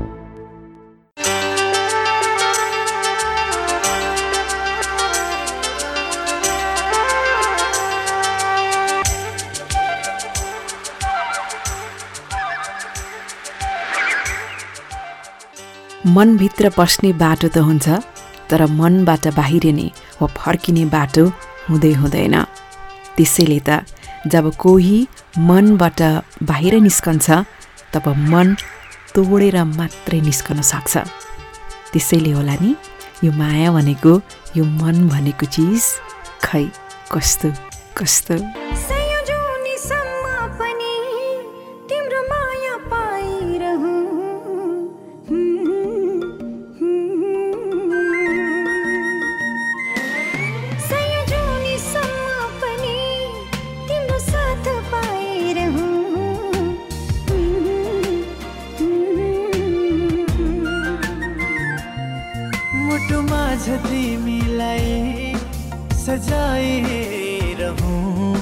मनभित्र 16.15 16.69
पस्ने 16.77 17.11
बाटो 17.21 17.47
त 17.53 17.57
हुन्छ 17.67 17.85
तर 18.49 18.65
मनबाट 18.79 19.27
बाहिरिने 19.37 19.87
वा 20.21 20.27
फर्किने 20.39 20.83
बाटो 20.95 21.25
हुँदै 21.69 21.93
हुँदैन। 22.01 22.35
त्यसैले 23.15 23.59
त 23.67 23.69
जब 24.31 24.45
कोही 24.61 24.97
मनबाट 25.49 26.01
बाहिर 26.49 26.73
निस्कन्छ 26.87 27.27
तब 27.93 28.05
मन 28.31 28.47
तोडेर 29.15 29.57
मात्रै 29.77 30.19
निस्कन 30.21 30.61
सक्छ। 30.71 30.93
त्यसैले 31.91 32.31
होला 32.37 32.55
नि 32.61 32.71
यो 33.23 33.31
माया 33.39 33.71
भनेको 33.77 34.13
यो 34.57 34.63
मन 34.81 35.07
भनेको 35.09 35.45
चिज 35.55 35.83
खै 36.45 36.65
कस्तो 37.13 37.49
कस्तो? 37.97 38.35
जाए 66.29 67.55
रहूँ। 67.59 68.33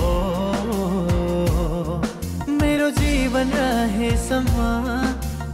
ओ, 0.00 0.12
ओ, 0.74 0.86
ओ 1.84 2.00
मेरो 2.60 2.90
जीवन 2.90 3.50
रहे 3.54 4.10
समा 4.26 4.70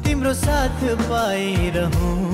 तिम्रो 0.05 0.35
साथ 0.35 0.85
पाए 1.11 1.71
रहूँ। 1.77 2.30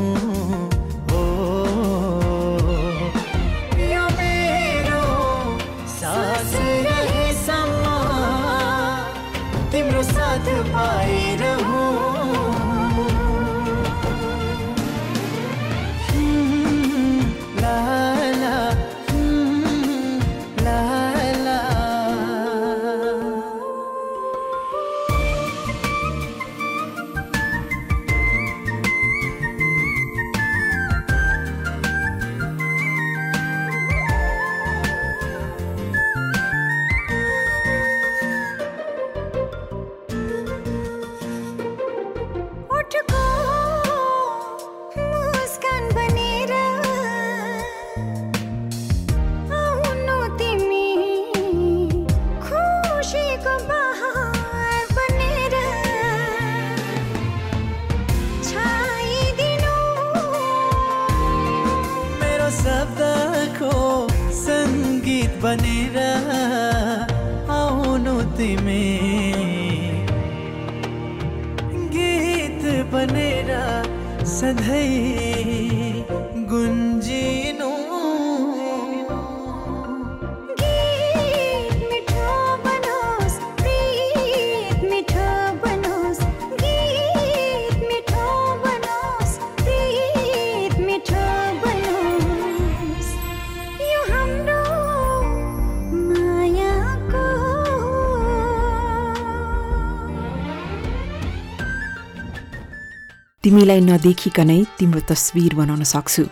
तिमीलाई 103.47 103.81
नदेखिकनै 103.81 104.61
तिम्रो 104.79 105.01
तस्विर 105.07 105.53
बनाउन 105.55 105.83
सक्छु। 105.87 106.23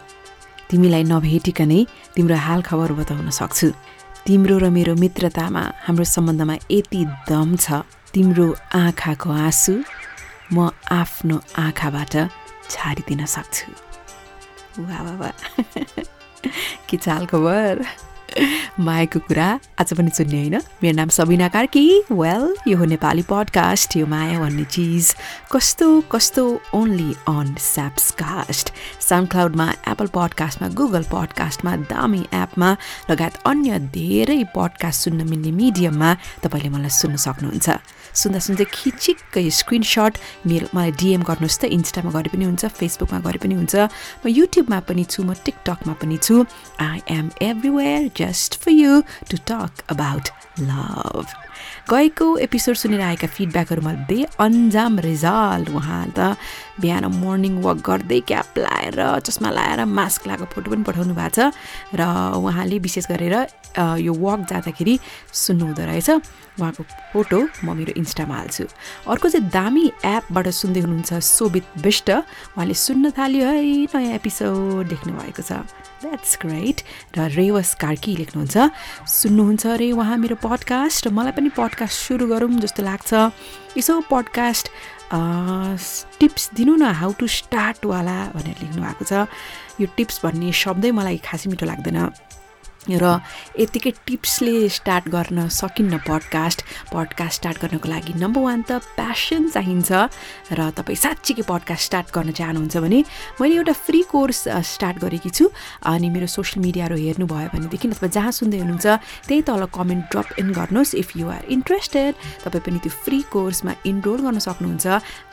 तिमीलाई 0.70 1.04
नभेटिकनै 1.06 1.80
तिम्रो 2.14 2.36
हालखबर 2.47 2.91
बताउन 2.98 3.30
सक्छु। 3.30 3.69
तिम्रो 4.26 4.56
र 4.58 4.64
मेरो 4.75 4.94
मित्रतामा 4.98 5.62
हाम्रो 5.86 6.04
सम्बन्धमा 6.14 6.54
यति 6.74 7.00
दम 7.30 7.48
छ। 7.54 7.86
तिम्रो 8.10 8.47
आँखाको 8.74 9.30
आँसु 9.47 9.74
म 10.54 10.74
आफ्नो 10.91 11.36
आँखाबाट 11.64 12.14
छाडिदिन 12.74 13.22
सक्छु। 13.30 13.70
वा 14.82 14.98
वा 15.20 15.30
के 16.91 16.97
चाल 16.98 17.22
खबर? 17.30 17.86
मायाको 18.81 19.19
कुरा 19.19 19.49
आज 19.81 19.93
पनि 19.95 20.11
सुन्ने 20.15 20.39
होइन। 20.39 20.56
मेरो 20.83 20.97
नाम 20.97 21.09
सबिना 21.09 21.49
कार्की। 21.49 21.84
वेल 22.12 22.45
यो 22.69 22.78
हो 22.78 22.84
नेपाली 22.84 23.22
पडकास्ट 23.22 23.97
यो 23.97 24.06
माया 24.06 24.39
भन्ने 24.41 24.65
चिज। 24.65 25.15
कस्तो 25.53 25.89
कस्तो 26.12 26.45
ओन्ली 26.75 27.11
अन 27.28 27.55
स्याप्सकास्ट 27.59 28.72
साउन्ड 29.00 29.31
क्लाउडमा 29.31 29.67
एप्पल 29.89 30.06
पडकास्टमा 30.15 30.69
गुगल 30.69 31.03
पडकास्टमा 31.12 31.77
दामी 31.93 32.22
एपमा 32.34 32.77
लगायत 33.11 33.34
अन्य 33.47 33.78
धेरै 33.95 34.43
पडकास्ट 34.56 35.05
सुन्न 35.05 35.28
मिल्ने 35.28 35.51
मिडियममा 35.51 36.11
तपाईँले 36.43 36.69
मलाई 36.69 36.91
सुन्न 36.91 37.16
सक्नुहुन्छ। 37.16 37.69
सुन्दा 38.14 38.38
सुन्दै 38.47 38.66
खिचिक्क 38.70 39.34
स्क्रिनसट 39.58 40.14
मेरो 40.47 40.66
मलाई 40.75 40.91
डिएम 41.02 41.22
गर्नुहोस् 41.28 41.60
त 41.60 41.64
इन्स्टामा 41.76 42.10
गरे 42.16 42.30
पनि 42.34 42.44
हुन्छ 42.47 42.64
फेसबुकमा 42.78 43.19
गरे 43.26 43.38
पनि 43.42 43.54
हुन्छ। 43.58 43.75
म 44.22 44.25
युट्युबमा 44.30 44.78
पनि 44.88 45.04
छु 45.10 45.20
म 45.26 45.34
टिकटकमा 45.44 45.94
पनि 45.98 46.16
छु। 46.22 46.47
I 46.78 46.98
am 47.10 47.26
everywhere 47.42 48.10
just 48.14 48.62
for 48.62 48.70
you 48.70 48.92
to 49.30 49.36
talk 49.50 49.72
about 49.91 50.26
love 50.62 51.26
गएको 51.91 52.27
एपिसोड 52.39 52.74
सुनेर 52.80 53.00
आएका 53.00 53.27
फिडब्याकहरू 53.27 53.83
मैले 53.83 54.04
बे 54.09 54.18
अन्जाम 54.41 54.98
रिजाल 55.04 55.66
उहाँ 55.74 56.04
त। 56.16 56.36
बिहान 56.80 57.04
मर्निङ 57.12 57.60
वक 57.66 57.78
गर्दै 57.84 58.21
क्याप 58.30 58.59
लाएर 58.59 58.98
चस्मा 59.27 59.50
लाएर 59.50 59.84
मास्क 59.84 60.27
लगाएको 60.28 60.53
फोटो 60.54 60.71
पनि 60.71 60.83
पठाउनु 60.89 61.15
भएको 61.15 61.34
छ। 61.34 61.53
र 61.98 62.03
उहाँले 62.41 62.78
विशेष 62.78 63.04
गरेर 63.10 63.36
यो 64.00 64.12
वक 64.12 64.41
जाँदाखेरि 64.50 64.94
सुन्नुहुँदो 65.44 65.83
रहेछ। 65.84 66.09
उहाँको 66.59 66.83
फोटो 67.12 67.39
म 67.65 67.74
मेरो 67.74 67.92
इन्स्टामा 67.98 68.34
हाल्छु। 68.34 68.65
अर्को 69.10 69.28
चाहिँ 69.28 69.48
दामी 69.51 69.84
एपबाट 70.06 70.47
सुन्दै 70.48 70.80
हुनुहुन्छ 70.80 71.12
सोभित 71.18 71.66
विष्ट। 71.83 72.10
उहाँले 72.54 72.74
सुन्न 72.74 73.10
थाल्यो 73.10 73.47
है 73.47 73.62
नयाँ 73.91 74.15
एपिसोड 74.15 74.89
देख्नु 74.89 75.12
भएको 75.18 75.42
छ। 75.42 75.66
द्याट्स 76.04 76.33
ग्रेट 76.42 76.78
र 77.16 77.28
रेवस 77.33 77.74
कार्की 77.80 78.12
लेख्नुहुन्छ 78.16 78.56
सुन्नुहुन्छ 79.09 79.66
अरे 79.66 79.91
उहाँ 79.92 80.16
मेरो 80.21 80.36
पडकास्ट 80.36 81.06
र 81.06 81.10
मलाई 81.10 81.33
पनि 81.33 81.51
पडकास्ट 81.56 81.97
सुरु 82.06 82.27
गरौँ 82.28 82.60
जस्तो 82.60 82.83
लाग्छ। 82.84 83.12
यसो 83.78 84.01
पडकास्ट 84.06 84.68
टिप्स 86.21 86.51
दिनु 86.54 86.74
न 86.77 86.84
हाउ 87.01 87.12
टु 87.18 87.27
स्टार्टवाला 87.27 88.18
भनेर 88.34 88.56
लेख्नु 88.62 88.83
भएको 88.83 89.04
छ। 89.04 89.27
यो 89.80 89.86
टिप्स 89.97 90.21
भन्ने 90.22 90.53
शब्दै 90.53 90.91
मलाई 90.92 91.18
खासै 91.24 91.51
मिठो 91.51 91.66
लाग्दैन। 91.66 91.98
र 92.89 93.21
यतिकै 93.59 93.91
टिप्सले 94.07 94.69
स्टार्ट 94.69 95.09
गर्न 95.09 95.48
सकिन्न 95.48 95.98
पडकास्ट 96.09 96.63
पडकास्ट 96.92 97.36
स्टार्ट 97.41 97.59
गर्नको 97.63 97.89
लागि 97.89 98.13
नम्बर 98.21 98.41
वान 98.42 98.63
त 98.69 98.84
प्यासन 98.97 99.48
चाहिन्छ 99.48 99.92
र 100.53 100.60
तपाईँ 100.77 100.97
साँच्चीकै 100.97 101.45
पडकास्ट 101.48 101.84
स्टार्ट 101.89 102.09
गर्न 102.13 102.31
चाहनुहुन्छ 102.33 102.77
भने 102.84 103.01
मैले 103.41 103.54
एउटा 103.57 103.72
फ्री 103.72 104.01
कोर्स 104.13 104.45
स्टार्ट 104.75 104.98
गरेकी 105.04 105.31
छु 105.31 105.48
अनि 105.83 106.09
मेरो 106.10 106.27
सोसियल 106.28 106.60
मिडियाहरू 106.66 106.97
हेर्नुभयो 106.97 107.48
भनेदेखि 107.54 107.89
अथवा 107.89 108.09
जहाँ 108.16 108.33
सुन्दै 108.41 108.59
हुनुहुन्छ 108.60 108.87
त्यही 109.28 109.41
तल 109.48 109.65
कमेन्ट 109.72 110.04
ड्रप 110.13 110.28
इन 110.39 110.53
गर्नुहोस्। 110.53 110.95
इफ 110.95 111.16
यु 111.16 111.28
आर 111.28 111.45
इन्ट्रेस्टेड 111.57 112.13
तपाईँ 112.45 112.65
पनि 112.66 112.78
त्यो 112.84 112.92
फ्री 113.04 113.19
कोर्समा 113.33 113.72
इनरोल 113.87 114.21
गर्न 114.27 114.39
सक्नुहुन्छ। 114.48 114.87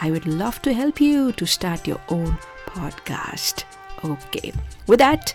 I 0.04 0.10
would 0.12 0.26
love 0.40 0.56
to 0.64 0.72
help 0.80 1.02
you 1.02 1.32
to 1.40 1.46
start 1.58 1.90
your 1.90 2.00
own 2.16 2.32
podcast 2.72 3.66
okay 4.06 4.52
with 4.90 4.98
that 4.98 5.26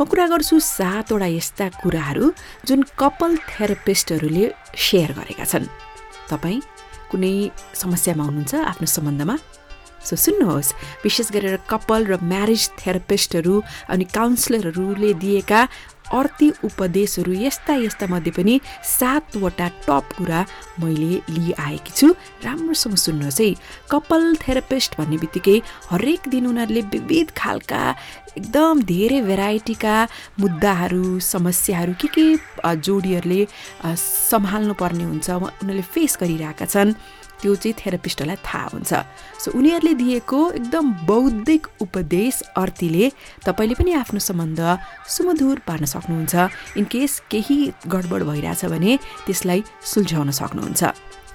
म 0.00 0.04
कुरा 0.08 0.26
गर्छु 0.32 0.56
सातवटा 0.64 1.28
यस्ता 1.28 1.66
कुराहरू 1.84 2.32
जुन 2.64 2.80
कपाल 2.96 3.36
थेरापिस्टहरूले 3.52 4.44
सेयर 4.72 5.12
गरेका 5.12 5.44
छन्। 5.44 5.68
तपाईँ 6.32 6.60
कुनै 7.12 7.52
समस्यामा 7.76 8.24
हुनुहुन्छ 8.24 8.54
आफ्नो 8.64 8.86
सम्बन्धमा? 8.96 9.36
सो 10.00 10.16
सुन्नुहोस् 10.16 11.04
विशेष 11.04 11.28
गरेर 11.36 11.56
कपाल 11.68 12.00
र 12.08 12.16
म्यारेज 12.16 12.62
थेरापिस्टहरू 12.80 13.54
अनि 13.92 14.04
काउन्सिलरहरूले 14.16 15.10
दिएका 15.20 15.60
अर्ती 16.12 16.48
उपदेशहरू 16.64 17.32
यस्ता 17.32 17.74
यस्ता 17.84 18.06
मध्ये 18.10 18.32
पनि 18.36 18.60
सातवटा 18.84 19.68
टप 19.86 20.06
कुरा 20.16 20.40
मैले 20.80 21.12
लिइआएकी 21.30 21.92
छु। 21.96 22.08
राम्रोसँग 22.44 22.96
सुन्नुहोस् 22.96 23.40
है। 23.40 23.54
कपाल 23.90 24.24
थेरापिस्ट 24.42 24.98
भन्ने 24.98 25.16
बित्तिकै 25.22 25.56
हरेक 25.90 26.28
दिन 26.28 26.46
उनीहरूले 26.46 26.82
विविध 26.94 27.30
खालका 27.36 27.82
एकदम 28.38 28.82
धेरै 28.86 29.20
भेराइटीका 29.22 29.94
मुद्दाहरू 30.40 31.18
समस्याहरू 31.18 31.94
के 32.00 32.08
के 32.14 32.26
जोडीहरूले 32.64 33.40
सम्हाल्नु 33.98 34.74
पर्ने 34.74 35.04
हुन्छ 35.04 35.30
उनीहरूले 35.30 35.82
फेस 35.94 36.16
गरिरहेका 36.20 36.66
छन्। 36.66 36.94
त्यो 37.40 37.54
चाहिँ 37.56 37.74
थेरापिस्टहरूलाई 37.80 38.38
थाहा 38.44 38.66
हुन्छ। 38.72 38.92
सो 39.42 39.48
उनीहरूले 39.58 39.94
दिएको 39.96 40.40
एकदम 40.60 40.84
बौद्धिक 41.08 41.62
उपदेश 41.80 42.36
अर्थीले 42.56 43.04
तपाईँले 43.46 43.74
पनि 43.80 43.92
आफ्नो 44.02 44.20
सम्बन्ध 44.20 44.60
सुमधुर 45.08 45.56
पार्न 45.68 45.84
सक्नुहुन्छ। 45.84 46.34
इनकेस 46.80 47.12
केही 47.32 47.58
गडबड 47.88 48.22
भइरहेछ 48.28 48.62
भने 48.72 48.92
त्यसलाई 49.26 49.60
सुल्झाउन 49.92 50.30
सक्नुहुन्छ। 50.30 50.82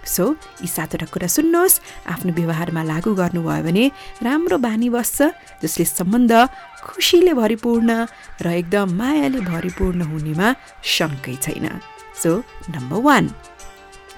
सो 0.06 0.26
यी 0.62 0.68
सातवटा 0.70 1.06
कुरा 1.10 1.28
सुन्नुहोस्। 1.34 1.82
आफ्नो 2.14 2.32
व्यवहारमा 2.38 2.82
लागू 2.86 3.12
गर्नुभयो 3.18 3.64
भने 3.66 3.86
राम्रो 4.22 4.58
बानी 4.62 4.90
बस्छ 4.94 5.18
जसले 5.66 5.86
सम्बन्ध 5.98 6.34
खुसीले 6.86 7.34
भरिपूर्ण 7.34 7.90
र 8.38 8.46
एकदम 8.62 8.88
मायाले 9.02 9.42
भरिपूर्ण 9.50 10.02
हुनेमा 10.06 10.48
शङ्कै 10.86 11.36
छैन। 11.42 11.66
सो 12.22 12.32
नम्बर 12.70 13.02
वान 13.02 13.26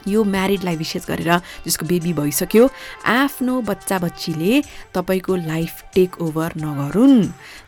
यो 0.07 0.23
म्यारिडलाई 0.23 0.75
विशेष 0.75 1.05
गरेर 1.07 1.31
जसको 1.67 1.85
बेबी 1.85 2.13
भइसक्यो 2.13 2.63
आफ्नो 3.05 3.61
बच्चा 3.61 3.97
बच्चीले 3.99 4.61
तपाईँको 4.95 5.35
लाइफ 5.35 5.73
टेक 5.95 6.21
ओभर 6.21 6.51
नगरून्। 6.57 7.15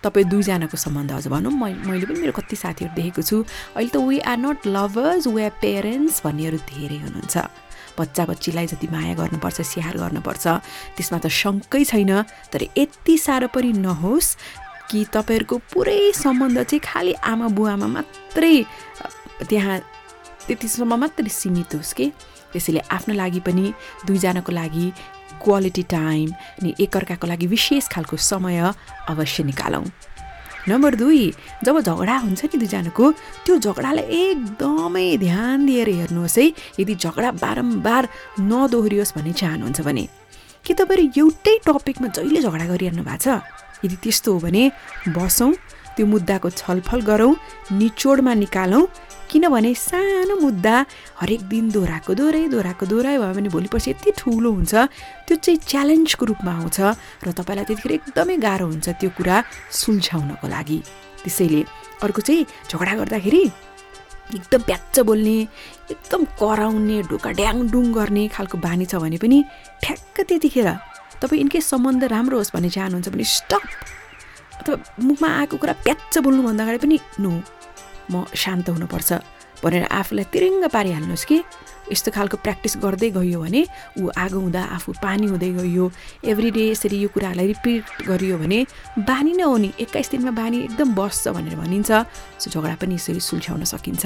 तपाईँ 0.04 0.26
दुईजनाको 0.32 0.78
सम्बन्ध 0.78 1.12
अझ 1.12 1.28
भनौँ। 1.28 1.52
मैले 1.52 2.06
पनि 2.06 2.20
मेरो 2.20 2.34
कति 2.34 2.56
साथीहरू 2.56 2.94
देखेको 2.96 3.22
छु। 3.22 3.44
अहिले 3.76 3.90
त 3.90 3.98
we 4.00 4.20
are 4.24 4.38
not 4.38 4.68
lovers 4.68 5.28
we 5.28 5.42
are 5.44 5.54
parents 5.62 6.22
भन्नेहरू 6.24 6.58
धेरै 6.70 6.98
हुनुहुन्छ। 7.04 7.38
बच्चा 8.00 8.24
बच्चीलाई 8.26 8.68
जति 8.72 8.88
माया 8.88 9.14
गर्नुपर्छ 9.20 9.62
स्याहार 9.62 9.96
गर्नुपर्छ 10.00 10.46
त्यसमा 10.96 11.18
त 11.20 11.28
शङ्कै 11.28 11.84
छैन। 11.84 12.12
तर 12.48 12.62
यति 12.78 13.16
साह्रो 13.18 13.48
पनि 13.52 13.72
नहोस् 13.76 14.30
कि 14.88 15.06
तपाईँहरूको 15.14 15.56
पुरै 15.74 16.00
सम्बन्ध 16.16 16.58
चाहिँ 16.64 16.80
खालि 16.80 17.14
आमा 17.22 17.48
बुवामा 17.52 17.88
मात्रै 17.94 18.56
त्यहाँ 19.50 19.78
त्यतिसम्म 20.48 20.96
मात्रै 20.96 21.30
सीमित 21.30 21.76
होस् 21.76 21.94
कि? 21.94 22.06
त्यसैले 22.54 22.80
आफ्नो 22.92 23.14
लागि 23.16 23.40
पनि 23.48 23.66
दुईजनाको 24.08 24.52
लागि 24.52 24.86
क्वालिटी 25.44 25.84
टाइम 25.90 26.28
अनि 26.60 26.70
एकअर्काको 26.80 27.28
लागि 27.28 27.48
विशेष 27.48 27.88
खालको 27.94 28.18
समय 28.18 28.60
अवश्य 29.10 29.44
निकालौँ। 29.44 29.86
नम्बर 30.68 30.96
दुई 30.96 31.32
जब 31.64 31.80
झगडा 31.80 32.16
हुन्छ 32.18 32.42
नि 32.46 32.58
दुईजनाको 32.60 33.12
त्यो 33.46 33.56
झगडालाई 33.58 34.04
एकदमै 34.04 35.08
ध्यान 35.18 35.66
दिएर 35.66 35.90
हेर्नुहोस् 35.90 36.38
है। 36.40 36.46
यदि 36.80 36.96
झगडा 36.96 37.32
बारम्बार 37.40 38.04
नदोहोरियोस् 38.44 39.16
भन्ने 39.16 39.34
चाहनुहुन्छ 39.40 39.82
भने 39.88 40.06
के 40.66 40.74
तपाईँहरू 40.76 41.06
एउटै 41.18 41.56
टपिकमा 41.66 42.08
जहिले 42.18 42.42
झगडा 42.44 42.66
गरिरहनु 42.72 43.04
भएको 43.08 43.24
छ? 43.24 43.28
यदि 43.86 43.96
त्यस्तो 44.04 44.30
हो 44.34 44.40
भने 44.44 44.64
बसौँ 45.16 45.52
त्यो 45.96 46.06
मुद्दाको 46.06 46.50
छलफल 46.52 47.02
गरौँ 47.08 47.34
निचोडमा 47.80 48.34
निकालौँ 48.44 48.84
किनभने 49.30 49.74
सानो 49.78 50.36
मुद्दा 50.42 50.76
हरेक 51.22 51.42
दिन 51.52 51.70
दोहोऱ्याएको 51.70 52.14
दोहोऱ्याइ 52.20 52.48
दोहोऱ्याएको 52.50 52.86
दोहोऱ्याइ 52.92 53.18
भयो 53.18 53.34
भने 53.38 53.50
भोलि 53.54 53.70
पर्सि 53.70 53.92
यति 53.92 54.12
ठुलो 54.18 54.50
हुन्छ 54.52 54.74
त्यो 55.28 55.36
चाहिँ 55.38 55.60
च्यालेन्जको 55.70 56.26
रूपमा 56.26 56.52
आउँछ 56.60 56.80
र 57.26 57.28
तपाईँलाई 57.38 57.66
त्यतिखेर 57.70 57.92
एकदमै 57.98 58.38
गाह्रो 58.42 58.66
हुन्छ 58.66 58.88
त्यो 59.00 59.10
कुरा 59.18 59.36
सुल्झाउनको 59.72 60.46
लागि। 60.50 60.80
त्यसैले 61.24 61.62
अर्को 62.04 62.22
चाहिँ 62.28 62.46
झगडा 62.72 62.94
गर्दाखेरि 63.00 63.44
एकदम 64.34 64.62
प्याच्च 64.70 65.00
बोल्ने 65.10 65.38
एकदम 65.94 66.22
कराउने 66.42 66.98
ढोका 67.10 67.30
ड्याङडुङ 67.40 67.86
गर्ने 67.94 68.24
खालको 68.34 68.58
बानी 68.66 68.86
छ 68.86 69.02
भने 69.04 69.18
पनि 69.22 69.38
ठ्याक्क 69.84 70.18
त्यतिखेर 70.30 70.70
तपाईँ 71.22 71.42
इनकेस 71.44 71.66
सम्बन्ध 71.70 72.04
राम्रो 72.14 72.38
होस् 72.38 72.54
भन्ने 72.56 72.70
चाहनुहुन्छ 72.70 73.10
भने 73.14 73.26
स्टप 73.38 73.64
अथवा 74.60 74.76
मुखमा 75.08 75.30
आएको 75.40 75.56
कुरा 75.62 75.74
प्याच्च 75.86 76.18
बोल्नुभन्दा 76.26 76.64
अगाडि 76.64 76.80
पनि 76.86 76.98
नो 77.20 77.32
म 78.12 78.26
शान्त 78.36 78.70
हुनुपर्छ 78.70 79.10
भनेर 79.64 79.84
आफूलाई 79.92 80.26
तिरिङ्ग 80.34 80.64
पारिहाल्नुहोस् 80.72 81.26
कि। 81.30 81.38
यस्तो 81.90 82.12
खालको 82.14 82.38
प्र्याक्टिस 82.46 82.74
गर्दै 82.86 83.10
गयो 83.18 83.40
भने 83.42 83.62
ऊ 83.98 84.14
आगो 84.14 84.40
हुँदा 84.40 84.62
आफू 84.78 84.90
पानी 85.02 85.26
हुँदै 85.34 85.52
गयो 85.58 85.86
एभ्री 86.32 86.50
डे 86.54 86.64
यसरी 86.70 86.98
यो 87.02 87.10
कुराहरूलाई 87.10 87.48
रिपिट 87.54 88.06
गरियो 88.08 88.38
भने 88.38 88.60
बानी 89.10 89.34
नै 89.34 89.44
हो 89.44 89.58
नि। 89.58 89.70
एक्काइस 89.84 90.10
दिनमा 90.14 90.32
बानी 90.38 90.58
एकदम 90.70 90.94
बस्छ 90.94 91.28
भनेर 91.34 91.56
भनिन्छ। 91.58 91.90
झगडा 92.46 92.76
पनि 92.78 92.96
यसरी 92.96 93.20
सुल्झाउन 93.20 93.64
सकिन्छ। 93.74 94.06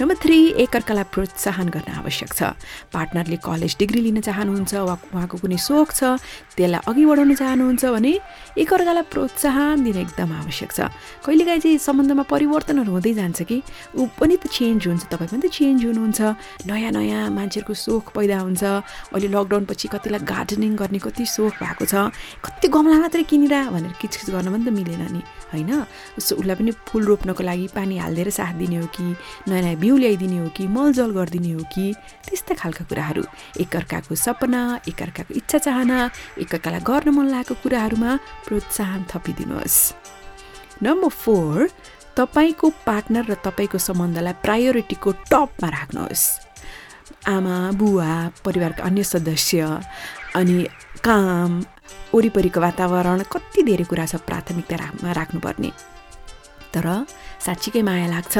नम्बर 0.00 0.16
थ्री 0.16 0.36
एकअर्कालाई 0.64 1.04
प्रोत्साहन 1.12 1.68
गर्न 1.68 1.92
आवश्यक 2.00 2.32
छ। 2.32 2.56
पार्टनरले 2.88 3.36
कलेज 3.44 3.76
डिग्री 3.76 4.00
लिन 4.00 4.20
चाहनुहुन्छ 4.24 4.72
वा 4.88 4.96
उहाँको 5.12 5.36
कुनै 5.44 5.60
सोख 5.60 5.92
छ 5.92 6.16
त्यसलाई 6.56 6.80
अघि 6.88 7.04
बढाउन 7.04 7.34
चाहनुहुन्छ 7.36 7.84
भने 7.84 8.12
एकअर्कालाई 8.64 9.04
प्रोत्साहन 9.12 9.76
दिन 9.84 9.96
एकदम 10.00 10.32
आवश्यक 10.40 10.70
छ। 10.72 10.80
कहिलेकाहीँ 11.20 11.60
चाहिँ 11.60 11.78
सम्बन्धमा 11.84 12.24
परिवर्तनहरू 12.32 12.90
हुँदै 12.96 13.12
जान्छ 13.20 13.44
कि 13.44 13.60
ऊ 14.00 14.08
पनि 14.16 14.40
त 14.40 14.48
चेन्ज 14.48 14.88
हुन्छ 14.88 15.04
तपाईँ 15.12 15.28
पनि 15.36 15.42
त 15.44 15.52
चेन्ज 15.52 15.80
हुनुहुन्छ। 15.84 16.20
नयाँ 16.64 16.92
नयाँ 16.96 17.28
मान्छेहरूको 17.36 17.74
सोख 17.76 18.16
पैदा 18.16 18.40
हुन्छ। 18.40 18.64
अहिले 19.12 19.28
लकडाउन 19.28 19.64
पछि 19.68 19.86
कतिलाई 19.92 20.24
गार्डनिङ 20.24 20.72
गर्ने 20.80 20.98
कति 21.04 21.28
सोख 21.28 21.60
भएको 21.60 21.84
छ। 21.84 22.08
कति 22.40 22.66
गमला 22.72 22.96
मात्रै 23.04 23.28
किनेर 23.28 23.68
भनेर 23.68 23.92
किचकिच 24.00 24.28
गर्न 24.32 24.48
पनि 24.48 24.64
त 24.64 24.72
मिलेन 24.72 25.04
नि। 25.12 25.20
होइन? 25.52 25.84
उसो 26.18 26.36
उसलाई 26.36 26.56
पनि 26.56 26.70
फुल 26.86 27.04
रोप्नको 27.04 27.42
लागि 27.42 27.66
पानी 27.74 27.98
हालिदिएर 27.98 28.30
साथ 28.30 28.54
दिने 28.58 28.76
हो 28.76 28.86
कि? 28.86 29.16
नयाँ 29.48 29.62
नयाँ 29.62 29.76
बिउ 29.76 29.96
ल्याइदिने 29.96 30.38
हो 30.38 30.48
कि? 30.56 30.66
मलजल 30.66 31.10
गरिदिने 31.10 31.52
हो 31.52 31.64
कि? 31.74 31.94
त्यस्ता 32.28 32.54
खालका 32.54 32.84
कुराहरू। 32.84 33.24
एकअर्काको 33.60 34.14
सपना 34.14 34.60
एकअर्काको 34.88 35.34
इच्छा 35.34 35.58
चाहना 35.58 35.98
एकअर्कालाई 36.38 36.80
गर्न 36.80 37.08
मन 37.10 37.26
लागेको 37.30 37.54
कुराहरूमा 37.62 38.10
प्रोत्साहन 38.46 39.04
थपिदिनुहोस्। 39.10 39.78
नम्बर 40.82 41.08
फोर 41.08 41.68
तपाईँको 42.16 42.66
पार्टनर 42.86 43.24
र 43.30 43.34
तपाईँको 43.44 43.78
सम्बन्धलाई 43.78 44.34
प्रायोरिटीको 44.44 45.10
टपमा 45.30 45.68
राख्नुहोस्। 45.68 46.24
आमा 47.28 47.56
बुवा 47.76 48.10
परिवारका 48.44 48.84
अन्य 48.84 49.02
सदस्य 49.04 49.60
अनि 50.36 50.56
काम 51.00 51.52
वरिपरिको 52.14 52.60
वातावरण 52.60 53.22
कति 53.32 53.62
धेरै 53.62 53.84
कुरा 53.90 54.06
छ 54.06 54.20
प्राथमिकता 54.28 54.76
राख्मा 54.76 55.12
राख्नुपर्ने। 55.12 55.70
तर 56.74 56.86
साँच्चीकै 57.40 57.82
माया 57.82 58.06
लाग्छ। 58.06 58.34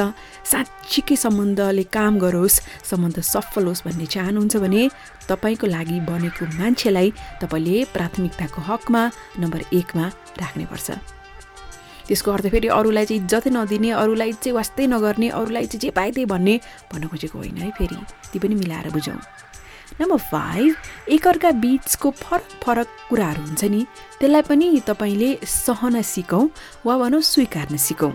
साँच्चीकै 0.45 1.15
सम्बन्धले 1.15 1.83
काम 1.89 2.13
गरोस् 2.23 2.61
सम्बन्ध 2.89 3.17
सफल 3.19 3.65
होस् 3.67 3.83
भन्ने 3.85 4.05
चाहनुहुन्छ 4.05 4.55
भने 4.63 4.81
तपाईँको 5.27 5.67
लागि 5.67 5.97
बनेको 6.05 6.45
मान्छेलाई 6.59 7.09
तपाईँले 7.41 7.75
प्राथमिकताको 7.95 8.59
हकमा 8.69 9.01
नम्बर 9.41 9.61
एकमा 9.73 10.05
राख्नुपर्छ। 10.41 10.89
त्यसको 12.07 12.29
अर्थ 12.31 12.45
फेरि 12.53 12.67
अरूलाई 12.69 13.05
चाहिँ 13.05 13.21
इज्जतै 13.23 13.49
नदिने 13.49 13.89
अरूलाई 13.97 14.31
चाहिँ 14.37 14.55
वास्तै 14.55 14.85
नगर्ने 14.87 15.27
अरूलाई 15.33 15.65
चाहिँ 15.65 15.81
जे 15.81 15.89
पाए 15.97 16.11
त्यही 16.11 16.25
भन्ने 16.29 16.55
भन्न 16.93 17.07
खोजेको 17.09 17.37
होइन 17.37 17.57
है 17.57 17.69
फेरि। 17.73 17.97
ती 18.31 18.37
पनि 18.39 18.55
मिलाएर 18.55 18.89
बुझौँ। 18.93 19.19
नम्बर 20.01 20.17
फाइभ 20.17 20.75
एकअर्का 21.13 21.51
बिचको 21.61 22.11
फरक 22.11 22.47
फरक 22.63 22.87
कुराहरू 23.09 23.41
हुन्छ 23.41 23.63
नि। 23.63 23.85
त्यसलाई 24.19 24.41
पनि 24.49 24.67
तपाईँले 24.87 25.29
सहन 25.45 26.01
सिकौँ 26.01 26.49
वा 26.85 26.97
भनौँ 26.97 27.21
स्वीकार्न 27.21 27.77
सिकौँ। 27.77 28.13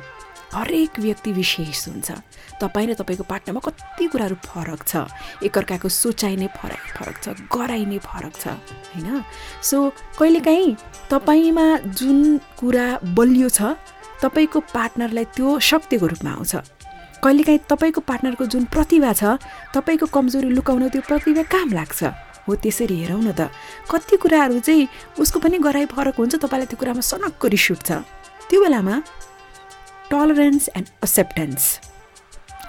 हरेक 0.54 0.98
व्यक्ति 1.00 1.32
विशेष 1.32 1.88
हुन्छ। 1.88 2.10
तपाईँ 2.60 2.86
र 2.88 2.94
तपाईँको 2.94 3.24
पार्टनरमा 3.28 3.60
कति 3.60 4.06
कुराहरू 4.08 4.36
फरक 4.46 4.80
छ? 4.86 5.04
एकअर्काको 5.44 5.88
सोचाइ 5.88 6.36
नै 6.36 6.48
फरक 6.56 6.82
फरक 6.96 7.16
छ 7.22 7.26
गराइ 7.52 7.84
नै 7.84 7.98
फरक 8.00 8.34
छ 8.34 8.46
होइन? 8.94 9.22
सो 9.62 9.90
कहिलेकाहीँ 10.18 10.76
तपाईँमा 11.10 11.66
जुन 11.92 12.38
कुरा 12.58 12.86
बलियो 13.14 13.48
छ 13.48 13.76
तपाईँको 14.22 14.60
पार्टनरलाई 14.72 15.24
त्यो 15.36 15.58
शक्तिको 15.60 16.06
रूपमा 16.06 16.30
आउँछ। 16.30 16.54
कहिलेकाहीँ 17.26 17.58
तपाईँको 17.66 18.00
पार्टनरको 18.06 18.44
जुन 18.46 18.64
प्रतिभा 18.70 19.12
छ 19.12 19.34
तपाईँको 19.74 20.06
कमजोरी 20.14 20.48
लुकाउन 20.54 20.88
त्यो 20.94 21.02
प्रतिभा 21.10 21.42
काम 21.42 21.68
लाग्छ? 21.74 22.00
हो 22.46 22.54
त्यसरी 22.54 22.96
हेरौँ 23.02 23.18
न 23.18 23.34
त। 23.34 23.50
कति 23.90 24.16
कुराहरू 24.22 24.62
चाहिँ 24.62 24.86
उसको 25.18 25.38
पनि 25.42 25.58
गराइ 25.58 25.90
फरक 25.90 26.14
हुन्छ 26.22 26.38
तपाईँलाई 26.38 26.70
त्यो 26.70 26.78
कुरामा 26.78 27.02
सनक्क 27.02 27.42
रिस 27.50 27.66
उठ्छ 27.74 27.90
त्यो 28.46 28.58
बेलामा 28.62 28.94
टलरेन्स 30.06 30.70
एन्ड 30.78 30.86
एक्सेप्टेन्स 31.02 31.62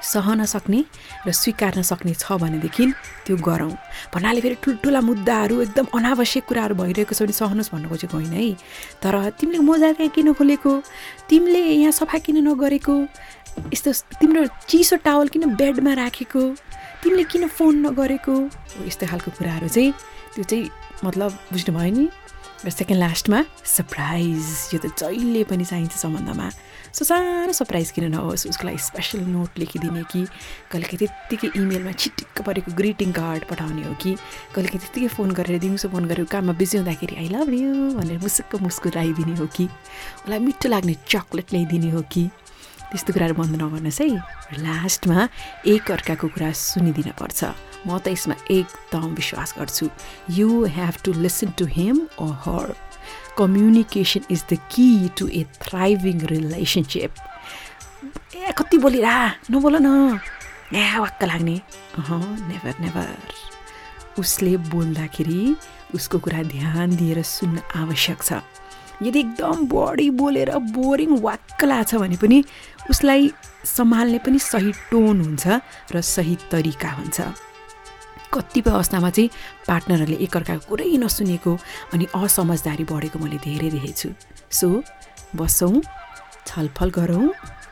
सहन 0.08 0.46
सक्ने 0.46 0.80
र 1.28 1.32
स्वीकार्न 1.36 1.82
सक्ने 1.84 2.14
छ 2.16 2.40
भनेदेखि 2.42 2.86
त्यो 3.28 3.36
गरौँ। 3.38 3.72
भन्नाले 4.10 4.42
फेरि 4.42 4.56
ठुल्ठुला 4.64 5.02
मुद्दाहरू 5.04 5.56
एकदम 5.62 5.86
अनावश्यक 5.94 6.44
कुराहरू 6.48 6.76
भइरहेको 6.80 7.14
छ 7.14 7.22
भने 7.22 7.36
सहनुहोस् 7.36 7.72
भन्नु 7.76 7.90
खोजेको 7.92 8.16
होइन 8.16 8.34
है। 8.34 8.56
तर 9.04 9.14
तिमीले 9.36 9.60
मोजा 9.68 9.92
त्यहाँ 10.00 10.12
किन 10.16 10.32
खोलेको? 10.34 10.74
तिमीले 11.30 11.62
यहाँ 11.84 11.92
सफा 11.92 12.18
किन 12.24 12.40
नगरेको? 12.48 12.96
यस्तो 13.74 13.92
तिम्रो 14.20 14.46
चिसो 14.70 14.96
टावल 15.06 15.28
किन 15.34 15.56
बेडमा 15.56 15.94
राखेको? 15.94 16.42
तिमीले 17.04 17.24
किन 17.32 17.48
फोन 17.48 17.86
नगरेको? 17.86 18.36
यस्तो 18.88 19.06
खालको 19.08 19.32
कुराहरू 19.38 19.68
चाहिँ 19.68 19.92
त्यो 20.36 20.44
चाहिँ 20.44 20.70
मतलब 21.04 21.32
बुझ्नुभयो 21.52 21.92
नि? 21.96 22.08
र 22.66 22.70
सेकेन्ड 22.74 23.00
लास्टमा 23.00 23.40
सरप्राइज 23.70 24.74
यो 24.74 24.78
त 24.82 24.90
जहिले 24.98 25.44
पनि 25.46 25.66
चाहिन्छ 25.66 25.94
सम्बन्धमा। 25.94 26.50
सो 26.90 27.06
सानो 27.06 27.54
सरप्राइज 27.54 27.92
किन 27.94 28.10
नहोस् 28.18 28.50
उसको 28.50 28.66
लागि 28.66 28.82
स्पेसल 28.82 29.20
नोट 29.30 29.62
लेखिदिने 29.62 30.04
कि? 30.10 30.26
कहिलेकाहीँ 30.74 30.98
त्यत्तिकै 30.98 31.50
इमेलमा 31.54 31.92
छिटिक्क 32.02 32.42
परेको 32.42 32.74
ग्रिटिङ 32.74 33.12
कार्ड 33.14 33.46
पठाउने 33.46 33.84
हो 33.86 33.94
कि? 34.02 34.18
कहिलेकाहीँ 34.58 34.82
त्यत्तिकै 34.82 35.10
फोन 35.14 35.38
गरेर 35.38 35.60
दिउँसो 35.62 35.88
फोन 35.94 36.10
गरेर 36.10 36.26
काममा 36.34 36.54
बिजी 36.58 36.78
हुँदाखेरि 36.82 37.16
आई 37.22 37.30
लभ 37.30 37.50
यु 37.54 37.94
भनेर 37.94 38.18
मुसुक्क 38.26 38.56
मुस्कुराइदिने 38.66 39.38
हो 39.38 39.46
कि? 39.54 39.66
उसलाई 40.26 40.40
मिठो 40.42 40.68
लाग्ने 40.70 40.96
चक्लेट 41.06 41.54
ल्याइदिने 41.54 41.90
हो 41.94 42.02
कि? 42.10 42.26
त्यस्तो 42.92 43.14
कुराहरू 43.14 43.36
बन्द 43.36 43.56
नगर्नुहोस् 43.62 44.02
है। 44.02 44.08
लास्टमा 44.64 45.18
एक 45.68 45.92
अर्काको 45.92 46.28
कुरा 46.34 46.52
सुनिदिन 46.52 47.10
पर्छ। 47.20 47.40
म 47.88 48.00
त 48.00 48.08
यसमा 48.16 48.36
एकदम 48.52 49.16
विश्वास 49.16 49.50
गर्छु। 49.60 49.86
You 50.40 50.48
have 50.76 50.94
to 51.04 51.12
listen 51.24 51.50
to 51.60 51.66
him 51.68 51.96
or 52.20 52.28
her 52.44 52.76
communication 53.38 54.32
is 54.32 54.42
the 54.50 54.58
key 54.72 54.88
to 55.18 55.28
a 55.28 55.44
thriving 55.62 56.18
relationship 56.32 57.12
ए 58.36 58.52
कति 58.58 58.78
बोलिरा? 58.78 59.16
नबोल 59.52 59.76
न। 59.80 60.20
ए 60.74 60.84
वाक्क 61.00 61.24
लाग्ने। 61.24 61.56
अह 62.00 62.10
नेभर 62.50 62.74
नेभर 62.82 64.20
उसले 64.20 64.58
बोल्दाखेरि 64.74 65.56
उसको 65.96 66.18
कुरा 66.20 66.42
ध्यान 66.44 66.96
दिएर 66.96 67.22
सुन्न 67.24 67.62
आवश्यक 67.76 68.24
छ। 68.24 68.42
यदि 69.04 69.20
एकदम 69.20 69.66
बढी 69.74 70.10
बोलेर 70.20 70.50
बोरिङ 70.78 71.12
वाक्क 71.22 71.64
लाग्छ 71.64 71.96
भने 71.96 72.18
पनि 72.22 72.44
उसलाई 72.90 73.32
सम्हाल्ने 73.78 74.20
पनि 74.26 74.40
सही 74.40 74.72
टोन 74.92 75.22
हुन्छ 75.22 75.46
र 75.94 76.02
सही 76.02 76.36
तरिका 76.52 76.92
हुन्छ। 77.00 77.18
कतिपय 78.34 78.72
अवस्थामा 78.72 79.10
चाहिँ 79.10 79.30
पार्टनरहरूले 79.68 80.18
एकअर्काको 80.26 80.66
कुरै 80.70 80.98
नसुनेको 81.04 81.52
अनि 81.94 82.06
असमझदारी 82.16 82.84
बढेको 82.92 83.20
मैले 83.20 83.38
धेरै 83.46 83.70
देखेछु 83.76 84.10
सो 84.60 84.68
बसौँ 85.36 85.76
छलफल 86.48 86.90
गरौँ 86.98 87.26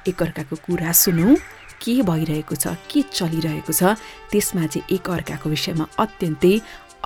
एकअर्काको 0.10 0.56
कुरा 0.66 0.92
सुनौँ 1.04 1.36
के 1.84 1.94
भइरहेको 2.10 2.56
छ 2.56 2.76
के 2.92 3.02
चलिरहेको 3.18 3.74
छ 3.74 3.98
त्यसमा 4.32 4.66
चाहिँ 4.72 4.88
एकअर्काको 4.96 5.50
विषयमा 5.50 5.86
अत्यन्तै 6.04 6.54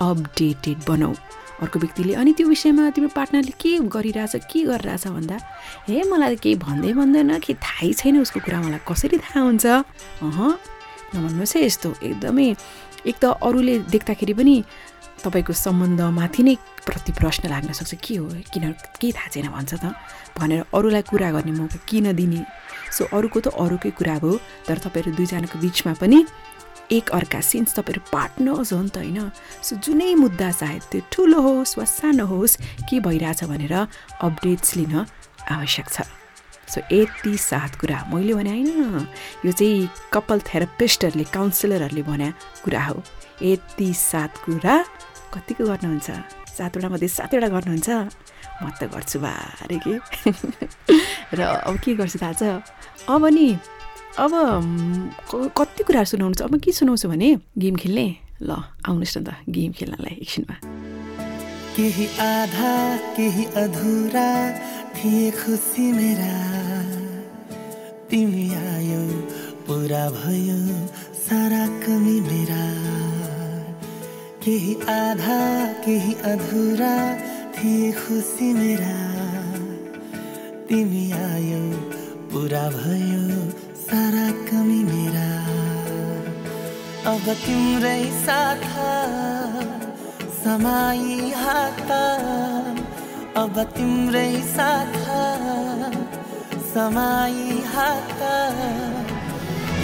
अपडेटेड 0.08 0.78
बनाऊ 0.88 1.14
अर्को 1.60 1.78
व्यक्तिले 1.78 2.14
अनि 2.14 2.32
त्यो 2.32 2.46
विषयमा 2.48 2.90
तिम्रो 2.96 3.10
पार्टनरले 3.14 3.52
के 3.60 3.70
गरिरहेछ 3.88 4.34
के 4.48 4.60
गरिरहेछ 4.64 5.06
भन्दा? 5.06 5.36
हे 5.88 6.02
मलाई 6.08 6.36
केही 6.36 6.56
भन्दै 6.56 6.92
भन्दैन 6.96 7.38
कि 7.38 7.54
थाहै 7.54 7.92
छैन 8.00 8.20
उसको 8.24 8.40
कुरा 8.40 8.60
मलाई 8.64 8.80
कसरी 8.88 9.16
थाहा 9.20 9.40
हुन्छ? 9.44 9.66
अह 10.24 10.38
नभन्नुहोस् 11.14 11.56
है 11.56 11.60
यस्तो 11.66 11.88
एकदमै 12.02 12.48
एक 13.06 13.16
त 13.20 13.24
अरूले 13.44 13.74
देख्दाखेरि 13.92 14.34
पनि 14.40 14.56
तपाईँको 15.20 15.52
सम्बन्धमाथि 15.52 16.42
नै 16.48 16.54
प्रति 16.86 17.12
प्रश्न 17.12 17.48
लाग्न 17.52 17.72
सक्छ 17.76 17.92
के 18.00 18.14
हो? 18.16 18.26
किन 18.52 18.64
केही 19.00 19.12
थाहा 19.12 19.28
छैन 19.28 19.48
भन्छ 19.52 19.72
त। 19.84 19.92
भनेर 20.38 20.64
अरूलाई 20.72 21.02
कुरा 21.12 21.28
गर्ने 21.36 21.52
मौका 21.60 21.78
किन 21.84 22.12
दिने? 22.16 22.40
सो 22.96 23.04
अरूको 23.12 23.38
त 23.40 23.48
अरूकै 23.52 23.90
कुरा 24.00 24.16
भयो 24.24 24.32
तर 24.64 24.78
तपाईँहरू 24.80 25.12
दुईजनाको 25.12 25.56
बिचमा 25.60 25.92
पनि 26.00 26.18
एक 26.92 27.10
अर्का 27.10 27.40
सिन्स 27.40 27.74
तपाईँहरू 27.74 28.02
पार्टनर्स 28.12 28.72
हो 28.72 28.82
नि 28.82 28.88
त 28.90 28.96
होइन? 28.98 29.30
सो 29.62 29.76
जुनै 29.78 30.14
मुद्दा 30.14 30.50
सायद 30.50 30.82
त्यो 30.90 31.00
ठुलो 31.12 31.40
होस् 31.40 31.78
वा 31.78 31.84
सानो 31.84 32.26
होस् 32.26 32.56
के 32.88 33.00
भइरहेछ 33.00 33.44
भनेर 33.44 33.74
अपडेट्स 34.20 34.76
लिन 34.76 34.94
आवश्यक 35.50 35.86
छ। 35.88 36.02
सो 36.70 36.80
यति 36.90 37.36
सात 37.38 37.74
कुरा 37.80 37.98
मैले 38.10 38.34
भने 38.34 38.50
होइन 38.50 39.06
यो 39.46 39.52
चाहिँ 39.52 39.88
कपाल 40.12 40.38
थेरापिस्टहरूले 40.50 41.24
काउन्सिलरहरूले 41.30 42.02
भने 42.02 42.28
कुरा 42.64 42.82
हो। 42.84 43.02
यति 43.42 43.88
सात 43.94 44.38
कुरा 44.44 44.74
कतिको 45.34 45.62
गर्नुहुन्छ? 45.66 46.10
सातवटा 46.58 46.88
मध्ये 46.88 47.08
सातवटा 47.08 47.48
गर्नुहुन्छ? 47.48 47.90
म 48.62 48.70
त 48.76 48.90
गर्छु 48.90 49.18
बारे 49.18 49.78
के? 49.78 49.94
र 51.38 51.40
अब 51.40 51.78
के 51.78 51.94
गर्छु 51.94 52.18
थाहा 52.18 52.32
छ? 52.34 52.42
अब 53.08 53.26
नि 53.26 53.56
अब 54.18 54.32
कति 55.56 55.82
कुराहरू 55.86 56.08
सुनाउनु 56.10 56.34
छ 56.34 56.42
अब 56.42 56.58
के 56.58 56.72
सुनाउँछु 56.72 57.08
भने? 57.08 57.28
गेम 57.58 57.76
खेल्ने? 57.76 58.06
ल 58.42 58.50
आउनुहोस् 58.88 59.16
न 59.18 59.24
त 59.24 59.28
गेम 59.48 59.72
खेल्नलाई 59.78 60.14
एकछिनमा। 60.24 60.56
केही 61.76 62.06
आधा 62.18 62.74
केही 63.16 63.44
अधुरा 63.62 64.30
थिए 64.96 65.30
खुसी 65.30 65.86
मेरा। 65.92 66.34
तिमी 68.10 68.48
आयो 68.50 69.02
पुरा 69.64 70.04
भयो 70.10 70.58
सारा 71.14 71.64
कमी 71.86 72.18
मेरा। 72.26 72.64
केही 74.42 74.74
आधा 74.90 75.38
केही 75.86 76.14
अधुरा 76.32 76.94
थिए 77.54 77.92
खुसी 78.02 78.52
मेरा। 78.54 78.94
तिमी 80.68 81.06
आयो 81.12 81.62
पुरा 82.32 82.64
भयो 82.74 83.24
सारा 83.90 84.26
कमी 84.48 84.82
मेरा। 84.84 85.28
अब 87.12 87.24
तिम्रै 87.44 88.02
साथ 88.16 88.66
समाई 90.34 91.32
हात 91.36 91.90
अब 93.42 93.58
तिम्रै 93.76 94.30
साथ 94.52 94.94
समाई 96.68 97.58
हात 97.72 98.22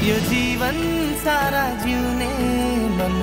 यो 0.06 0.16
जीवन 0.30 0.80
सारा 1.24 1.66
जिउने 1.84 2.32
मन 2.98 3.18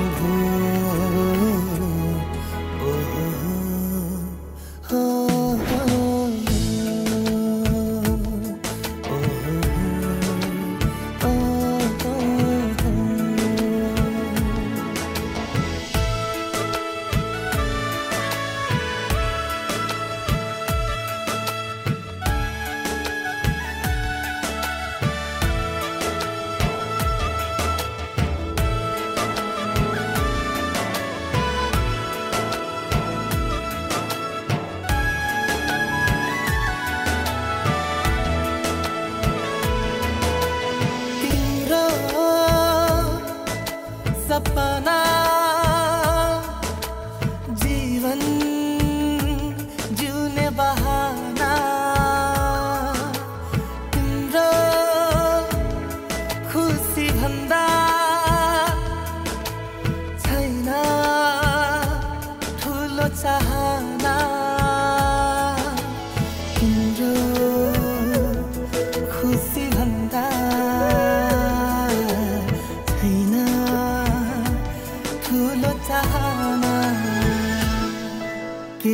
भो 78.86 78.92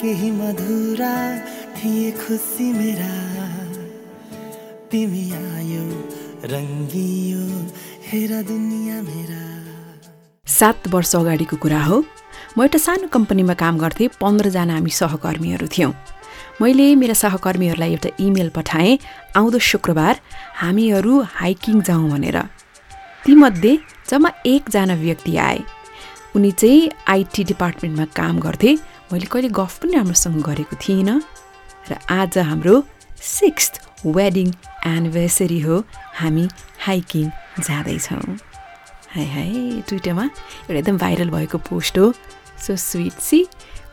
केही 0.00 0.30
मधुरा 0.30 1.14
थिए 1.76 2.10
खुसी 2.14 2.66
मेरा। 2.72 3.14
तिमी 4.90 5.24
आयो 5.34 5.86
रङ्गियो 6.52 7.46
हेर 8.10 8.30
दुनियाँ 8.42 9.00
मेरा। 9.02 9.42
सात 10.46 10.88
वर्ष 10.94 11.14
अगाडिको 11.16 11.56
कुरा 11.56 11.82
हो। 11.84 11.98
म 12.58 12.62
एउटा 12.62 12.78
सानो 12.78 13.08
कम्पनीमा 13.10 13.54
काम 13.64 13.78
गर्थेँ 13.82 14.08
पन्ध्रजना 14.22 14.74
हामी 14.74 14.90
सहकर्मीहरू 15.00 15.66
थियौँ। 15.66 15.92
मैले 16.62 16.94
मेरा 17.02 17.18
सहकर्मीहरूलाई 17.24 17.92
एउटा 17.92 18.10
इमेल 18.22 18.48
पठाएँ 18.54 18.98
आउँदो 19.36 19.58
शुक्रबार 19.58 20.14
हामीहरू 20.62 21.20
हाइकिङ 21.34 21.82
जाउँ 21.82 22.10
भनेर। 22.14 22.38
तीमध्ये 23.26 23.78
जम्मा 24.10 24.30
एकजना 24.46 24.94
व्यक्ति 25.02 25.36
आए। 25.50 25.60
उनी 26.36 26.50
चाहिँ 26.50 26.90
आइटी 27.08 27.44
डिपार्टमेन्टमा 27.44 28.04
काम 28.16 28.38
गर्थे। 28.40 28.74
मैले 29.12 29.26
कहिले 29.32 29.48
गफ 29.52 29.78
पनि 29.82 29.92
राम्रोसँग 29.92 30.42
गरेको 30.42 30.76
थिइनँ। 30.80 31.20
र 31.90 31.98
आज 32.10 32.38
हाम्रो 32.38 32.82
सिक्स 33.20 33.70
वेडिङ 34.06 34.48
एनिभर्सरी 34.86 35.60
हो। 35.60 35.84
हामी 36.18 36.48
हाइकिङ 36.86 37.28
जाँदैछौँ। 37.60 38.36
हाई 39.14 39.26
हाई 39.26 39.82
ट्विटरमा 39.88 40.24
एउटा 40.24 40.78
एकदम 40.78 40.98
भाइरल 40.98 41.30
भएको 41.30 41.58
पोस्ट 41.68 41.98
हो। 41.98 42.12
सो 42.66 42.76
स्विट 42.76 43.20
सी 43.20 43.46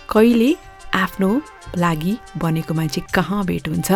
कहिले 0.09 0.55
आफ्नो 0.95 1.29
लागि 1.77 2.17
बनेको 2.37 2.73
मान्छे 2.73 3.01
कहाँ 3.13 3.43
भेट 3.45 3.67
हुन्छ? 3.67 3.91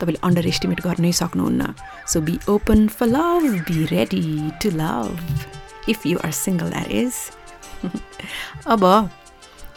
तपाईँले 0.00 0.20
अन्डर 0.24 0.46
एस्टिमेट 0.46 0.80
गर्नै 0.80 1.12
सक्नुहुन्न। 1.12 1.74
So 2.06 2.20
be 2.20 2.38
open 2.48 2.86
for 2.88 3.06
love 3.06 3.50
be 3.68 3.84
ready 3.90 4.50
to 4.62 4.70
love 4.70 5.88
if 5.88 6.06
you 6.06 6.18
are 6.24 6.30
single 6.30 6.70
that 6.70 6.90
is 7.02 7.14
अब 8.66 8.84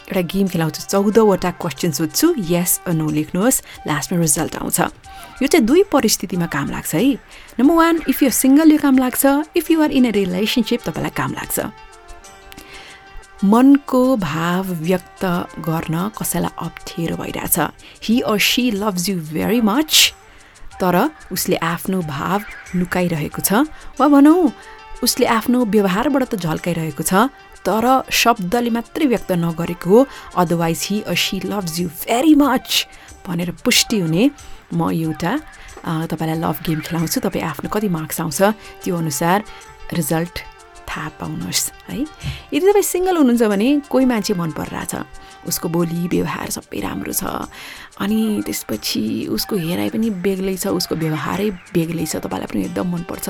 एउटा 0.06 0.20
गेम 0.32 0.46
खेलाउँछु 0.48 0.82
चौधवटा 0.90 1.50
क्वेसन 1.62 1.90
सोध्छु 1.98 2.34
यस 2.50 2.80
नो 2.88 3.10
लेख्नुहोस् 3.10 3.62
लास्टमा 3.86 4.18
रिजल्ट 4.20 4.56
आउँछ। 4.56 4.80
यो 5.42 5.46
चाहिँ 5.46 5.66
दुई 5.66 5.82
परिस्थितिमा 5.92 6.46
काम 6.46 6.70
लाग्छ 6.70 6.94
है। 6.94 7.02
Number 7.58 7.74
one 7.74 8.02
if 8.08 8.22
you 8.22 8.30
single 8.30 8.72
यो 8.72 8.78
काम 8.78 8.98
लाग्छ। 8.98 9.24
If 9.56 9.70
you 9.70 9.82
are 9.82 9.90
in 9.90 10.06
a 10.06 10.10
relationship 10.14 10.80
तपाईँलाई 10.86 11.10
काम 11.10 11.32
लाग्छ। 11.34 11.58
मनको 13.44 14.16
भाव 14.16 14.64
व्यक्त 14.86 15.24
गर्न 15.60 15.96
कसैलाई 16.14 16.54
अप्ठ्यारो 16.66 17.16
भइरहेछ। 17.16 17.58
He 18.06 18.20
or 18.22 18.38
she 18.38 18.70
loves 18.78 19.08
you 19.08 19.16
very 19.34 19.60
much 19.60 20.14
तर 20.80 20.96
उसले 21.32 21.56
आफ्नो 21.56 22.00
भाव 22.06 22.40
लुकाइरहेको 22.76 23.42
छ। 23.42 23.66
वा 23.98 24.06
भनौँ 24.08 24.52
उसले 25.02 25.26
आफ्नो 25.28 25.64
व्यवहारबाट 25.66 26.22
त 26.24 26.34
झल्काइरहेको 26.40 27.02
छ 27.02 27.28
तर 27.66 27.86
शब्दले 28.22 28.70
मात्रै 28.70 29.06
व्यक्त 29.12 29.30
नगरेको 29.44 29.90
हो। 29.90 30.06
Otherwise 30.38 30.80
he 30.88 30.96
or 31.02 31.14
she 31.14 31.36
loves 31.50 31.74
you 31.80 31.88
very 32.06 32.34
much 32.38 32.86
भनेर 33.26 33.50
पुष्टि 33.64 33.98
हुने 34.00 34.24
म 34.74 34.90
एउटा 34.94 35.32
तपाईँलाई 36.10 36.38
लभ 36.38 36.56
गेम 36.66 36.80
खेलाउँछु। 36.86 37.18
तपाईँ 37.26 37.44
आफ्नो 37.50 37.68
कति 37.74 37.88
मार्क्स 37.90 38.20
आउँछ? 38.20 38.40
त्यो 38.82 38.96
अनुसार 38.96 39.38
रिजल्ट 39.92 40.34
थाहा 40.96 41.08
पाउनुहोस् 41.20 41.92
है? 41.92 42.00
यदि 42.56 42.64
तपाईँ 42.72 42.88
सिङ्गल 42.88 43.16
हुनुहुन्छ 43.20 43.44
भने 43.52 43.68
कोही 43.92 44.04
मान्छे 44.08 44.34
मन 44.40 44.50
परिरहेछ 44.56 44.94
उसको 45.44 45.68
बोली 45.68 46.08
व्यवहार 46.08 46.48
सबै 46.56 46.80
राम्रो 46.80 47.12
छ। 47.12 47.24
अनि 48.00 48.42
त्यसपछि 48.46 49.04
उसको 49.28 49.54
हेराइ 49.56 49.88
पनि 49.92 50.08
बेग्लै 50.24 50.56
छ 50.56 50.72
उसको 50.72 50.94
व्यवहारै 50.96 51.50
बेग्लै 51.76 52.06
छ 52.08 52.24
तपाईँलाई 52.24 52.48
पनि 52.48 52.60
एकदम 52.72 52.86
मनपर्छ 52.96 53.28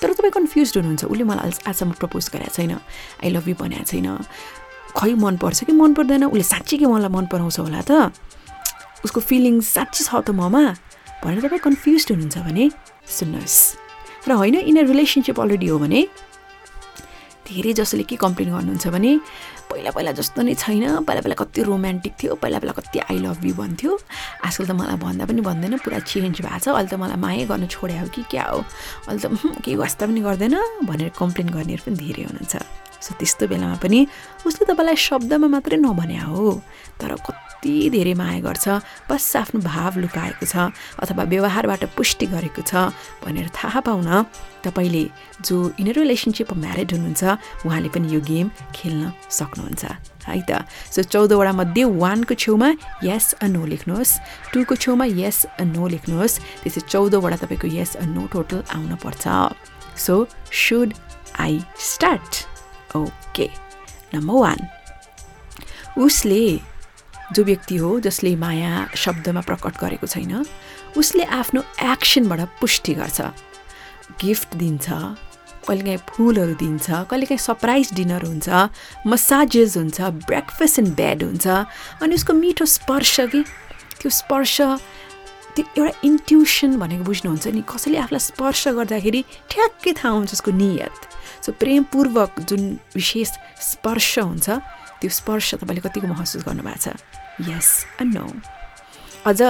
तर 0.00 0.12
तपाईँ 0.14 0.34
कन्फ्युज 0.34 0.68
हुनुहुन्छ 0.78 1.02
उसले 1.10 1.24
मलाई 1.26 1.50
आजसम्म 1.66 1.92
प्रपोज 1.98 2.24
गरेको 2.32 2.54
छैन। 2.56 2.72
आई 3.22 3.28
लभ 3.30 3.46
यु 3.50 3.54
भनेको 3.54 3.84
छैन। 3.84 4.08
खै 4.96 5.12
मनपर्छ 5.14 5.58
कि 5.64 5.72
मन 5.72 5.94
पर्दैन? 5.94 6.24
उसले 6.26 6.42
साँच्चीकै 6.42 6.86
मलाई 6.86 7.10
मन 7.10 7.26
पराउँछ 7.30 7.58
होला 7.58 7.82
त? 7.86 8.10
उसको 9.04 9.20
फिलिङ्स 9.20 9.66
साँच्ची 9.66 10.02
छ 10.04 10.10
त 10.22 10.30
ममा? 10.30 10.64
भनेर 11.22 11.40
तपाईँ 11.46 11.62
कन्फ्युज 11.62 12.02
हुनुहुन्छ 12.10 12.38
भने 12.42 12.64
सुन्नुहोस्। 13.06 13.58
र 14.26 14.30
होइन 14.38 14.56
इन 14.70 14.78
रिलेसनसिप 14.90 15.38
अलरेडी 15.38 15.66
हो 15.70 15.78
भने 15.78 16.00
धेरै 17.52 17.72
जसोले 17.76 18.04
के 18.08 18.16
कम्प्लेन 18.16 18.48
गर्नुहुन्छ 18.56 18.86
भने 18.88 19.12
पहिला 19.68 19.90
पहिला 19.92 20.12
जस्तो 20.16 20.40
नै 20.42 20.54
छैन 20.56 21.04
पहिला 21.04 21.20
पहिला 21.20 21.36
कति 21.36 21.60
रोमान्टिक 21.68 22.12
थियो 22.20 22.34
पहिला 22.40 22.58
पहिला 22.58 22.72
कति 22.80 22.98
आई 23.12 23.18
लभ 23.24 23.44
यु 23.44 23.54
भन्थ्यो। 23.60 23.92
आजकल 24.44 24.64
त 24.66 24.72
मलाई 24.80 24.96
भन्दा 25.04 25.24
पनि 25.28 25.40
भन्दैन 25.40 25.74
पुरा 25.84 25.98
चेन्ज 26.08 26.40
भएको 26.40 26.58
छ। 26.64 26.68
अहिले 26.72 26.88
त 26.88 26.94
मलाई 26.96 27.16
माया 27.20 27.44
गर्न 27.48 27.66
छोड्या 27.68 28.00
हो 28.00 28.08
कि 28.08 28.22
क्या 28.32 28.44
हो? 28.52 28.64
अहिले 29.08 29.20
त 29.20 29.60
केही 29.64 29.76
वास्ता 29.76 30.06
पनि 30.08 30.20
गर्दैन 30.20 30.56
भनेर 30.88 31.08
कम्प्लेन 31.16 31.48
गर्नेहरू 31.56 31.82
पनि 31.88 31.96
धेरै 32.00 32.22
हुनुहुन्छ। 32.28 32.54
सो 33.02 33.10
त्यस्तो 33.18 33.44
बेलामा 33.50 33.76
पनि 33.82 34.06
उसले 34.46 34.64
तपाईँलाई 34.70 34.96
शब्दमा 34.96 35.46
मात्रै 35.54 35.76
नभने 35.82 36.18
हो। 36.22 36.62
तर 37.00 37.14
कति 37.26 37.90
धेरै 37.94 38.14
माया 38.14 38.40
गर्छ 38.46 38.66
बस 39.10 39.36
आफ्नो 39.36 39.60
भाव 39.62 39.98
लुकाएको 40.02 40.46
छ 40.46 40.70
अथवा 41.02 41.22
व्यवहारबाट 41.30 41.82
पुष्टि 41.96 42.26
गरेको 42.30 42.62
छ 42.62 42.94
भनेर 43.22 43.50
थाहा 43.54 43.80
पाउन 43.86 44.08
तपाईँले 44.62 45.04
जो 45.46 45.56
इन 45.82 45.88
रिलेसनसिपमा 45.98 46.58
म्यारिड 46.58 46.88
हुनुहुन्छ 46.94 47.22
उहाँले 47.66 47.88
पनि 47.94 48.06
यो 48.14 48.20
गेम 48.22 48.46
खेल्न 48.74 49.12
सक्नुहुन्छ 49.30 49.82
है 50.26 50.40
त? 50.46 50.62
सो 50.94 51.02
चौधवटा 51.02 51.52
मध्ये 51.58 51.84
वानको 52.02 52.34
छेउमा 52.34 52.68
यस 53.02 53.42
अ 53.42 53.46
नो 53.50 53.66
लेख्नुहोस् 53.66 54.12
टूको 54.54 54.74
छेउमा 54.78 55.06
यस 55.22 55.38
अ 55.58 55.64
नो 55.66 55.86
लेख्नुहोस् 55.94 56.38
त्यसै 56.62 56.80
चौधवटा 56.86 57.36
तपाईँको 57.42 57.66
यस 57.78 57.98
अ 57.98 58.06
नो 58.06 58.26
टोटल 58.30 58.62
आउन 58.74 58.94
पर्छ। 59.02 59.24
So 59.98 60.14
should 60.50 60.94
I 61.42 61.58
start 61.78 62.30
okay 62.96 63.48
number 64.14 64.34
one 64.34 64.68
उसले 66.02 66.60
जो 67.32 67.44
व्यक्ति 67.44 67.76
हो 67.76 67.98
जसले 68.00 68.34
माया 68.36 68.86
शब्दमा 68.96 69.40
प्रकट 69.40 69.78
गरेको 69.80 70.06
छैन। 70.06 70.44
उसले 70.96 71.24
आफ्नो 71.24 71.60
एक्सनबाट 71.82 72.40
पुष्टि 72.60 72.94
गर्छ। 72.94 73.20
गिफ्ट 74.20 74.54
दिन्छ 74.56 74.88
कहिलेकाहीँ 75.68 75.98
फुलहरू 76.08 76.54
दिन्छ 76.60 76.90
कहिलेकाहीँ 77.10 77.38
सरप्राइज 77.38 77.92
डिनर 77.94 78.24
हुन्छ 78.26 78.48
मसाजेस 79.06 79.76
हुन्छ 79.76 80.00
ब्रेकफास्ट 80.28 80.78
एन्ड 80.78 80.94
बेड 80.96 81.22
हुन्छ 81.22 81.46
अनि 82.02 82.14
उसको 82.14 82.32
मिठो 82.32 82.64
स्पर्श 82.66 83.20
कि? 83.32 83.44
त्यो 84.00 84.10
स्पर्श 84.10 84.60
त्यो 85.56 85.64
एउटा 85.76 85.92
इन्ट्युसन 86.08 86.70
भनेको 86.80 87.04
बुझ्नुहुन्छ 87.04 87.46
नि 87.56 87.62
कसैले 87.68 87.98
आफूलाई 88.04 88.22
स्पर्श 88.28 88.62
गर्दाखेरि 88.78 89.20
ठ्याक्कै 89.52 89.92
थाहा 90.00 90.12
हुन्छ 90.16 90.32
उसको 90.32 90.50
नियत। 90.50 91.00
सो 91.44 91.52
प्रेमपूर्वक 91.60 92.40
जुन 92.48 92.62
विशेष 92.96 93.30
स्पर्श 93.70 94.18
हुन्छ 94.18 94.46
त्यो 95.00 95.10
स्पर्श 95.10 95.54
तपाईँले 95.60 95.82
कतिको 95.84 96.06
महसुस 96.08 96.42
गर्नुभएको 96.48 96.80
छ? 96.80 96.96
यस 97.48 97.68
अ 98.00 98.04
नो 98.08 98.26
अझ 99.28 99.40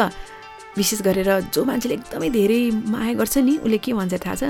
विशेष 0.76 1.00
गरेर 1.06 1.30
जो 1.54 1.60
मान्छेले 1.64 1.94
एकदमै 1.94 2.28
धेरै 2.34 2.60
माया 2.92 3.12
गर्छ 3.20 3.38
नि 3.46 3.54
उसले 3.62 3.78
के 3.78 3.92
भन्छ 3.92 4.14
थाहा 4.24 4.34
छ? 4.34 4.42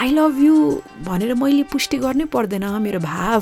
आई 0.00 0.10
लभ 0.14 0.38
यु 0.40 0.56
भनेर 1.04 1.34
मैले 1.42 1.62
पुष्टि 1.72 1.96
गर्नै 2.04 2.24
पर्दैन 2.30 2.64
मेरो 2.86 3.00
भाव 3.00 3.40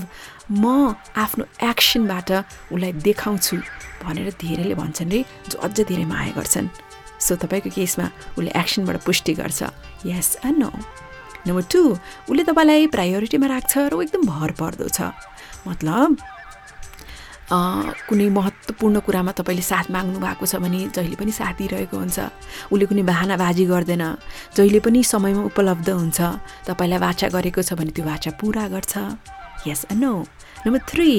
म 0.50 0.94
आफ्नो 1.14 1.44
एक्सनबाट 1.62 2.30
उसलाई 2.74 2.92
देखाउँछु 3.06 3.56
भनेर 4.02 4.30
धेरैले 4.40 4.74
भन्छन् 4.74 5.10
रे 5.10 5.20
जो 5.50 5.58
अझ 5.58 5.76
धेरै 5.80 6.04
माया 6.10 6.32
गर्छन्। 6.38 6.89
सो 7.20 7.36
तपाईँको 7.36 7.70
केसमा 7.70 8.06
उसले 8.38 8.50
एक्सनबाट 8.56 8.96
पुष्टि 9.04 9.32
गर्छ। 9.36 9.60
Yes 10.06 10.28
or 10.44 10.50
no 10.56 10.70
number 11.46 11.64
two 11.72 11.82
उसले 12.28 12.42
तपाईँलाई 12.44 12.86
प्रायोरिटीमा 12.96 13.46
राख्छ 13.46 13.72
र 13.88 13.94
ऊ 13.94 14.02
एकदम 14.02 14.22
भर 14.26 14.50
पर्दो 14.58 14.88
छ। 14.88 15.12
मतलब 15.68 16.16
कुनै 17.50 18.28
महत्त्वपूर्ण 18.30 18.96
कुरामा 19.02 19.32
तपाईँले 19.34 19.64
साथ 19.66 19.90
माग्नु 19.90 20.18
भएको 20.22 20.46
छ 20.46 20.62
भने 20.62 20.80
जहिले 20.94 21.16
पनि 21.18 21.32
साथ 21.34 21.54
दिइरहेको 21.58 21.96
हुन्छ। 21.98 22.18
उसले 22.70 22.86
कुनै 22.86 23.02
बाहानाबाजी 23.02 23.64
गर्दैन। 23.66 24.04
जहिले 24.54 24.80
पनि 24.80 25.02
समयमा 25.02 25.42
उपलब्ध 25.50 25.88
हुन्छ। 25.90 26.18
तपाईँलाई 26.70 27.00
वाचा 27.02 27.26
गरेको 27.34 27.60
छ 27.66 27.74
भने 27.74 27.90
त्यो 27.90 28.04
वाचा 28.06 28.30
पुरा 28.38 28.64
गर्छ। 28.70 28.94
Yes 29.66 29.90
no 29.92 30.12
number 30.62 30.80
three 30.86 31.10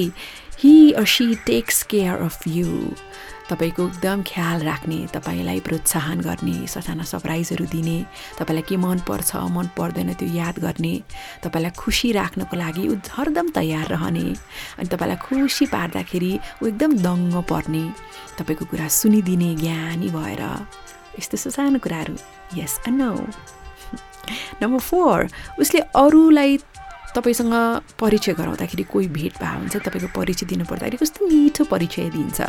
he 0.64 0.74
or 0.96 1.04
she 1.04 1.26
takes 1.46 1.82
care 1.92 2.24
of 2.24 2.48
you 2.48 2.70
तपाईँको 3.52 3.82
एकदम 3.84 4.22
ख्याल 4.24 4.62
राख्ने 4.64 4.98
तपाईँलाई 5.12 5.60
प्रोत्साहन 5.60 6.20
गर्ने 6.24 6.56
ससाना 6.66 7.04
सरप्राइजहरू 7.04 7.64
दिने 7.68 7.98
तपाईँलाई 8.40 8.64
के 8.64 8.76
मनपर्छ 8.80 9.30
मन 9.52 9.66
पर्दैन 9.76 10.12
त्यो 10.16 10.28
याद 10.32 10.56
गर्ने 10.64 10.94
तपाईँलाई 11.44 11.72
खुसी 11.76 12.12
राख्नको 12.16 12.56
लागि 12.56 12.88
ऊ 12.88 12.96
हरदम 13.12 13.48
तयार 13.52 13.86
रहने 13.92 14.26
अनि 14.80 14.88
तपाईँलाई 14.88 15.20
खुसी 15.20 15.66
पार्दाखेरि 15.68 16.32
ऊ 16.62 16.66
एकदम 16.66 16.92
दङ्ग 17.04 17.34
पर्ने 17.44 17.84
तपाईँको 18.40 18.64
कुरा 18.72 18.88
सुनिदिने 18.88 19.50
ज्ञानी 19.60 20.08
भएर। 20.16 20.42
यस्तो 21.20 21.36
सानो 21.52 21.78
कुराहरू। 21.84 22.16
यस 22.56 22.80
अ 22.88 22.90
नम्बर 24.62 24.78
फोर 24.78 25.28
उसले 25.60 25.80
अरूलाई 25.92 26.56
तपाईँसँग 27.14 27.54
परिचय 28.00 28.32
गराउँदाखेरि 28.32 28.82
कोही 28.88 29.08
भेट 29.08 29.34
भए 29.36 29.56
हुन्छ 29.58 29.76
तपाईँको 29.76 30.08
परिचय 30.16 30.46
दिनु 30.48 30.64
पर्दाखेरि 30.64 30.96
कस्तो 30.96 31.20
मिठो 31.28 31.64
परिचय 31.68 32.08
दिन्छ 32.10 32.40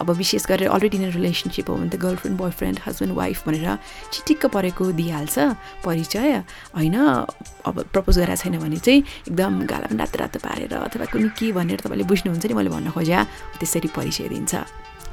अब 0.00 0.10
विशेष 0.10 0.46
गरेर 0.48 0.68
अलरेडी 0.72 0.98
नै 0.98 1.10
रिलेसनसिप 1.12 1.68
हो 1.70 1.76
भने 1.76 1.90
त 1.92 2.00
गर्लफ्रेन्ड 2.00 2.38
बोयफ्रेन्ड 2.40 2.78
हस्बेन्ड 2.86 3.12
वाइफ 3.12 3.38
भनेर 3.48 3.68
चिटिक्क 4.12 4.46
परेको 4.56 4.84
दिइहाल्छ 4.96 5.36
परिचय। 5.84 6.32
होइन 6.76 6.96
अब 6.96 7.76
प्रपोज 7.92 8.18
गरेको 8.18 8.40
छैन 8.40 8.58
भने 8.58 8.78
चाहिँ 8.80 9.00
एकदम 9.28 9.52
गाला 9.68 9.86
पनि 9.92 9.98
रातो 10.00 10.16
रातो 10.18 10.38
पारेर 10.40 10.74
अथवा 10.74 11.06
कुनै 11.12 11.28
के 11.36 11.52
भनेर 11.52 11.80
तपाईँले 11.84 12.04
बुझ्नुहुन्छ 12.08 12.46
नि 12.46 12.54
मैले 12.56 12.70
भन्न 12.72 12.90
खोज्या 12.96 13.20
त्यसरी 13.60 13.88
परिचय 13.92 14.28
दिन्छ 14.32 14.54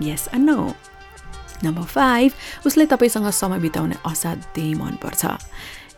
yes 0.01 0.27
or 0.31 0.37
no 0.39 0.57
number 1.63 1.83
five 1.83 2.31
उसले 2.67 2.85
तपाईँसँग 2.87 3.29
समय 3.31 3.59
बिताउने 3.59 3.95
असाध्यै 4.05 4.73
मनपर्छ। 4.79 5.23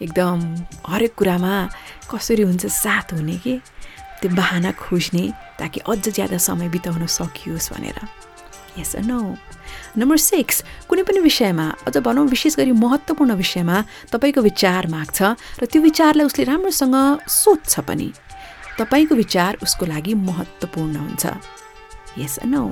एकदम 0.02 0.40
हरेक 0.88 1.14
कुरामा 1.16 1.54
कसरी 2.12 2.44
हुन्छ 2.44 2.66
साथ 2.66 3.14
हुने 3.14 3.38
कि? 3.38 3.60
त्यो 4.22 4.30
बाहना 4.36 4.72
खोज्ने 4.72 5.24
ताकि 5.60 5.80
अझ 5.88 6.04
ज्यादा 6.10 6.38
समय 6.38 6.68
बिताउन 6.70 7.06
सकियोस् 7.06 7.72
भनेर। 7.74 8.00
यस 8.80 8.96
नो 9.08 9.20
नम्बर 9.98 10.18
सिक्स 10.18 10.64
कुनै 10.90 11.04
पनि 11.08 11.20
विषयमा 11.20 11.66
अझ 11.88 11.96
भनौँ 11.98 12.28
विशेष 12.28 12.56
गरी 12.60 12.72
महत्त्वपूर्ण 12.76 13.32
विषयमा 13.40 13.76
तपाईँको 14.12 14.42
विचार 14.42 14.88
माग्छ 14.88 15.20
र 15.60 15.66
त्यो 15.72 15.82
विचारलाई 15.82 16.26
उसले 16.26 16.44
राम्रोसँग 16.44 16.96
सोध्छ 17.28 17.74
पनि। 17.88 18.12
तपाईँको 18.80 19.16
विचार 19.16 19.58
उसको 19.64 19.86
लागि 19.86 20.14
महत्त्वपूर्ण 20.14 20.96
हुन्छ। 20.96 21.24
यस 22.20 22.40
नो 22.46 22.68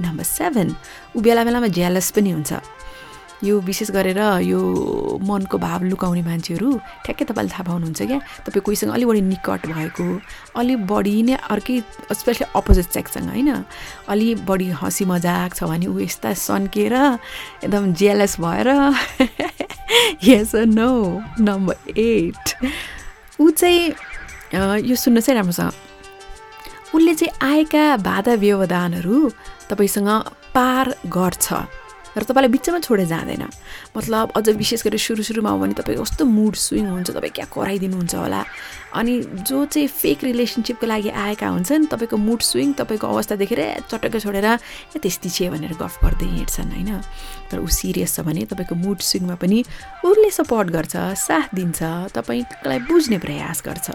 नम्बर 0.00 0.24
सेभेन 0.24 0.68
ऊ 1.16 1.20
बेला 1.20 1.42
बेलामा 1.44 1.66
ज्यालस 1.74 2.10
पनि 2.14 2.30
हुन्छ। 2.30 2.52
यो 3.44 3.58
विशेष 3.60 3.90
गरेर 3.90 4.18
यो 4.42 4.60
मनको 5.22 5.58
भाव 5.58 5.82
लुकाउने 5.90 6.22
मान्छेहरू 6.22 6.70
ठ्याक्कै 7.04 7.24
तपाईँले 7.26 7.50
थाहा 7.52 7.62
पाउनुहुन्छ 7.68 8.02
क्या? 8.02 8.18
तपाईँ 8.46 8.62
कोहीसँग 8.62 8.92
अलिक 8.94 9.08
बढी 9.08 9.20
निकट 9.20 9.66
भएको 9.66 10.06
अलिक 10.56 10.78
बढी 10.86 11.16
नै 11.26 11.34
अर्कै 11.50 11.78
स्पेसली 12.14 12.46
अपोजिट 12.54 12.86
सेक्ससँग 12.94 13.28
होइन? 13.28 13.50
अलि 14.08 14.28
बढी 14.46 14.68
हँसी 14.78 15.04
मजाक 15.10 15.54
छ 15.54 15.64
भने 15.66 15.86
ऊ 15.86 15.98
यस्ता 15.98 16.32
सन्किएर 16.38 16.94
एकदम 17.66 17.92
जेलस 17.98 18.38
भएर 18.40 18.68
यस 20.22 20.54
नो 20.70 20.90
नम्बर 21.40 21.98
एट 21.98 22.44
ऊ 23.40 23.50
चाहिँ 23.50 23.90
यो 24.86 24.94
सुन्नुहोस् 24.94 25.28
है 25.28 25.34
राम्रोसँग। 25.34 25.72
उसले 26.94 27.14
चाहिँ 27.14 27.32
आएका 27.42 27.84
बाधा 28.06 28.34
व्यवधानहरू 28.38 29.18
तपाईँसँग 29.70 30.08
पार 30.54 30.94
गर्छ। 31.08 31.46
र 32.12 32.22
तपाईँलाई 32.22 32.52
बिचमा 32.52 32.78
छोडेर 32.80 33.06
जाँदैन 33.06 33.42
मतलब 33.96 34.32
अझ 34.36 34.48
विशेष 34.48 34.82
गरी 34.84 34.98
सुरु 34.98 35.22
सुरुमा 35.22 35.50
हो 35.50 35.58
भने 35.58 35.74
तपाईँको 35.76 36.02
कस्तो 36.02 36.24
मुड 36.24 36.54
स्विङ 36.56 36.86
हुन्छ 36.88 37.10
तपाईँ 37.10 37.32
क्या 37.36 37.46
कराइदिनुहुन्छ 37.52 38.14
होला? 38.14 38.44
अनि 38.92 39.12
जो 39.48 39.64
चाहिँ 39.68 39.88
फेक 39.88 40.24
रिलेसनसिपको 40.24 40.86
लागि 40.86 41.08
आएका 41.08 41.48
हुन्छन् 41.48 41.86
तपाईँको 41.92 42.16
मुड 42.16 42.40
स्विङ 42.40 42.72
तपाईँको 42.80 43.06
अवस्था 43.06 43.36
देखेर 43.36 43.60
चटक्कै 43.92 44.20
छोडेर 44.20 44.48
त्यस्तै 44.96 45.28
छे 45.28 45.48
भनेर 45.52 45.76
गफ 45.76 45.94
गर्दै 46.04 46.28
हिँड्छन् 46.28 46.72
होइन? 46.72 46.90
तर 47.52 47.60
ऊ 47.60 47.68
सिरियस 47.68 48.16
छ 48.16 48.20
भने 48.24 48.44
तपाईँको 48.48 48.74
मुड 48.80 48.98
स्विङमा 49.04 49.36
पनि 49.36 49.60
उसले 50.04 50.30
सपोर्ट 50.40 50.68
गर्छ 50.72 50.96
साथ 51.20 51.52
दिन्छ 51.52 51.80
तपाईँलाई 52.16 52.78
बुझ्ने 52.88 53.18
प्रयास 53.20 53.60
गर्छ। 53.60 53.88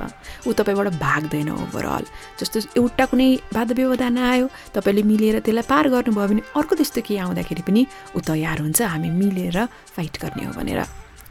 ऊ 0.45 0.53
तपाईँबाट 0.53 0.87
भाग्दैन 1.01 1.49
ओभरअल 1.57 2.05
जस्तो 2.37 2.57
एउटा 2.77 3.05
कुनै 3.09 3.29
बाधा 3.53 3.73
व्यवधान 3.73 4.17
आयो 4.17 4.45
तपाईँले 4.77 5.03
मिलेर 5.09 5.39
त्यसलाई 5.41 5.65
पार 5.65 5.89
गर्नुभयो 5.89 6.27
भने 6.29 6.41
अर्को 6.53 6.73
त्यस्तो 6.77 7.01
केही 7.01 7.17
आउँदाखेरि 7.25 7.61
पनि 7.65 7.81
ऊ 8.13 8.19
तयार 8.21 8.61
हुन्छ 8.61 8.81
हामी 8.81 9.09
मिलेर 9.09 9.57
फाइट 9.95 10.17
गर्ने 10.21 10.43
हो 10.45 10.51
भनेर। 10.53 10.79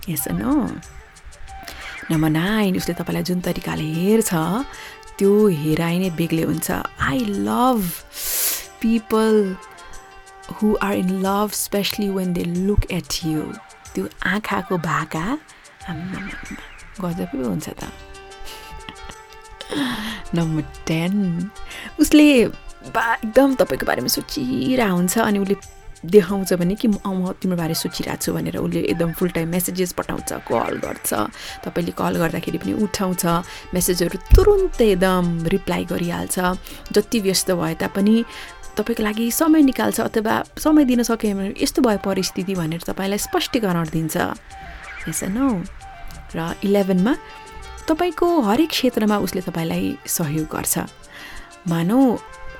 यस 0.08 0.24
नो 0.32 0.54
नम्बर 2.10 2.30
नाइन 2.30 2.76
उसले 2.76 2.94
तपाईँलाई 2.94 3.22
जुन 3.28 3.40
तरिकाले 3.46 3.86
हेर्छ 3.94 4.32
त्यो 5.18 5.32
हेराइ 5.62 5.98
नै 5.98 6.10
बेग्लै 6.18 6.44
हुन्छ। 6.50 6.70
I 7.10 7.24
love 7.48 7.80
people 8.80 9.34
who 10.56 10.74
are 10.86 10.94
in 10.96 11.10
love 11.22 11.50
especially 11.58 12.08
when 12.16 12.32
they 12.32 12.44
look 12.66 12.90
at 12.92 13.10
you 13.26 13.42
त्यो 13.94 14.08
आँखाको 14.32 14.78
भाका 14.86 15.26
गजबै 17.00 17.42
हुन्छ 17.44 17.68
त। 17.68 17.82
नम्बर 20.34 20.62
टेन 20.86 21.14
उसले 22.00 22.28
बा 22.94 23.04
एकदम 23.14 23.54
तपाईँको 23.60 23.86
बारेमा 23.86 24.10
सोचिरहेको 24.14 24.94
हुन्छ 24.96 25.18
अनि 25.18 25.38
उसले 25.38 25.56
देखाउँछ 26.06 26.52
भने 26.54 26.74
कि 26.74 26.88
म 26.88 27.32
तिम्रो 27.42 27.56
बारे 27.56 27.74
सोचिरहेको 27.74 28.22
छु 28.22 28.32
भनेर 28.32 28.56
उसले 28.56 28.80
एकदम 28.92 29.12
फुल 29.12 29.30
टाइम 29.36 29.48
मेसेजेस 29.50 29.92
पठाउँछ 29.92 30.32
कल 30.46 30.74
गर्छ। 30.84 31.10
तपाईँले 31.64 31.92
कल 31.92 32.14
गर्दाखेरि 32.22 32.58
पनि 32.58 32.72
उठाउँछ। 32.84 33.24
मेसेजहरू 33.74 34.18
तुरुन्तै 34.34 34.86
एकदम 34.92 35.24
रिप्लाई 35.46 35.84
गरिहाल्छ। 35.84 36.36
जति 36.92 37.18
व्यस्त 37.20 37.50
भए 37.52 37.74
तापनि 37.80 38.16
तपाईँको 38.76 39.02
लागि 39.02 39.30
समय 39.32 39.62
निकाल्छ 39.62 40.00
अथवा 40.00 40.34
समय 40.58 40.84
दिन 40.84 41.02
सक्यो 41.02 41.34
भने 41.34 41.54
यस्तो 41.56 41.82
भयो 41.82 41.98
परिस्थिति 42.04 42.54
भनेर 42.54 42.82
तपाईँलाई 42.86 43.18
स्पष्टीकरण 43.18 43.88
दिन्छ। 43.88 44.16
यस 45.08 45.22
नौ 45.32 45.48
र 46.36 46.54
इलेभेनमा 46.64 47.14
तपाईँको 47.88 48.26
हरेक 48.42 48.70
क्षेत्रमा 48.70 49.16
उसले 49.18 49.40
तपाईँलाई 49.48 49.96
सहयोग 50.06 50.46
गर्छ। 50.52 50.74
मानौ 51.66 51.98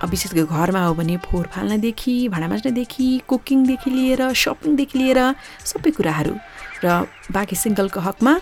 विशेष 0.04 0.32
गरी 0.34 0.44
घरमा 0.44 0.80
हो 0.86 0.94
भने 0.94 1.16
फोहोर 1.24 1.46
फाल्नदेखि 1.54 2.16
भाँडा 2.28 2.48
माझ्नदेखि 2.48 3.06
कुकिङदेखि 3.28 3.90
लिएर 3.90 4.22
सपिङदेखि 4.34 4.98
लिएर 4.98 5.20
सबै 5.64 5.90
कुराहरू। 5.96 6.34
र 6.84 7.06
बाँकी 7.32 7.56
सिङ्गलको 7.56 8.00
हकमा 8.00 8.32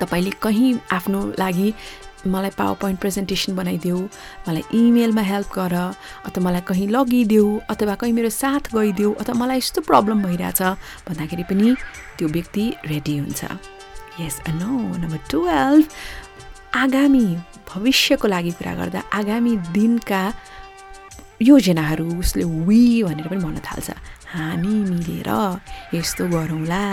तपाईँले 0.00 0.30
कहीँ 0.44 0.78
आफ्नो 0.92 1.20
लागि 1.38 1.72
मलाई 2.26 2.50
पावर 2.58 2.74
पोइन्ट 2.82 2.98
प्रेजेन्टेसन 3.00 3.56
बनाइदेऊ 3.56 3.98
मलाई 4.46 4.62
इमेलमा 4.74 5.22
हेल्प 5.22 5.48
गर 5.54 5.74
अथवा 6.26 6.40
मलाई 6.44 6.62
कहीँ 6.68 6.88
लगिदेऊ 6.90 7.48
अथवा 7.70 7.94
कहीँ 7.94 8.12
मेरो 8.12 8.30
साथ 8.30 8.74
गइदेऊ 8.74 9.12
अथवा 9.14 9.34
मलाई 9.38 9.58
यस्तो 9.58 9.80
प्रब्लम 9.88 10.22
भइरहेछ 10.22 10.62
भन्दाखेरि 11.08 11.44
पनि 11.50 11.74
त्यो 12.18 12.28
व्यक्ति 12.28 12.64
रेडी 12.86 13.16
हुन्छ। 13.18 13.42
यस 14.20 14.36
नो 14.50 14.70
नम्बर 14.98 15.20
टुवेल्भ 15.30 15.84
आगामी 16.74 17.26
भविष्यको 17.70 18.28
लागि 18.28 18.50
कुरा 18.58 18.74
गर्दा 18.74 19.00
आगामी 19.14 19.56
दिनका 19.72 20.22
योजनाहरू 21.42 22.06
उसले 22.18 22.44
वी 22.68 23.02
भनेर 23.02 23.28
पनि 23.28 23.40
भन्न 23.44 23.58
थाल्छ। 23.62 23.90
हामी 24.34 24.74
मिलेर 24.90 25.30
यस्तो 25.94 26.26
गरौँला 26.28 26.84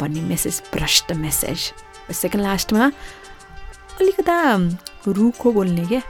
भन्ने 0.00 0.20
मेसेज 0.30 0.62
भ्रष्ट 0.74 1.12
मेसेज 1.18 1.60
सेकेन्ड 2.14 2.46
लास्टमा 2.46 2.84
अलिकता 4.00 4.38
रुखो 5.06 5.52
बोल्ने 5.52 5.84
क्या 5.90 6.02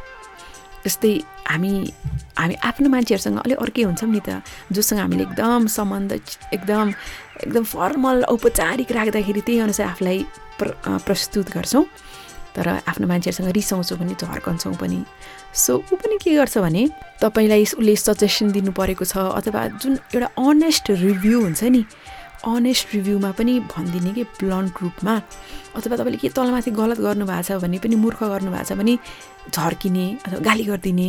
जस्तै 0.85 1.13
हामी 1.51 1.73
हामी 2.39 2.55
आफ्नो 2.69 2.89
मान्छेहरूसँग 2.89 3.39
अलिक 3.45 3.59
अर्कै 3.59 3.83
हुन्छौँ 3.83 4.11
नि 4.11 4.21
त। 4.21 4.41
जोसँग 4.73 5.01
हामीले 5.01 5.23
एकदम 5.29 5.67
सम्बन्ध 5.67 6.13
एकदम 6.57 6.87
एकदम 7.45 7.65
फर्मल 7.65 8.17
औपचारिक 8.33 8.93
राख्दाखेरि 8.93 9.41
त्यही 9.41 9.61
अनुसार 9.61 9.87
आफूलाई 9.93 10.19
प्र 10.59 10.67
प्रस्तुत 11.07 11.47
गर्छौँ। 11.57 11.85
तर 12.55 12.69
आफ्नो 12.91 13.07
मान्छेहरूसँग 13.07 13.49
रिसाउँछौँ 13.55 13.99
पनि 13.99 14.15
झर्कन्छौँ 14.15 14.75
पनि। 14.77 15.05
सो 15.55 15.77
ऊ 15.77 15.97
पनि 15.97 16.19
के 16.23 16.35
गर्छ 16.35 16.59
भने 16.59 16.83
तपाईँलाई 17.23 17.63
उसले 17.63 17.97
सजेसन 17.97 18.51
दिनु 18.53 18.73
परेको 18.73 19.05
छ 19.05 19.17
अथवा 19.39 19.67
जुन 19.79 19.99
एउटा 20.15 20.29
अनेस्ट 20.39 20.91
रिभ्यू 20.91 21.41
हुन्छ 21.41 21.63
नि 21.65 21.85
अनेस्ट 22.41 22.95
रिभ्यूमा 22.95 23.31
पनि 23.39 23.59
भनिदिने 23.69 24.11
कि 24.13 24.23
ब्लन्ट 24.41 24.83
रूपमा 24.83 25.15
अथवा 25.77 25.97
तपाईँले 25.97 26.19
के 26.19 26.29
तलमाथि 26.33 26.71
गलत 26.73 26.99
गर्नुभएको 27.01 27.43
छ 27.49 27.61
भने 27.63 27.79
पनि 27.79 27.97
मूर्ख 27.97 28.21
गर्नुभएको 28.25 28.65
छ 28.65 28.73
भने 28.81 28.95
झर्किने 29.53 30.07
अथवा 30.27 30.41
गाली 30.49 30.65
गरिदिने 30.65 31.09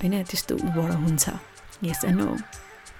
होइन 0.00 0.22
त्यस्तो 0.26 0.54
उबाट 0.66 0.90
हुन्छ। 1.04 1.24
यस 1.84 2.04
नो 2.18 2.26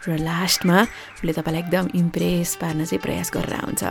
र 0.06 0.16
लास्टमा 0.16 0.78
उसले 1.20 1.32
तपाईँलाई 1.32 1.62
एकदम 1.62 1.84
इम्प्रेस 1.94 2.56
पार्न 2.60 2.84
चाहिँ 2.84 3.02
प्रयास 3.04 3.30
गरेर 3.36 3.54
हुन्छ 3.64 3.82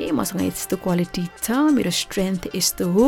ए 0.00 0.10
मसँग 0.10 0.40
यस्तो 0.40 0.76
क्वालिटी 0.80 1.24
छ 1.44 1.50
मेरो 1.76 1.90
स्ट्रेन्थ 1.90 2.48
यस्तो 2.56 2.84
हो 2.92 3.06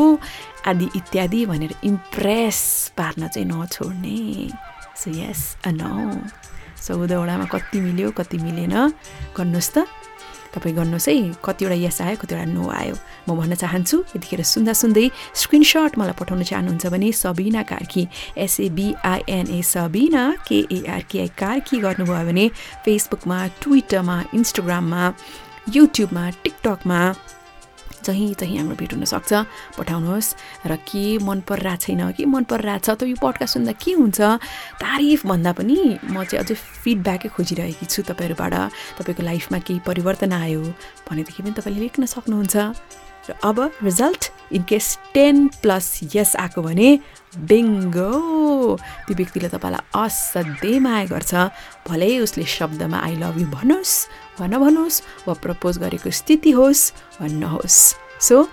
आदि 0.69 0.87
इत्यादि 0.95 1.45
भनेर 1.49 1.73
इम्प्रेस 1.83 2.59
पार्न 2.97 3.27
चाहिँ 3.27 3.47
नछोड्ने। 3.49 4.49
सो 4.93 5.09
यस 5.09 5.41
अ 5.65 5.71
नो 5.73 5.89
चौधवटामा 6.83 7.45
कति 7.49 7.79
मिल्यो 7.81 8.11
कति 8.11 8.37
मिलेन। 8.37 8.75
गर्नुहोस् 9.33 9.71
त। 9.73 9.87
तपाईँ 10.53 10.75
गर्नुहोस् 10.77 11.09
है 11.09 11.15
कतिवटा 11.45 11.77
यस 11.85 12.01
आयो 12.01 12.15
कतिवटा 12.21 12.45
नो 12.53 12.63
आयो। 12.79 12.95
म 13.27 13.29
भन्न 13.39 13.53
चाहन्छु 13.63 13.97
यतिखेर 14.15 14.41
सुन्दा 14.53 14.73
सुन्दै 14.81 15.05
स्क्रिनसट 15.41 15.97
मलाई 15.99 16.15
पठाउन 16.19 16.43
चाहनुहुन्छ 16.49 16.85
भने 16.93 17.11
Sabina 17.11 17.61
Karki 17.71 18.03
S A B I N A 18.45 19.61
Sabina 19.73 20.23
K A R K I 20.47 21.29
Karki 21.41 21.77
गर्नुभयो 21.85 22.25
भने 22.29 22.45
फेसबुकमा 22.85 23.39
ट्विटरमा 23.61 24.17
इन्स्टाग्राममा 24.37 25.03
युट्युबमा 25.75 26.23
टिकटकमा 26.43 26.99
जहीँ 28.03 28.33
चाहिँ 28.35 28.57
हाम्रो 28.57 28.75
भेट 28.75 28.93
हुनसक्छ 28.93 29.31
पठाउनुहोस् 29.79 30.29
र 30.67 30.75
के 30.83 31.03
मन 31.23 31.39
परिरहेको 31.47 31.81
छैन 31.83 32.01
के 32.11 32.23
मन 32.25 32.43
परिरहेको 32.51 32.83
छ 32.83 32.89
त 32.99 33.01
यो 33.07 33.17
पडकास्ट 33.17 33.53
सुन्दा 33.55 33.73
के 33.79 33.91
हुन्छ? 33.95 34.19
तारिफ 34.83 35.25
भन्दा 35.25 35.51
पनि 35.57 35.77
म 36.11 36.23
चाहिँ 36.23 36.43
अझै 36.43 36.55
फिडब्याकै 36.83 37.29
खोजिरहेकी 37.35 37.85
छु 37.85 37.99
तपाईँहरूबाट। 38.03 38.55
तपाईँको 38.99 39.23
लाइफमा 39.23 39.57
केही 39.63 39.79
परिवर्तन 39.87 40.31
आयो 40.35 40.61
भनेदेखि 41.07 41.41
पनि 41.43 41.53
तपाईँले 41.57 41.79
लेख्न 41.81 42.03
सक्नुहुन्छ। 42.05 42.55
र 43.23 43.31
अब 43.39 43.57
result 43.87 44.51
in 44.51 44.63
case 44.67 44.87
ten 45.15 45.47
plus 45.63 46.11
yes 46.11 46.35
आएको 46.35 46.59
भने 46.59 46.87
बेङ्गो 47.39 48.11
त्यो 49.07 49.15
व्यक्तिले 49.15 49.47
तपाईँलाई 49.47 49.83
असाध्यै 49.95 50.75
माया 50.83 51.07
गर्छ। 51.07 51.33
भलै 51.87 52.11
उसले 52.19 52.43
शब्दमा 52.43 52.97
आई 52.99 53.15
लभ 53.23 53.35
यु 53.39 53.47
भन्नुहोस्। 53.47 53.93
वा 54.39 54.47
नभन्नुहोस् 54.47 55.01
वा 55.27 55.33
प्रपोज 55.43 55.77
गरेको 55.77 56.11
स्थिति 56.11 56.51
होस् 56.51 56.91
वा 57.21 57.27
नहोस् 57.27 57.95
सो 58.21 58.43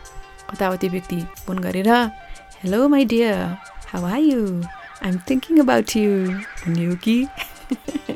कता 0.50 0.66
हो 0.66 0.76
त्यो 0.76 0.90
व्यक्ति 0.90 1.20
फोन 1.46 1.58
गरेर 1.58 1.90
hello 2.60 2.88
my 2.88 3.04
dear 3.04 3.56
how 3.92 4.04
are 4.04 4.18
you 4.18 4.62
I 5.02 5.08
am 5.08 5.18
thinking 5.30 5.60
about 5.60 5.96
you 5.96 6.12
भन्ने 6.60 6.96
कि? 7.04 7.26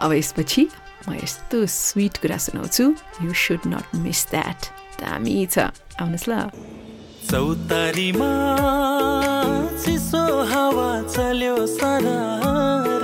अब 0.00 0.12
यसपछि 0.12 0.68
म 1.08 1.14
यस्तो 1.14 1.66
स्विट 1.66 2.16
कुरा 2.18 2.36
सुनाउँछु। 2.36 2.84
You 3.24 3.32
should 3.34 3.60
not 3.66 3.94
miss 4.02 4.26
that 4.30 4.66
दामी 5.00 5.46
छ। 5.46 5.58
आउनुहोस् 6.00 6.28
ल। 6.28 6.50
चौतारीमा 7.30 8.32
चिसो 9.84 10.24
हावा 10.50 10.90
चल्यो 11.14 11.66
सरारा 11.66 12.95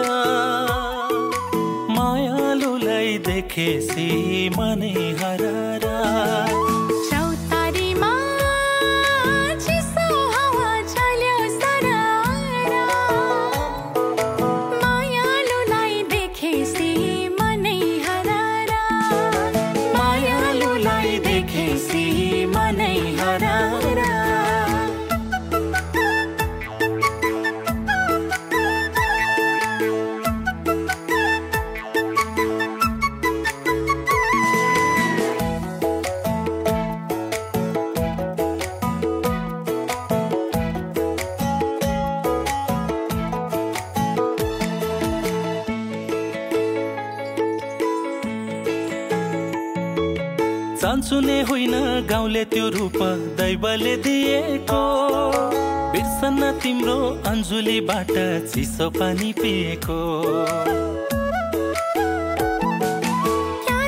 देखेसी 3.54 4.48
मनै 4.56 4.92
हरारा 5.20 6.71
गाउँले 52.22 52.44
त्यो 52.54 52.66
रूप 52.70 52.98
दैवले 53.34 53.94
दिएको। 54.06 54.82
बिर्सन्न 55.90 56.50
तिम्रो 56.62 56.98
अन्जुलीबाट 57.26 58.14
चिसो 58.46 58.86
पानी 58.94 59.32
पिएको। 59.42 59.98
क्या 63.66 63.80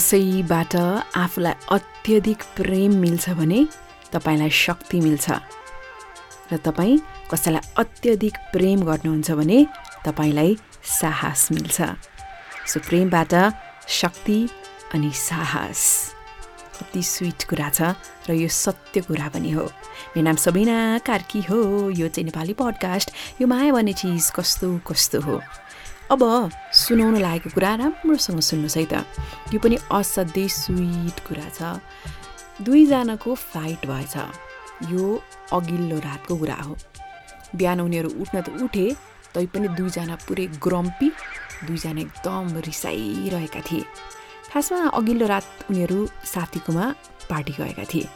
कसैबाट 0.00 0.74
आफूलाई 1.20 1.54
अत्यधिक 1.76 2.42
प्रेम 2.56 2.92
मिल्छ 2.96 3.30
भने 3.36 3.58
तपाईँलाई 4.12 4.50
शक्ति 4.50 5.00
मिल्छ। 5.00 5.26
र 6.52 6.56
तपाईँ 6.56 7.28
कसैलाई 7.28 7.60
अत्यधिक 7.76 8.36
प्रेम 8.52 8.80
गर्नुहुन्छ 8.88 9.30
भने 9.30 9.58
तपाईँलाई 10.06 10.56
साहस 10.80 11.48
मिल्छ। 11.52 11.78
सो 12.64 12.80
प्रेमबाट 12.88 13.34
शक्ति 13.88 14.38
अनि 14.94 15.10
साहस। 15.12 15.84
कति 16.80 17.02
स्विट 17.04 17.44
कुरा 17.44 17.68
छ 17.68 17.92
र 18.24 18.40
यो 18.40 18.48
सत्य 18.48 19.00
कुरा 19.04 19.28
पनि 19.36 19.50
हो। 19.52 19.68
मेरो 20.16 20.24
नाम 20.24 20.36
सबिना 20.40 21.04
कार्की 21.04 21.40
हो 21.44 21.60
यो 21.92 22.08
चाहिँ 22.08 22.24
नेपाली 22.24 22.56
पडकास्ट। 22.56 23.12
यो 23.36 23.46
माया 23.46 23.72
भन्ने 23.72 23.92
चिज 23.92 24.32
कस्तो 24.32 24.80
कस्तो 24.88 25.20
हो? 25.20 25.40
अब 26.10 26.22
सुनाउन 26.74 27.16
लागेको 27.22 27.50
कुरा 27.54 27.74
राम्रोसँग 27.80 28.40
सुन्नुहोस् 28.42 28.76
है 28.78 28.84
त 28.90 29.06
यो 29.54 29.58
पनि 29.62 29.76
असाध्यै 29.94 30.48
स्विट 30.50 31.18
कुरा 31.26 31.48
छ। 31.54 31.78
दुईजनाको 32.66 33.30
फाइट 33.34 33.86
भएछ। 33.86 34.14
यो 34.90 35.04
अघिल्लो 35.54 35.98
रातको 36.02 36.34
कुरा 36.36 36.58
हो। 36.66 36.74
बिहान 37.54 37.80
उनीहरू 37.80 38.10
उठ्न 38.22 38.36
त 38.42 38.48
उठे 38.58 38.86
तैपनि 39.34 39.68
दुईजना 39.78 40.16
पुरै 40.26 40.46
ग्रम्पी 40.58 41.08
दुईजना 41.66 42.00
एकदम 42.00 42.58
रिसाइरहेका 42.66 43.60
थिए। 43.70 43.84
खासमा 44.50 44.78
अघिल्लो 44.98 45.26
रात 45.30 45.46
उनीहरू 45.70 45.98
साथीकोमा 46.26 46.84
पार्टी 47.30 47.52
गएका 47.54 47.84
थिए। 47.86 48.06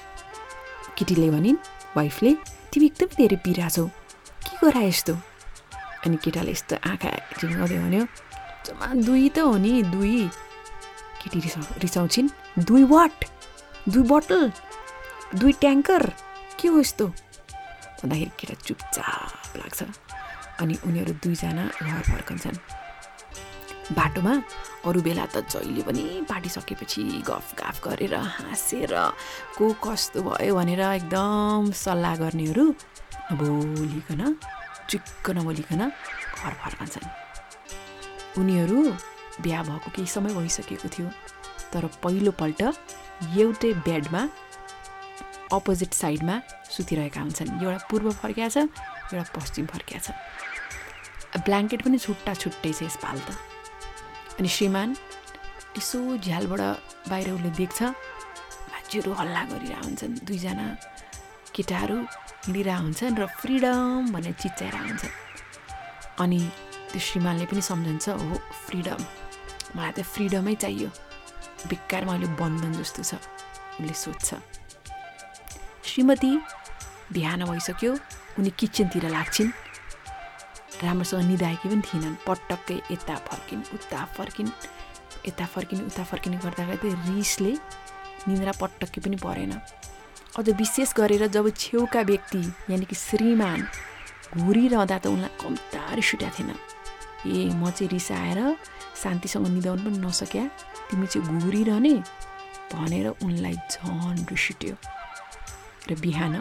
केटीले 0.99 1.31
भनिन् 1.31 1.63
वाइफले 1.97 2.33
तिमी 2.75 2.87
एकदमै 2.91 3.15
धेरै 3.23 3.39
पिराछौ 3.47 3.87
के 3.87 4.55
गरा 4.59 4.83
यस्तो? 4.91 5.15
अनि 6.05 6.17
केटाले 6.25 6.53
यस्तो 6.53 6.75
आँखा 6.91 7.11
झिङ्गाउँदै 7.41 7.79
भन्यो 7.85 8.05
जम्मा 8.67 8.87
दुई 9.07 9.29
त 9.29 9.39
हो 9.45 9.57
नि 9.57 9.73
दुई। 9.93 10.29
केटी 11.21 11.39
रिसाउ 11.41 11.65
रिसाउँछिन् 11.85 12.29
दुई 12.69 12.85
वाट 12.93 13.25
दुई 13.89 14.03
बोतल 14.09 14.43
दुई 15.41 15.53
ट्याङ्कर 15.63 16.03
के 16.61 16.69
हो 16.69 16.81
यस्तो? 16.81 17.07
भन्दाखेरि 18.05 18.33
केटा 18.39 18.55
चुपचाप 18.67 19.57
लाग्छ। 19.57 19.81
अनि 20.61 20.75
उनीहरू 20.87 21.13
दुईजना 21.25 21.65
घर 21.83 22.03
फर्कन्छन्। 22.13 22.59
बाटोमा 23.97 24.35
अरू 24.89 25.01
बेला 25.05 25.25
त 25.33 25.45
जहिले 25.53 25.83
पनि 25.85 26.05
पार्टी 26.29 26.49
सकेपछि 26.57 27.03
गफ 27.29 27.47
गाफ 27.61 27.77
गरेर 27.85 28.15
हाँसेर 28.17 28.93
को 29.57 29.65
कस्तो 29.85 30.21
भयो? 30.25 30.55
भनेर 30.57 30.81
एकदम 30.81 31.73
सल्लाह 31.85 32.15
गर्नेहरू 32.23 32.65
नबोलिकन 33.33 34.23
चिक्क 34.91 35.31
नबोलिकन 35.37 35.83
घर 35.85 36.53
फर्कन्छन्। 36.63 37.07
उनीहरू 38.41 38.79
बिहा 39.43 39.63
भएको 39.63 39.89
केही 39.91 40.07
समय 40.07 40.33
भइसकेको 40.35 40.89
थियो 40.95 41.09
तर 41.73 41.87
पहिलोपल्ट 42.03 42.61
एउटै 43.39 43.73
बेडमा 43.87 44.23
अपोजिट 45.53 45.93
साइडमा 45.95 46.35
सुतिरहेका 46.71 47.21
हुन्छन्। 47.21 47.51
एउटा 47.63 47.87
पूर्व 47.91 48.11
फर्किया 48.23 48.49
छ 48.49 48.57
एउटा 49.13 49.33
पश्चिम 49.39 49.67
फर्किया 49.73 49.99
छ 50.05 50.09
ब्ल्याङ्केट 51.47 51.81
पनि 51.85 51.99
छुट्टा 51.99 52.33
छुट्टै 52.35 52.73
छ 52.73 52.83
यसपाल 52.83 53.19
त। 53.27 53.29
अनि 54.39 54.49
श्रीमान 54.49 54.89
यसो 55.79 55.99
झ्यालबाट 56.19 56.63
बाहिर 57.11 57.31
उसले 57.35 57.51
देख्छ 57.59 57.83
मान्छेहरू 57.83 59.11
हल्ला 59.21 59.43
गरिरहेको 59.51 59.87
हुन्छन्। 59.87 60.15
दुईजना 60.27 60.67
केटाहरू 61.55 61.97
हिँडिरहेको 62.45 62.83
हुन्छन् 62.85 63.19
र 63.19 63.27
फ्रिडम 63.41 64.13
भनेर 64.13 64.35
चिच्याइरहेको 64.37 64.89
हुन्छन् 64.89 65.15
अनि 66.21 66.41
त्यो 66.93 67.01
श्रीमानले 67.01 67.45
पनि 67.49 67.63
सम्झन्छ 67.65 68.09
हो 68.09 68.37
फ्रिडम। 68.67 69.01
मलाई 69.77 69.93
त 69.97 69.99
फ्रिडमै 70.05 70.55
चाहियो। 70.55 70.89
बेकारमा 71.69 72.13
अहिले 72.13 72.29
बन्धन 72.37 72.73
जस्तो 72.77 73.03
छ। 73.03 73.13
उसले 73.81 73.95
सोध्छ। 73.97 74.29
श्रीमती 75.89 76.33
बिहान 77.17 77.41
भइसक्यो। 77.49 77.93
उनी 78.39 78.51
किचनतिर 78.61 79.09
लाग्छिन्। 79.09 79.51
राम्रोसँग 80.85 81.25
निधाएकी 81.25 81.69
पनि 81.69 81.83
थिएनन्। 81.89 82.21
पटक्कै 82.29 82.77
यता 82.93 83.17
फर्किन् 83.25 83.63
उता 83.75 84.05
फर्किन्। 84.17 84.51
यता 85.29 85.47
फर्किने 85.49 85.83
उता 85.89 86.05
फर्किने 86.05 86.37
गर्दा 86.45 86.65
गर्दै 86.69 86.93
रिसले 87.09 87.53
निन्द्रा 88.29 88.53
पटक्कै 88.61 89.01
पनि 89.01 89.17
परेन। 89.17 89.53
अझ 90.39 90.49
विशेष 90.51 90.93
गरेर 90.97 91.27
जब 91.31 91.49
छेउका 91.57 92.01
व्यक्ति 92.03 92.43
यानि 92.71 92.85
कि 92.85 92.97
श्रीमान 92.97 93.61
घुरिरहँदा 94.37 94.99
त 94.99 95.07
उनलाई 95.07 95.31
कम्ता 95.41 95.83
रिस 95.95 96.11
थिएन। 96.15 96.51
ए 97.27 97.55
म 97.55 97.71
चाहिँ 97.71 97.89
रिसाएर 97.89 98.39
शान्तिसँग 99.03 99.47
निदाउनु 99.49 99.83
पनि 99.85 99.99
नसक्या। 100.03 100.45
तिमी 100.91 101.07
चाहिँ 101.07 101.39
घुरिरहने 101.39 101.95
भनेर 102.75 103.07
उनलाई 103.23 103.57
झन् 103.71 104.27
रिस 104.31 104.47
उठ्यो 104.51 104.75
र 105.89 105.95
बिहान 106.03 106.35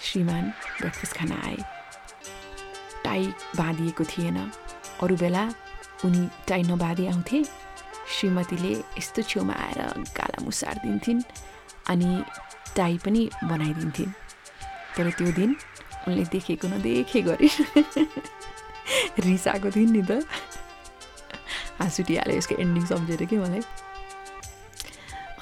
श्रीमान 0.00 0.44
ब्रेकफास्ट 0.80 1.16
खान 1.16 1.32
आए। 1.32 1.56
टाई 3.04 3.24
बाँधिएको 3.56 4.04
थिएन। 4.04 4.38
अरू 5.02 5.16
बेला 5.16 5.44
उनी 6.04 6.22
टाई 6.48 6.62
नबाँधी 6.72 7.06
आउँथे। 7.06 7.44
श्रीमतीले 8.16 8.72
यस्तो 8.98 9.22
छेउमा 9.22 9.54
आएर 9.54 9.80
गाला 10.16 10.44
मुसार 10.44 10.80
दिन्थिन्। 10.84 11.22
अनि 11.92 12.10
टाई 12.76 12.98
पनि 13.04 13.22
बनाइदिन्थिन् 13.44 14.12
तर 14.96 15.10
त्यो 15.18 15.32
दिन 15.32 15.50
उनले 16.08 16.24
देखेको 16.32 16.68
नदेखे 16.68 17.20
गरे 17.22 17.48
रिसाएको 19.26 19.70
थिइन् 19.70 19.92
नि 19.92 20.02
त। 20.02 20.24
हाँस 21.80 22.00
उठिहाल्यो 22.00 22.36
यसको 22.36 22.54
एन्डिङ 22.62 22.84
सम्झेर 22.86 23.24
कि 23.24 23.36
मलाई? 23.36 23.62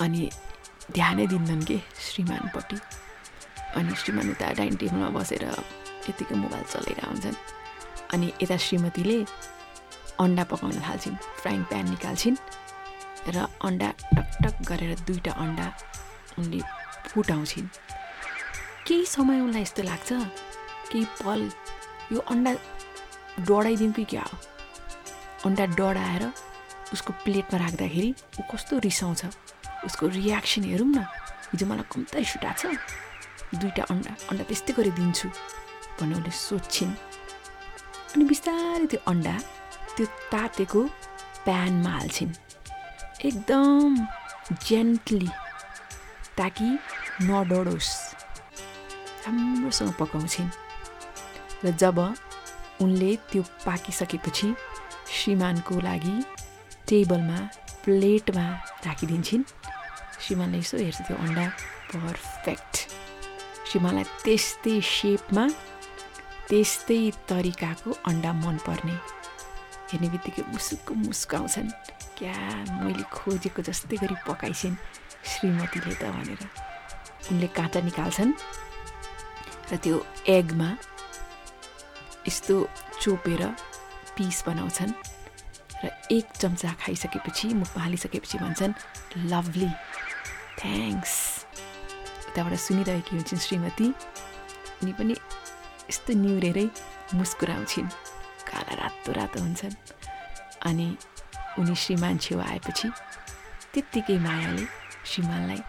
अनि 0.00 0.22
ध्यानै 0.94 1.26
दिन्नन् 1.26 1.64
के 1.68 1.78
श्रीमानपट्टि 2.00 2.76
अनि 3.78 3.94
श्रीमान 4.00 4.30
उता 4.30 4.46
डाइनिङ 4.58 4.76
टेबलमा 4.82 5.08
बसेर 5.16 5.44
यतिकै 6.08 6.34
मोबाइल 6.34 6.64
चलाइरहेको 6.72 7.10
हुन्छन्। 7.10 7.36
अनि 8.14 8.26
यता 8.42 8.56
श्रीमतीले 8.56 9.18
अन्डा 10.24 10.44
पकाउन 10.50 10.80
थाल्छिन् 10.86 11.16
फ्राइङ 11.40 11.60
प्यान 11.70 11.84
निकाल्छिन् 11.90 12.36
र 13.34 13.46
अन्डा 13.66 13.88
टकटक 14.16 14.54
गरेर 14.68 14.92
दुईवटा 15.06 15.32
अन्डा 15.44 15.66
उनले 16.38 16.60
फुटाउँछिन् 17.08 17.68
केही 18.86 19.04
समय 19.06 19.40
उनलाई 19.40 19.62
यस्तो 19.62 19.82
लाग्छ 19.82 20.12
केही 20.92 21.04
पल 21.22 21.40
यो 22.12 22.18
अन्डा 22.32 22.52
डढाइदिउँ 23.48 23.92
कि 23.92 24.04
क्या? 24.04 24.24
हो 24.24 25.48
अन्डा 25.48 25.64
डढाएर 25.78 26.24
उसको 26.92 27.12
प्लेटमा 27.24 27.58
राख्दाखेरि 27.58 28.10
ऊ 28.40 28.42
कस्तो 28.52 28.78
रिसाउँछ? 28.84 29.22
उसको 29.86 30.06
रियाक्सन 30.08 30.64
हेरौँ 30.64 30.88
न। 30.88 31.04
हिजो 31.52 31.66
मलाई 31.66 31.86
कम्ता 31.92 32.18
उठाएको 32.18 32.52
छ। 32.60 32.76
दुईवटा 33.54 33.82
अन्डा 33.92 34.12
अन्डा 34.30 34.44
त्यस्तै 34.48 34.72
गरी 34.76 34.90
दिन्छु 34.96 35.28
भनेर 36.00 36.18
उसले 36.18 36.32
सोध्छिन् 36.36 36.92
अनि 38.14 38.24
बिस्तारै 38.24 38.86
त्यो 38.92 39.00
अन्डा 39.08 39.34
त्यो 39.96 40.06
तातेको 40.32 40.80
प्यानमा 41.44 41.90
हाल्छिन्। 41.90 42.32
एकदम 43.28 43.96
जेन्टली 44.68 45.28
ताकि 46.38 46.68
नडढोस् 47.28 47.92
राम्रोसँग 49.26 49.92
पकाउँछिन्। 50.00 50.50
र 51.64 51.70
जब 51.82 51.98
उनले 52.82 53.10
त्यो 53.30 53.42
पाकिसकेपछि 53.66 54.48
श्रीमानको 55.12 55.80
लागि 55.80 56.16
टेबलमा 56.88 57.38
प्लेटमा 57.84 58.46
राखिदिन्छन् 58.86 59.44
श्रीमानले 60.22 60.58
यसो 60.58 60.76
हेर्छ 60.78 61.00
त्यो 61.06 61.16
अन्डा 61.24 61.46
पर्फेक्ट 61.90 62.74
श्रीमानलाई 63.68 64.04
त्यस्तै 64.24 64.74
सेपमा 64.80 65.44
त्यस्तै 66.48 67.00
तरिकाको 67.28 67.90
अन्डा 68.08 68.32
मनपर्ने। 68.44 68.96
हेर्ने 69.90 70.08
बित्तिकै 70.14 70.42
मुसुक्क 70.52 70.88
मुस्काउँछन्। 71.04 71.68
क्या 72.18 72.36
मैले 72.84 73.04
खोजेको 73.12 73.60
जस्तै 73.68 73.96
गरी 74.02 74.16
पकाइछन्। 74.28 74.76
श्रीमतीले 75.28 75.94
त 76.00 76.04
भनेर 76.14 76.40
उनले 77.30 77.48
काँटा 77.58 77.80
निकाल्छन् 77.88 78.32
र 79.70 79.76
त्यो 79.84 79.96
एगमा 80.28 80.68
यस्तो 82.28 82.54
चोपेर 83.02 83.42
पिस 84.16 84.38
बनाउँछन् 84.46 84.92
र 85.84 85.84
एक 86.10 86.26
चम्चा 86.40 86.70
खाइसकेपछि 86.82 87.46
मुखमा 87.54 87.82
हालिसकेपछि 87.82 88.38
भन्छन् 88.38 88.74
लभली 89.30 89.70
थ्याङ्क्स 90.60 91.14
उताबाट 92.28 92.54
सुनिरहेकी 92.58 93.12
हुन्छन् 93.16 93.38
श्रीमती। 93.38 93.86
उनी 94.82 94.92
पनि 94.98 95.14
यस्तो 95.90 96.12
निहुरेरै 96.14 96.66
मुस्कुराउँछिन्। 97.14 97.88
काला 98.48 98.74
रातो 98.80 99.12
रातो 99.12 99.38
हुन्छन्। 99.40 99.74
अनि 100.68 100.86
उनी 101.58 101.74
श्रीमान 101.74 102.18
छेउ 102.18 102.38
आएपछि 102.40 102.88
त्यत्तिकै 103.72 104.18
मायाले 104.18 104.64
श्रीमानलाई 105.08 105.60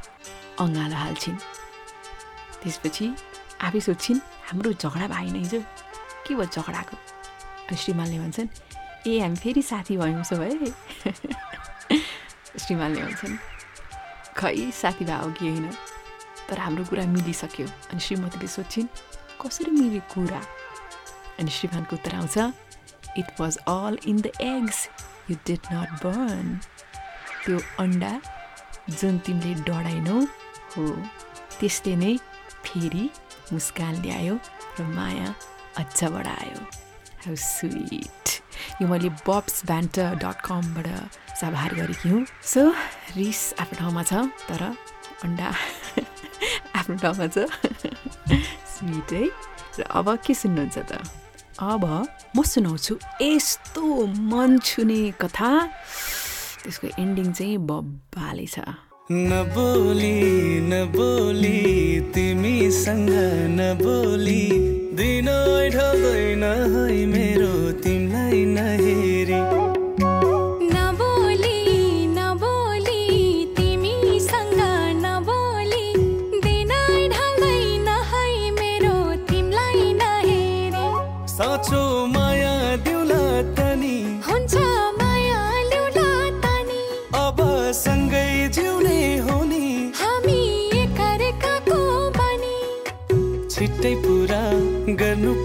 अँगालो 0.60 0.96
हाल्छिन्। 0.96 1.38
त्यसपछि 2.62 3.06
आफै 3.66 3.80
सोध्छिन् 3.80 4.20
हाम्रो 4.50 4.72
झगडा 4.74 5.08
भएन 5.08 5.36
हिजो 5.36 5.60
के 6.28 6.36
भयो 6.36 6.46
झगडाको? 6.46 6.96
श्रीमानले 7.76 8.18
भन्छन् 8.20 8.50
ए 9.08 9.20
हामी 9.20 9.36
फेरि 9.36 9.62
साथी 9.62 9.98
भयौँ 9.98 10.22
उसो 10.22 10.36
भए 10.38 10.56
श्रीमानले 12.60 13.02
भन्छन् 13.02 13.38
खै 14.38 14.72
साथी 14.72 15.04
हो 15.06 15.32
कि 15.32 15.48
होइन 15.48 15.72
तर 16.50 16.60
हाम्रो 16.60 16.84
कुरा 16.90 17.04
मिलिसक्यो। 17.06 17.68
अनि 17.92 18.00
श्रीमतीले 18.00 18.48
सोध्छिन् 18.48 18.88
कसरी 19.42 19.72
मिल्यो 19.72 20.02
कुरा? 20.14 20.42
अनि 21.40 21.52
श्रीमानको 21.52 21.96
उत्तर 21.96 22.16
आउँछ 22.16 22.38
it 23.18 23.40
was 23.40 23.58
all 23.72 23.98
in 24.08 24.22
the 24.22 24.32
eggs 24.42 24.88
you 25.30 25.36
did 25.48 25.62
not 25.74 25.90
burn 26.04 26.60
त्यो 27.46 27.60
अन्डा 27.80 28.12
जुन 28.90 29.18
तिमीले 29.26 29.54
डढाइनौ 29.68 30.18
हो। 30.74 30.86
त्यसले 31.60 31.96
नै 31.96 32.14
फेरि 32.66 33.06
मुस्कान 33.54 33.94
ल्यायो 34.02 34.36
र 34.80 34.84
माया 34.98 35.30
अझ 35.78 36.00
बढायो। 36.14 36.60
हाउ 37.24 37.36
स्विट 37.36 38.26
यो 38.82 38.88
मैले 38.88 39.10
बब्स 39.28 39.66
ब्यान्टर 39.66 40.16
डट 40.24 40.38
कमबाट 40.46 40.88
साभार 41.40 41.74
गरेकी 41.76 42.10
हुँ। 42.10 42.26
सो 42.44 42.62
रिस 43.18 43.42
आफ्नो 43.62 43.78
ठाउँमा 43.80 44.04
छ 44.04 44.14
तर 44.48 44.62
अन्डा 45.24 45.48
आफ्नो 46.80 46.96
ठाउँमा 47.04 47.28
छ। 47.28 47.38
स्विट 48.74 49.12
है? 49.14 49.24
र 49.80 49.84
अब 49.84 50.08
के 50.26 50.34
सुन्नुहुन्छ 50.34 50.78
त? 50.90 50.92
अब 51.60 51.84
म 52.36 52.44
सुनाउँछु 52.44 52.94
यस्तो 53.22 53.84
मन 54.32 54.60
छुने 54.64 55.02
कथा। 55.20 55.52
त्यसको 56.64 56.88
एन्डिङ 57.02 57.28
चाहिँ 57.32 57.58
बब्बाले 57.70 58.46
छ। 58.54 58.60
नबोली 59.12 60.18
नबोली 60.70 61.60
तिमीसँग 62.14 63.10
नबोली 63.60 64.44
दिन 65.00 65.28
ढल्दैन 65.76 66.44
है 66.74 67.06
मेरो 67.14 67.39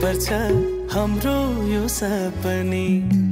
गर्नुपर्छ 0.04 0.92
हाम्रो 0.92 1.36
यो 1.72 1.88
सपनी। 1.88 2.88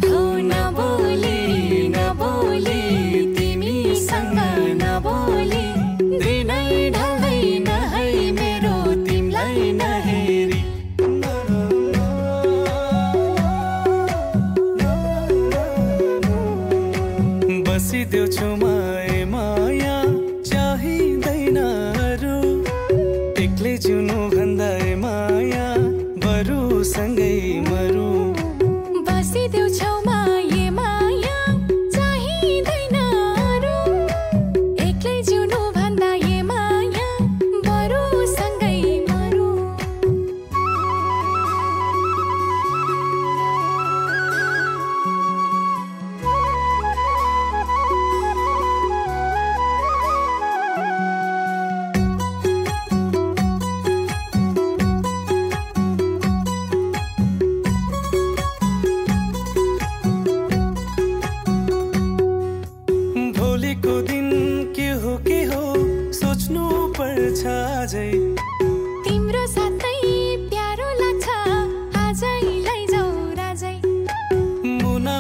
हो 0.09 0.21
नबोली 0.49 1.89
नबोली 1.97 2.81
तिमीसँग 3.37 4.39
नबोली 4.81 5.22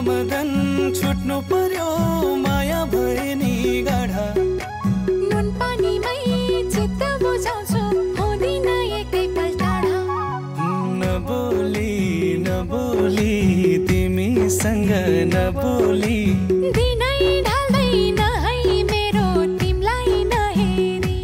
मदन 0.06 0.50
छुट्नु 0.98 1.36
पर्यो 1.50 1.88
माया 2.44 2.80
भए 2.92 3.34
नि 3.40 3.52
गाढा। 3.88 4.26
नुन 5.30 5.46
पानीमै 5.60 6.18
चित्त 6.74 7.02
बुझाउँछु 7.22 7.82
हुँदिन 8.18 8.68
एकैपल्ट 8.98 9.58
टाढा 9.60 9.98
नबोली 11.02 11.92
नबोली 12.46 13.32
तिमीसँग 13.88 14.90
नबोली 15.34 16.20
दिनै 16.78 17.20
ढल्दैन 17.48 18.20
है 18.44 18.56
मेरो 18.90 19.26
तिमीलाई 19.60 20.16
नहेरी 20.32 21.20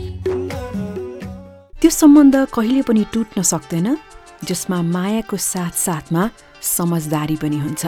सम्बन्ध 2.01 2.37
कहिले 2.55 2.83
पनि 2.89 3.03
टुट्न 3.13 3.43
सक्दैन 3.53 3.89
जसमा 4.49 4.79
मायाको 4.95 5.37
साथसाथमा 5.53 6.23
समझदारी 6.77 7.37
पनि 7.43 7.59
हुन्छ। 7.65 7.85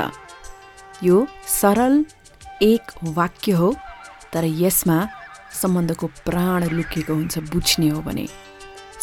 यो 1.03 1.27
सरल 1.49 2.05
एक 2.63 2.93
वाक्य 3.17 3.53
हो 3.53 3.75
तर 4.33 4.45
यसमा 4.45 4.99
सम्बन्धको 5.61 6.07
प्राण 6.25 6.65
लुकेको 6.71 7.15
हुन्छ 7.15 7.39
बुझ्ने 7.53 7.89
हो 7.89 8.01
भने। 8.03 8.27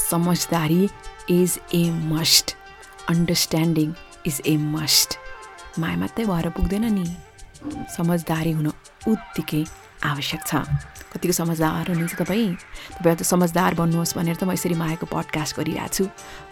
समझदारी 0.09 0.89
is 1.29 1.59
a 1.73 1.89
must 2.11 2.55
understanding 3.09 3.93
is 4.27 4.41
a 4.47 4.55
must 4.57 5.17
माया 5.79 5.97
मात्रै 5.97 6.25
भएर 6.25 6.49
पुग्दैन 6.49 6.85
नि। 6.93 7.07
समझदारी 7.97 8.51
हुन 8.51 8.67
उत्तिकै 9.07 9.63
आवश्यक 10.05 10.41
छ। 10.47 10.61
कतिको 11.11 11.33
समझदार 11.33 11.89
हुनुहुन्छ 11.89 12.15
तपाईँ? 12.21 12.53
तपाईँ 13.01 13.15
त 13.17 13.21
समझदार 13.25 13.73
बन्नुहोस् 13.73 14.15
भनेर 14.17 14.35
त 14.37 14.43
म 14.45 14.53
यसरी 14.53 14.75
मायाको 14.77 15.05
पडकास्ट 15.09 15.57
गरिरहेको 15.57 15.93
छु। 15.97 16.03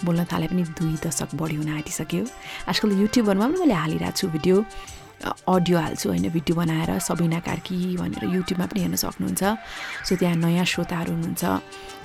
बोल्न 0.02 0.26
थाले 0.26 0.48
पनि 0.50 0.64
दुई 0.74 0.98
दशक 1.06 1.38
बढी 1.38 1.56
हुन 1.62 1.70
आँटिसक्यो। 1.78 2.24
आजकल 2.66 2.90
युट्युबहरूमा 3.02 3.46
पनि 3.46 3.58
मैले 3.62 3.76
हालिरहेको 3.78 4.18
छु 4.18 4.28
भिडियो। 4.34 4.58
अडियो 5.24 5.78
हाल्छु 5.80 6.10
होइन 6.10 6.30
भिडियो 6.30 6.56
बनाएर 6.56 7.00
सबिना 7.00 7.40
कार्की 7.40 7.98
भनेर 7.98 8.24
युट्युबमा 8.36 8.66
पनि 8.68 8.80
हेर्न 8.82 8.96
सक्नुहुन्छ। 8.96 9.44
सो 10.08 10.16
त्यहाँ 10.16 10.36
नयाँ 10.36 10.66
श्रोताहरू 10.66 11.12
हुनुहुन्छ। 11.14 11.44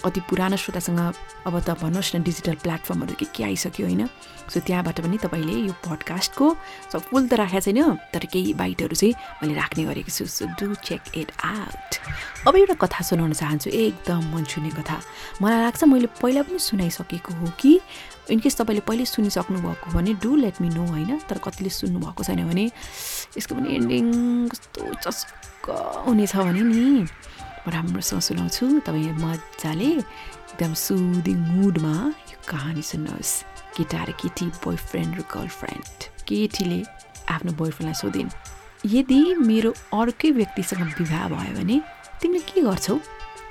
कति 0.05 0.21
पुरानो 0.31 0.57
श्रोतासँग 0.57 1.01
अब 1.47 1.55
त 1.61 1.77
भन्नुहोस् 1.83 2.17
न 2.17 2.23
डिजिटल 2.23 2.55
प्लेटफर्महरू 2.65 3.15
के 3.21 3.27
के 3.35 3.45
आइसक्यो 3.45 3.87
होइन। 3.87 4.07
सो 4.51 4.61
त्यहाँबाट 4.61 5.01
पनि 5.01 5.17
तपाईँले 5.19 5.55
यो 5.69 5.75
पडकास्टको 5.85 6.47
सब 6.93 7.01
फुल 7.11 7.29
त 7.29 7.33
राखेको 7.39 7.61
छैन 7.61 7.81
तर 8.15 8.25
केही 8.33 8.55
बाइटहरू 8.55 8.95
चाहिँ 8.97 9.15
मैले 9.43 9.55
राख्ने 9.55 9.85
गरेको 9.85 10.11
छु। 10.11 10.25
So 10.27 10.47
do 10.59 10.75
check 10.81 11.03
it 11.17 11.29
out. 11.45 11.91
अब 12.49 12.57
एउटा 12.57 12.75
कथा 12.81 13.01
सुनाउन 13.05 13.33
चाहन्छु 13.33 13.71
एकदम 13.71 14.23
मन 14.33 14.45
छुने 14.49 14.71
कथा। 14.71 14.97
मलाई 15.43 15.61
लाग्छ 15.61 15.85
मैले 15.85 16.09
पहिला 16.19 16.43
पनि 16.49 16.59
सुनाइसकेको 16.59 17.35
हो 17.35 17.47
कि 17.61 17.79
इनकेस 18.31 18.57
तपाईँले 18.61 18.83
पहिले 18.89 19.05
सुनिसक्नु 19.05 19.59
भएको 19.61 19.87
भने 19.91 20.13
डु 20.23 20.31
लेट 20.37 20.61
मी 20.63 20.69
नो 20.71 20.85
होइन? 20.87 21.19
तर 21.29 21.39
कतिले 21.45 21.71
सुन्नुभएको 21.71 22.23
छैन 22.25 22.41
भने 22.49 22.65
यसको 23.37 23.55
पनि 23.55 23.69
एन्डिङ 23.77 24.05
कस्तो 24.49 24.83
चस्क 25.05 25.69
हुनेछ 26.07 26.37
भने 26.37 26.63
नि। 26.63 26.85
म 27.61 27.67
राम्रोसँग 27.69 28.21
सुनाउँछु 28.21 28.65
तपाईँ 28.87 29.13
मजाले 29.21 29.91
एकदम 30.01 30.73
सुदिङ 30.75 31.39
मुडमा 31.61 31.95
यो 32.31 32.39
कहानी 32.49 32.83
सुन्नुहोस्। 32.83 33.33
केटा 33.77 34.01
र 34.05 34.11
केटी 34.21 34.47
बोयफ्रेन्ड 34.65 35.13
र 35.19 35.23
गर्लफ्रेन्ड 35.29 35.99
केटीले 36.29 36.81
आफ्नो 37.35 37.53
बोयफ्रेन्डलाई 37.61 38.01
सोधिन् 38.01 38.31
यदि 38.87 39.21
मेरो 39.45 39.71
अर्कै 39.93 40.31
व्यक्तिसँग 40.41 40.83
विवाह 40.99 41.29
भयो 41.29 41.53
भने 41.59 41.77
तिमीले 42.21 42.45
के 42.49 42.61
गर्छौ? 42.65 42.97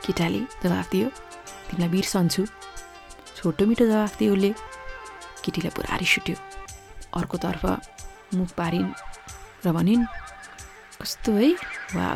केटाले 0.06 0.42
जवाफ 0.64 0.88
दियो 0.92 1.08
तिमीलाई 1.70 1.90
बिर्सन्छु। 1.94 2.42
छोटो 3.40 3.66
मिठो 3.66 3.86
जवाफ 3.88 4.18
दियो 4.20 4.34
उसले। 4.36 4.52
केटीलाई 5.44 5.72
पुरा 5.76 5.96
रिस 5.96 6.14
उठ्यो 6.20 6.36
अर्कोतर्फ 7.16 7.64
मुख 8.36 8.50
पारिन् 8.60 8.90
र 9.66 9.72
भनिन् 9.72 10.04
कस्तो 11.00 11.32
है? 11.40 11.50
वा 11.96 12.08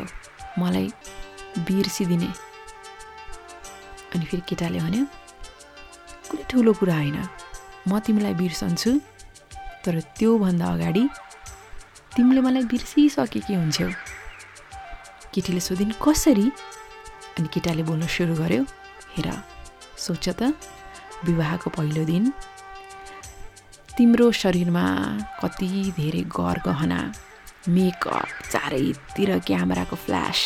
मलाई 0.60 0.86
बिर्सिदिने 1.64 2.30
अनि 4.12 4.24
फेरि 4.28 4.42
केटाले 4.48 4.78
भन्यो 4.84 5.04
कुनै 6.28 6.44
ठुलो 6.50 6.72
कुरा 6.76 6.96
होइन। 7.00 7.18
म 7.88 7.90
तिमीलाई 8.04 8.34
बिर्सन्छु 8.40 8.90
तर 9.84 9.94
त्योभन्दा 10.20 10.66
अगाडि 10.76 11.04
तिमीले 12.14 12.40
मलाई 12.46 12.64
बिर्सिसकेकी 12.68 13.54
हुन्छौ। 13.54 13.88
केटीले 15.32 15.60
सोधिन् 15.68 15.96
कसरी? 16.04 16.46
अनि 17.36 17.48
केटाले 17.48 17.82
बोल्न 17.88 18.06
सुरु 18.12 18.34
गर्यो 18.36 18.62
हेर 19.16 19.28
सोच 19.96 20.28
त। 20.38 20.52
विवाहको 21.26 21.70
पहिलो 21.70 22.04
दिन। 22.04 22.32
तिम्रो 23.96 24.30
शरीरमा 24.32 24.86
कति 25.42 25.68
धेरै 25.96 26.22
गहना 26.34 27.00
मेकअप 27.68 28.28
चारैतिर 28.52 29.38
क्यामेराको 29.46 29.96
फ्ल्यास 29.96 30.38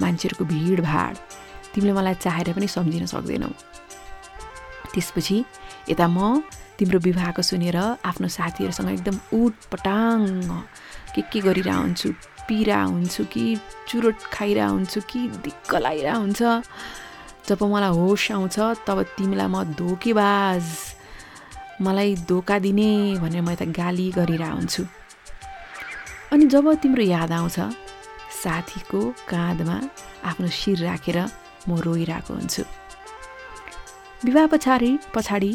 मान्छेहरूको 0.00 0.44
भिडभाड 0.44 1.14
तिमीले 1.74 1.92
मलाई 1.92 2.14
चाहेर 2.24 2.52
पनि 2.52 2.68
सम्झिन 2.68 3.06
सक्दैनौ। 3.06 3.50
त्यसपछि 4.92 5.38
यता 5.90 6.06
म 6.08 6.42
तिम्रो 6.78 6.98
विवाहको 7.06 7.42
सुनेर 7.42 7.76
आफ्नो 8.02 8.28
साथीहरूसँग 8.28 8.90
एकदम 8.90 9.16
उट 9.38 9.54
पटाङ 9.72 10.18
के 11.14 11.22
के 11.32 11.40
गरिरह 11.46 11.76
हुन्छु 11.76 12.08
पिरा 12.48 12.82
हुन्छु 12.82 13.24
कि 13.32 13.44
चुरोट 13.88 14.18
खाइरह 14.34 14.66
हुन्छु 14.66 15.00
कि 15.10 15.20
दिक्क 15.44 15.74
लगाइरह 15.74 16.14
हुन्छ 16.16 16.40
जब 17.50 17.62
मलाई 17.66 17.90
होस 17.98 18.30
आउँछ 18.30 18.56
तब 18.86 18.98
तिमीलाई 19.18 19.48
म 19.50 19.64
धोकेबाज 19.74 20.64
मलाई 21.82 22.14
धोका 22.30 22.58
दिने 22.62 23.18
भनेर 23.18 23.42
म 23.42 23.50
यता 23.50 23.66
गाली 23.74 24.06
गरिरह 24.14 24.50
हुन्छु 24.54 24.82
अनि 26.32 26.44
जब 26.46 26.66
तिम्रो 26.82 27.02
याद 27.02 27.32
आउँछ 27.32 27.58
साथीको 28.42 29.00
काँधमा 29.28 29.76
आफ्नो 30.30 30.48
शिर 30.48 30.78
राखेर 30.86 31.18
म 31.68 31.76
रोइरहेको 31.84 32.32
हुन्छु। 32.34 32.62
विवाह 34.24 34.46
पछाडि 34.52 34.90
पछाडि 35.14 35.50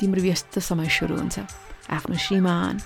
तिम्रो 0.00 0.22
व्यस्त 0.22 0.58
समय 0.58 0.88
सुरु 0.88 1.14
हुन्छ। 1.16 1.38
आफ्नो 1.90 2.16
श्रीमान 2.16 2.78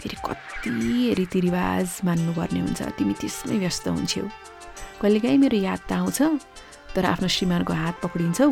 फेरि 0.00 0.16
कति 0.26 1.14
रीतिरिवाज 1.18 1.86
मान्नुपर्ने 2.04 2.60
हुन्छ। 2.60 2.82
तिमी 2.98 3.14
त्यसमै 3.20 3.56
व्यस्त 3.58 3.88
हुन्छौ। 3.88 4.24
कहिलेकाहीँ 5.02 5.38
मेरो 5.38 5.58
याद 5.68 5.80
त 5.88 5.92
आउँछ। 5.92 6.18
तर 6.94 7.04
आफ्नो 7.06 7.28
श्रीमानको 7.28 7.72
हात 7.72 8.00
पक्रिन्छौ। 8.02 8.50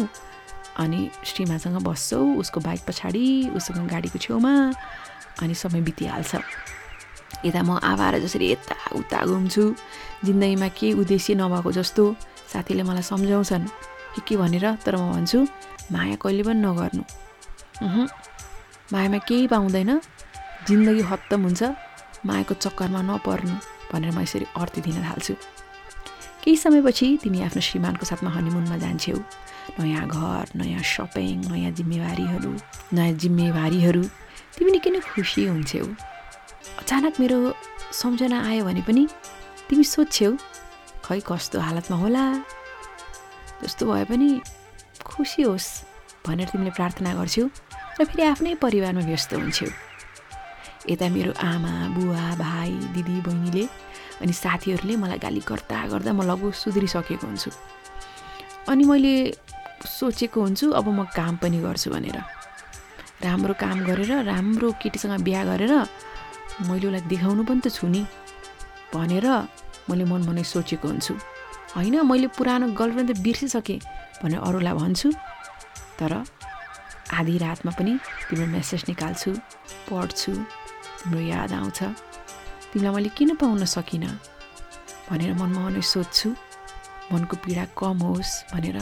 अनि 0.81 1.01
श्रीमासँग 1.29 1.77
बस्छौ 1.85 2.21
उसको 2.41 2.61
बाइक 2.61 2.81
पछाडि 2.89 3.25
उसँग 3.57 3.89
गाडीको 3.91 4.19
छेउमा 4.19 4.53
अनि 5.43 5.55
समय 5.55 5.81
बितिहाल्छ। 5.87 6.33
यता 7.45 7.61
म 7.63 7.79
आवार 7.83 8.19
जसरी 8.21 8.47
यता 8.53 8.77
उता 8.97 9.21
घुम्छु। 9.25 9.65
जिन्दगीमा 10.25 10.69
केही 10.79 10.93
उद्देश्य 11.01 11.35
नभएको 11.41 11.71
जस्तो 11.73 12.05
साथीले 12.53 12.83
मलाई 12.83 13.03
सम्झाउँछन् 13.03 13.67
के 14.15 14.21
के 14.27 14.37
भनेर 14.37 14.67
तर 14.85 14.97
म 14.97 15.13
भन्छु 15.13 15.39
माया 15.93 16.17
कहिले 16.23 16.43
पनि 16.49 16.61
नगर्नु। 16.61 17.03
मायामा 18.93 19.19
केही 19.29 19.47
पाउँदैन। 19.53 19.91
जिन्दगी 20.69 21.03
खत्तम 21.11 21.41
हुन्छ। 21.45 21.63
मायाको 22.27 22.55
चक्करमा 22.55 23.01
नपर्नु 23.09 23.55
भनेर 23.93 24.11
म 24.13 24.21
यसरी 24.21 24.47
अर्थ 24.61 24.75
दिन 24.85 24.97
थाल्छु। 25.01 25.35
केही 26.43 26.57
समयपछि 26.57 27.07
तिमी 27.23 27.39
आफ्नो 27.47 27.61
श्रीमानको 27.69 28.05
साथमा 28.11 28.31
हनिमुनमा 28.37 28.77
जान्छौ 28.85 29.17
नयाँ 29.79 30.07
घर 30.09 30.47
नयाँ 30.61 30.83
सपिङ 30.83 31.37
नयाँ 31.53 31.73
जिम्मेवारीहरू 31.79 32.53
नयाँ 32.97 33.15
जिम्मेवारीहरू। 33.23 34.03
तिमी 34.57 34.71
निकै 34.77 34.91
नै 34.91 35.01
खुसी 35.11 35.43
हुन्छौ 35.47 35.85
अचानक 36.81 37.21
मेरो 37.21 37.39
सम्झना 37.93 38.39
आयो 38.49 38.65
भने 38.65 38.83
पनि 38.89 39.05
तिमी 39.69 39.85
सोध्छौ 39.85 40.31
खै 41.05 41.21
कस्तो 41.29 41.61
हालतमा 41.61 41.97
होला? 42.03 42.25
जस्तो 43.63 43.83
भए 43.93 44.05
पनि 44.11 44.29
खुसी 45.05 45.43
होस् 45.45 45.69
भनेर 46.27 46.49
तिमीले 46.53 46.73
प्रार्थना 46.79 47.11
गर्छौ 47.21 47.47
र 48.01 48.05
फेरि 48.09 48.23
आफ्नै 48.33 48.55
परिवारमा 48.65 49.03
व्यस्त 49.05 49.31
हुन्छौ 49.37 49.69
यता 50.89 51.07
मेरो 51.13 51.33
आमा 51.37 51.73
बुवा 51.95 52.27
भाइ 52.41 52.71
दिदी 52.97 53.17
बहिनीले 53.27 53.65
अनि 54.21 54.33
साथीहरूले 54.33 54.95
मलाई 55.03 55.19
गाली 55.19 55.41
गर्दा 55.51 55.77
गर्दा 55.93 56.13
म 56.13 56.21
लगभग 56.31 56.53
सुध्रिसकेको 56.63 57.27
हुन्छु। 57.27 57.51
अनि 58.69 58.85
मैले 58.85 59.15
सोचेको 59.99 60.39
हुन्छु 60.41 60.67
अब 60.79 60.87
म 60.89 61.05
काम 61.17 61.37
पनि 61.43 61.59
गर्छु 61.65 61.91
भनेर। 61.91 62.19
राम्रो 63.25 63.55
काम 63.61 63.79
गरेर 63.89 64.13
राम्रो 64.29 64.69
केटीसँग 64.81 65.21
बिहा 65.25 65.43
गरेर 65.45 65.73
मैले 66.69 66.87
उसलाई 66.89 67.03
देखाउनु 67.09 67.43
पनि 67.49 67.61
त 67.65 67.69
छु 67.73 67.89
नि 67.89 68.03
भनेर 68.93 69.27
मैले 69.89 70.05
मन 70.05 70.21
मनै 70.29 70.45
सोचेको 70.45 70.87
हुन्छु। 70.89 71.15
होइन 71.77 71.97
मैले 72.05 72.29
पुरानो 72.37 72.67
गर्लफ्रेन्ड 72.77 73.11
त 73.11 73.19
बिर्सिसकेँ 73.25 73.79
भनेर 74.23 74.41
अरूलाई 74.41 74.75
भन्छु 74.81 75.09
तर 75.99 76.13
आधी 77.19 77.35
रातमा 77.39 77.73
पनि 77.79 77.93
तिम्रो 78.29 78.47
मेसेज 78.57 78.81
निकाल्छु 78.89 79.31
पढ्छु 79.89 80.33
तिम्रो 81.01 81.21
याद 81.21 81.53
आउँछ। 81.53 82.10
तिमीलाई 82.71 82.95
मैले 82.95 83.11
किन 83.19 83.35
पाउन 83.35 83.65
सकिनँ? 83.67 84.15
भनेर 85.11 85.35
मनमा 85.35 85.61
मनै 85.67 85.83
सोध्छु। 85.83 86.29
मनको 87.13 87.35
पीडा 87.43 87.65
कम 87.75 87.99
होस् 88.07 88.55
भनेर 88.55 88.79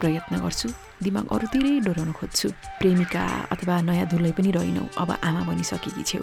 प्रयत्न 0.00 0.34
गर्छु। 0.40 0.68
दिमाग 1.04 1.24
अरूतिरै 1.28 1.72
डोराउन 1.84 2.10
खोज्छु। 2.16 2.48
प्रेमिका 2.80 3.22
अथवा 3.52 3.74
नयाँ 3.84 4.06
धुलै 4.08 4.32
पनि 4.32 4.50
रहेनौ। 4.56 4.84
अब 4.96 5.10
आमा 5.20 5.40
बनिसकेकी 5.44 6.02
छेउ। 6.08 6.22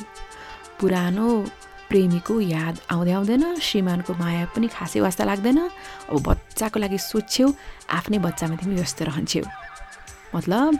पुरानो 0.82 1.28
प्रेमीको 1.89 2.34
याद 2.41 2.76
आउँदै 2.89 3.14
आउँदैन। 3.14 3.43
श्रीमानको 3.62 4.12
माया 4.18 4.45
पनि 4.58 4.68
खासै 4.74 4.99
वास्ता 5.06 5.24
लाग्दैन। 5.30 5.60
अब 6.10 6.16
बच्चाको 6.26 6.78
लागि 6.82 6.97
सोध्छौ 6.97 7.47
आफ्नै 7.86 8.18
बच्चामा 8.26 8.56
तिमी 8.58 8.76
व्यस्त 8.82 8.99
रहन्छौ 9.06 9.45
मतलब 10.34 10.72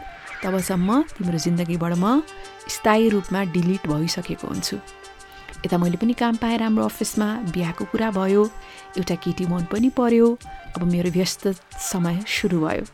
तबसम्म 0.42 0.88
तिम्रो 1.16 1.38
जिन्दगीबाट 1.38 1.94
म 2.02 2.20
स्थायी 2.66 3.08
रूपमा 3.14 3.40
डिलिट 3.54 3.82
भइसकेको 3.86 4.46
हुन्छु। 4.50 4.76
यता 5.64 5.78
मैले 5.78 5.96
पनि 5.96 6.12
काम 6.12 6.36
पाएँ 6.36 6.58
राम्रो 6.58 6.84
अफिसमा 6.84 7.28
बिहाको 7.54 7.84
कुरा 7.90 8.10
भयो 8.10 8.42
एउटा 8.98 9.14
केटी 9.24 9.46
मन 9.46 9.64
पनि 9.72 9.88
पर्यो 9.96 10.26
अब 10.76 10.82
मेरो 10.84 11.10
व्यस्त 11.10 11.48
समय 11.80 12.22
सुरु 12.28 12.60
भयो। 12.60 12.84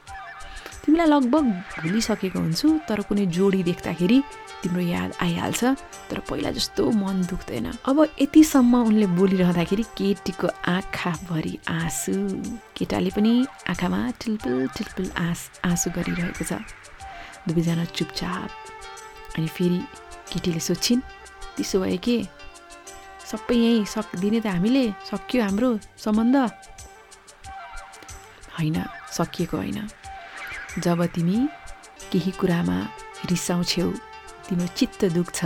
तिमीलाई 0.82 1.06
लगभग 1.06 1.44
भुलिसकेको 1.82 2.38
हुन्छु 2.38 2.68
तर 2.88 3.00
कुनै 3.06 3.26
जोडी 3.26 3.62
देख्दाखेरि 3.62 4.18
तिम्रो 4.62 4.82
याद 4.82 5.10
आइहाल्छ 5.22 5.62
तर 6.10 6.18
पहिला 6.26 6.50
जस्तो 6.50 6.90
मन 6.90 7.22
दुख्दैन। 7.30 7.66
अब 7.86 7.98
यतिसम्म 8.22 8.74
उनले 8.82 9.06
बोलिरहँदाखेरि 9.18 9.84
केटीको 9.98 10.48
आँखाभरि 10.74 11.54
आँसु 11.70 12.14
केटाले 12.76 13.10
पनि 13.14 13.32
आँखामा 13.70 14.00
टिल्पिल 14.20 14.66
टिल्पिल 14.76 15.10
आँस 15.18 15.40
आँसु 15.64 15.90
गरिरहेको 15.96 16.44
छ। 16.44 16.52
दुवैजना 17.46 17.84
चुपचाप। 17.84 18.50
अनि 19.38 19.46
फेरि 19.46 19.80
केटीले 20.32 20.60
सोध्छिन् 20.60 21.00
त्यसो 21.56 21.80
भए 21.80 21.96
के? 21.96 22.16
सबै 23.32 23.56
यहीँ 23.56 23.84
सकिदिने 23.88 24.40
त 24.44 24.46
हामीले 24.52 24.84
सकियो 25.08 25.40
हाम्रो 25.44 25.70
सम्बन्ध। 25.96 26.36
होइन 28.56 28.76
सकिएको 29.16 29.56
होइन। 29.56 29.78
जब 30.84 30.98
तिमी 31.14 31.38
केही 32.12 32.30
कुरामा 32.40 32.78
रिसाउँछौ 33.30 33.88
तिम्रो 34.46 34.66
चित्त 34.76 35.00
दुख्छ। 35.16 35.40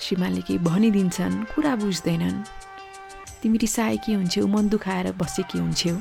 श्रीमानले 0.00 0.42
केही 0.46 0.58
भनिदिन्छन् 0.62 1.36
कुरा 1.50 1.74
बुझ्दैनन्। 1.82 2.38
तिमी 3.42 3.56
रिसाएकी 3.58 4.12
हुन्छौ 4.12 4.46
मन 4.46 4.64
दुखाएर 4.68 5.06
बसेकी 5.18 5.58
हुन्छौ 5.58 5.94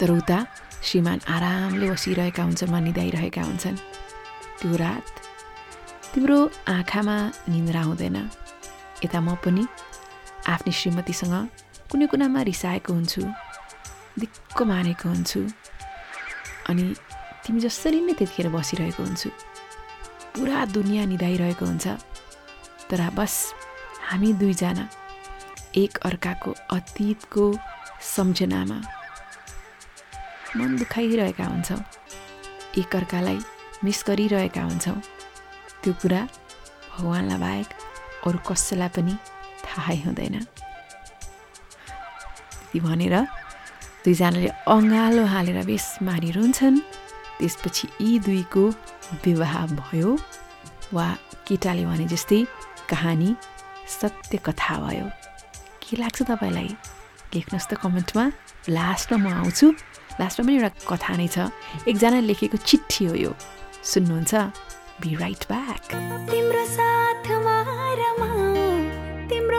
तर 0.00 0.10
उता 0.10 0.38
श्रीमान 0.82 1.18
आरामले 1.28 1.86
बसिरहेका 1.90 2.42
हुन्छन् 2.42 2.72
वा 2.72 2.80
निदाइरहेका 2.80 3.42
हुन्छन्। 3.42 3.76
त्यो 4.58 4.76
रात 4.76 5.06
तिम्रो 6.14 6.38
आँखामा 6.68 7.16
निन्द्रा 7.52 7.82
हुँदैन। 7.82 8.16
यता 9.04 9.20
म 9.20 9.36
पनि 9.44 9.64
आफ्नै 10.48 10.72
श्रीमतीसँग 10.72 11.34
कुनै 11.90 12.06
कुरामा 12.06 12.40
रिसाएको 12.42 12.92
हुन्छु 12.92 13.22
दिक्क 14.18 14.58
मानेको 14.70 15.08
हुन्छु 15.08 15.40
अनि 16.68 16.84
तिमी 17.42 17.60
जसरी 17.60 18.00
नै 18.06 18.14
त्यतिखेर 18.18 18.48
बसिरहेको 18.50 19.02
हुन्छु 19.02 19.28
पुरा 20.34 20.64
दुनियाँ 20.72 21.06
निधाइरहेको 21.12 21.64
हुन्छ 21.66 21.86
तर 22.90 23.00
बस 23.14 23.34
हामी 24.08 24.32
दुईजना 24.40 24.84
एक 25.74 25.98
अर्काको 26.08 26.50
अतीतको 26.70 27.44
सम्झनामा 28.06 28.78
मन 30.56 30.76
दुखाइरहेका 30.76 31.44
हुन्छौँ 31.46 31.80
एकअर्कालाई 32.78 33.38
मिस 33.84 34.04
गरिरहेका 34.08 34.62
हुन्छौँ 34.62 34.98
त्यो 35.82 35.92
कुरा 36.02 36.22
भगवान्लाई 36.90 37.38
बाहेक 37.38 37.68
अरू 38.26 38.38
कसैलाई 38.48 38.90
पनि 38.96 39.14
थाहै 39.72 39.96
हुँदैन। 40.04 40.36
त्यति 42.72 42.80
भनेर 42.80 43.14
दुईजनाले 44.04 44.48
अँगालो 44.68 45.24
हालेर 45.24 45.58
बेस 45.64 45.86
मारिरहन्छन्। 46.04 46.76
त्यसपछि 47.40 47.86
यी 48.00 48.18
दुईको 48.28 48.64
विवाह 49.24 49.54
भयो 49.80 50.10
वा 50.92 51.06
केटाले 51.48 51.84
भने 51.84 52.04
जस्तै 52.12 52.44
कहानी 52.88 53.30
सत्य 53.88 54.36
कथा 54.46 54.74
भयो। 54.84 55.06
के 55.82 55.96
लाग्छ 55.96 56.22
तपाईँलाई? 56.22 56.68
लेख्नुहोस् 57.32 57.68
त 57.68 57.72
कमेन्टमा। 57.80 58.24
लास्टमा 58.68 59.18
म 59.18 59.26
आउँछु। 59.40 59.66
लास्टमा 60.20 60.44
पनि 60.46 60.52
एउटा 60.56 60.70
कथा 60.88 61.12
नै 61.16 61.28
छ। 61.28 61.48
एकजना 61.88 62.20
लेखेको 62.20 62.56
चिठी 62.56 63.04
हो 63.08 63.14
यो। 63.14 63.32
सुन्नुहुन्छ? 63.84 64.32
बी 65.00 65.10
राइट 65.16 65.42
ब्याक 65.50 65.82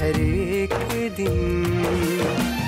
हरेक 0.00 0.74
दिन। 1.16 2.59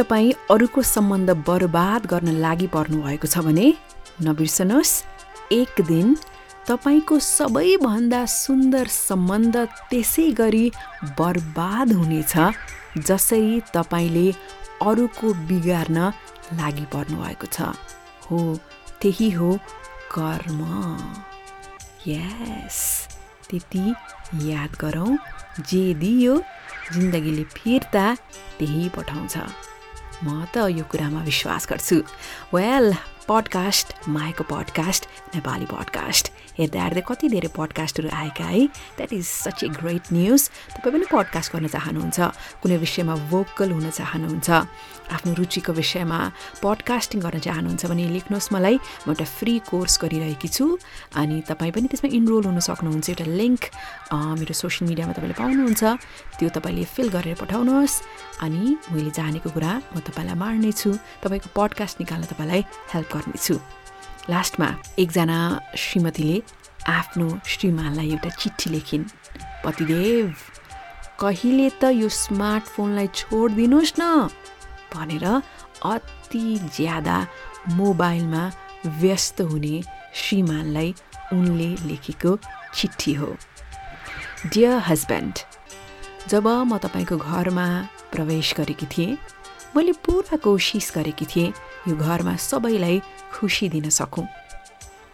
तपाईँ 0.00 0.32
अरूको 0.50 0.82
सम्बन्ध 0.82 1.30
बर्बाद 1.46 2.06
गर्न 2.08 2.28
लागि 2.40 2.66
पर्नुभएको 2.72 3.26
छ 3.28 3.38
भने 3.44 3.66
नबिर्सनुहोस्। 4.24 4.92
एक 5.52 5.80
दिन 5.86 6.16
तपाईँको 6.68 7.18
सबैभन्दा 7.18 8.24
सुन्दर 8.26 8.86
सम्बन्ध 8.88 9.56
त्यसै 9.90 10.26
गरी 10.40 10.66
बर्बाद 11.20 11.92
हुनेछ 11.92 12.32
जसरी 13.08 13.60
तपाईँले 13.76 14.26
अरूको 14.88 15.34
बिगार्न 15.48 15.98
लागि 16.56 16.86
पर्नुभएको 16.94 17.46
छ। 17.52 17.76
हो 18.24 18.38
त्यही 19.00 19.30
हो 19.30 19.52
कर्म। 20.16 20.60
यस 22.08 22.78
त्यति 23.50 23.84
याद 24.48 24.76
गरौँ। 24.80 25.18
जे 25.60 25.82
दियो 25.94 26.42
जिन्दगीले 26.92 27.44
फिर्ता 27.56 28.14
त्यही 28.58 28.88
पठाउँछ। 28.96 29.36
म 30.24 30.44
त 30.54 30.56
यो 30.70 30.84
कुरामा 30.84 31.22
विश्वास 31.24 31.66
गर्छु। 31.70 31.96
वेल 32.54 32.94
पडकास्ट 33.28 34.08
मायाको 34.08 34.44
पडकास्ट 34.44 35.06
नेपाली 35.34 35.66
पडकास्ट 35.66 36.32
हेर्दा 36.60 36.80
हेर्दै 36.84 37.02
कति 37.08 37.26
धेरै 37.34 37.50
पडकास्टहरू 37.56 38.08
आएका 38.12 38.44
है? 38.44 38.60
That 38.96 39.12
is 39.12 39.24
such 39.24 39.58
a 39.64 39.68
great 39.80 40.04
news 40.12 40.42
तपाईँ 40.76 40.92
पनि 40.94 41.06
पडकास्ट 41.08 41.48
गर्न 41.56 41.66
चाहनुहुन्छ 41.74 42.18
कुनै 42.62 42.76
विषयमा 42.84 43.14
भोकल 43.32 43.68
हुन 43.72 43.86
चाहनुहुन्छ 43.90 44.48
आफ्नो 45.10 45.32
रुचिको 45.40 45.72
विषयमा 45.72 46.18
पडकास्टिङ 46.62 47.18
गर्न 47.24 47.38
चाहनुहुन्छ 47.46 47.82
भने 47.90 48.04
लेख्नुहोस् 48.14 48.52
मलाई। 48.54 48.76
म 48.76 49.08
एउटा 49.10 49.26
फ्री 49.26 49.54
कोर्स 49.70 49.94
गरिरहेकी 50.02 50.48
छु। 50.48 50.64
अनि 51.18 51.36
तपाईँ 51.50 51.72
पनि 51.74 51.86
त्यसमा 51.90 52.08
इनरोल 52.14 52.44
हुन 52.46 52.58
सक्नुहुन्छ। 52.68 53.06
एउटा 53.10 53.26
लिङ्क 53.40 53.62
मेरो 54.40 54.54
सोसियल 54.54 54.84
मिडियामा 54.90 55.12
तपाईँले 55.18 55.36
पाउनुहुन्छ। 55.40 55.82
त्यो 56.38 56.48
तपाईँले 56.54 56.84
फिल 56.94 57.08
गरेर 57.10 57.34
पठाउनुहोस्। 57.42 57.94
अनि 58.44 58.62
मैले 58.92 59.10
जानेको 59.18 59.50
कुरा 59.50 59.72
म 59.90 59.96
तपाईँलाई 60.06 60.36
मार्नेछु। 60.38 60.90
तपाईँको 61.24 61.48
पडकास्ट 61.58 61.94
निकाल्न 62.06 62.24
तपाईँलाई 62.30 62.60
हेल्प 62.94 63.08
गर्नेछु। 63.10 63.79
लास्टमा 64.28 64.68
एकजना 64.98 65.38
श्रीमतीले 65.76 66.36
आफ्नो 66.88 67.26
श्रीमानलाई 67.46 68.10
एउटा 68.10 68.30
चिठी 68.40 68.70
लेखिन्। 68.70 69.04
पतिदेव 69.64 70.26
कहिले 71.20 71.68
त 71.80 71.82
यो 72.00 72.08
स्मार्टफोनलाई 72.08 73.08
छोडिदिनुहोस् 73.20 73.98
न 74.00 74.28
भनेर 74.92 75.26
अति 75.26 76.44
ज्यादा 76.76 77.16
मोबाइलमा 77.80 78.44
व्यस्त 79.00 79.40
हुने 79.50 79.76
श्रीमानलाई 80.22 80.94
उनले 81.32 81.70
लेखेको 81.88 82.36
चिठी 82.76 83.14
हो। 83.14 83.30
डियर 84.52 84.78
हस्बेन्ड 84.88 85.34
जब 86.28 86.46
म 86.46 86.78
तपाईँको 86.78 87.16
घरमा 87.16 87.66
प्रवेश 88.12 88.54
गरेकी 88.58 88.86
थिएँ 88.86 89.18
मैले 89.76 89.92
पुरा 90.04 90.36
कोसिस 90.42 90.90
गरेकी 90.96 91.26
थिएँ 91.26 91.52
यो 91.88 91.94
घरमा 91.96 92.34
सबैलाई 92.36 93.00
खुसी 93.32 93.68
दिन 93.68 93.88
सकौँ। 93.90 94.26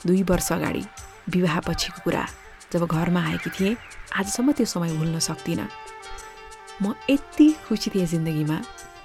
दुई 0.06 0.22
वर्ष 0.22 0.52
अगाडि 0.52 0.84
विवाह 1.28 1.60
पछिको 1.60 2.00
कुरा 2.04 2.24
जब 2.72 2.86
घरमा 2.86 3.20
आएकी 3.28 3.50
थिएँ 3.50 3.76
आजसम्म 4.16 4.52
त्यो 4.56 4.66
समय 4.66 4.96
भुल्न 4.96 5.18
सक्दिनँ। 5.20 5.68
म 6.82 6.94
यति 7.10 7.46
खुसी 7.68 7.90
थिएँ 7.90 8.06
जिन्दगीमा 8.06 8.58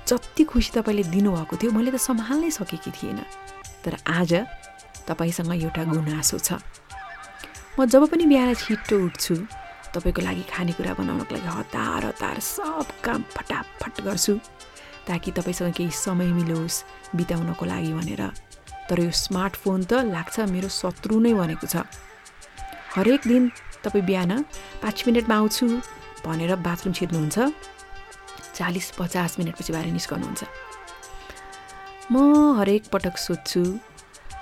जति 0.08 0.44
खुसी 0.44 0.72
तपाईँले 0.76 1.04
दिनुभएको 1.12 1.56
थियो 1.60 1.72
मैले 1.72 1.92
त 1.92 2.00
सम्हाल्नै 2.00 2.52
सकेकी 2.52 2.92
थिइनँ 2.92 3.26
तर 3.84 3.98
आज 4.08 4.32
तपाईँसँग 5.08 5.52
एउटा 5.52 5.84
गुनासो 5.84 6.38
छ। 6.40 6.64
म 7.80 7.86
जब 7.92 8.08
पनि 8.08 8.26
बिहान 8.26 8.54
छिट्टो 8.56 8.96
उठ्छु 9.06 9.36
तपाईँको 9.92 10.22
लागि 10.22 10.44
खानेकुरा 10.48 10.94
बनाउनको 10.96 11.36
लागि 11.36 11.48
हतार 11.60 12.06
हतार 12.06 12.40
सब 12.40 12.88
काम 13.04 13.24
फटाफट 13.36 14.02
गर्छु। 14.08 14.40
ताकि 15.08 15.32
तपाईँसँग 15.32 15.74
केही 15.74 15.92
समय 15.92 16.32
मिलोस् 16.38 16.84
बिताउनको 17.16 17.66
लागि 17.66 17.92
भनेर। 17.94 18.24
तर 18.90 19.00
यो 19.00 19.12
स्मार्टफोन 19.12 19.80
त 19.84 19.92
लाग्छ 20.12 20.40
मेरो 20.52 20.70
शत्रु 20.70 21.20
नै 21.20 21.34
भनेको 21.34 21.68
छ। 21.68 21.88
हरेक 22.96 23.22
दिन 23.28 23.52
तपाईँ 23.84 24.06
बिहान 24.06 24.32
पाँच 24.84 24.98
मिनटमा 25.08 25.36
आउँछु 25.36 25.66
भनेर 26.26 26.56
बाथरुम 26.60 26.94
छिर्नुहुन्छ। 26.94 27.38
चालिस 28.58 28.88
पचास 29.00 29.40
मिनटपछि 29.40 29.72
बाहिर 29.74 29.92
निस्कनुहुन्छ। 29.96 30.42
म 32.12 32.60
हरेक 32.60 32.84
पटक 32.92 33.16
सोध्छु 33.18 33.64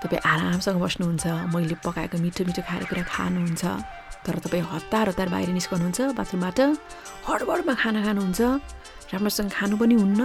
तपाईँ 0.01 0.21
आरामसँग 0.25 0.81
बस्नुहुन्छ 0.81 1.25
मैले 1.53 1.75
पकाएको 1.85 2.17
मिठो 2.17 2.41
मिठो 2.49 2.61
खानेकुरा 2.65 3.03
खानुहुन्छ 3.05 3.63
तर 4.25 4.35
तपाईँ 4.43 4.65
हतार 4.73 5.05
हतार 5.13 5.29
बाहिर 5.29 5.49
निस्कनुहुन्छ 5.53 5.99
बाथरुमबाट 6.17 6.59
हडबडमा 7.27 7.73
खाना 7.81 7.99
खानुहुन्छ 8.03 8.41
राम्रोसँग 9.13 9.51
खानु 9.51 9.77
पनि 9.77 9.95
हुन्न 9.95 10.21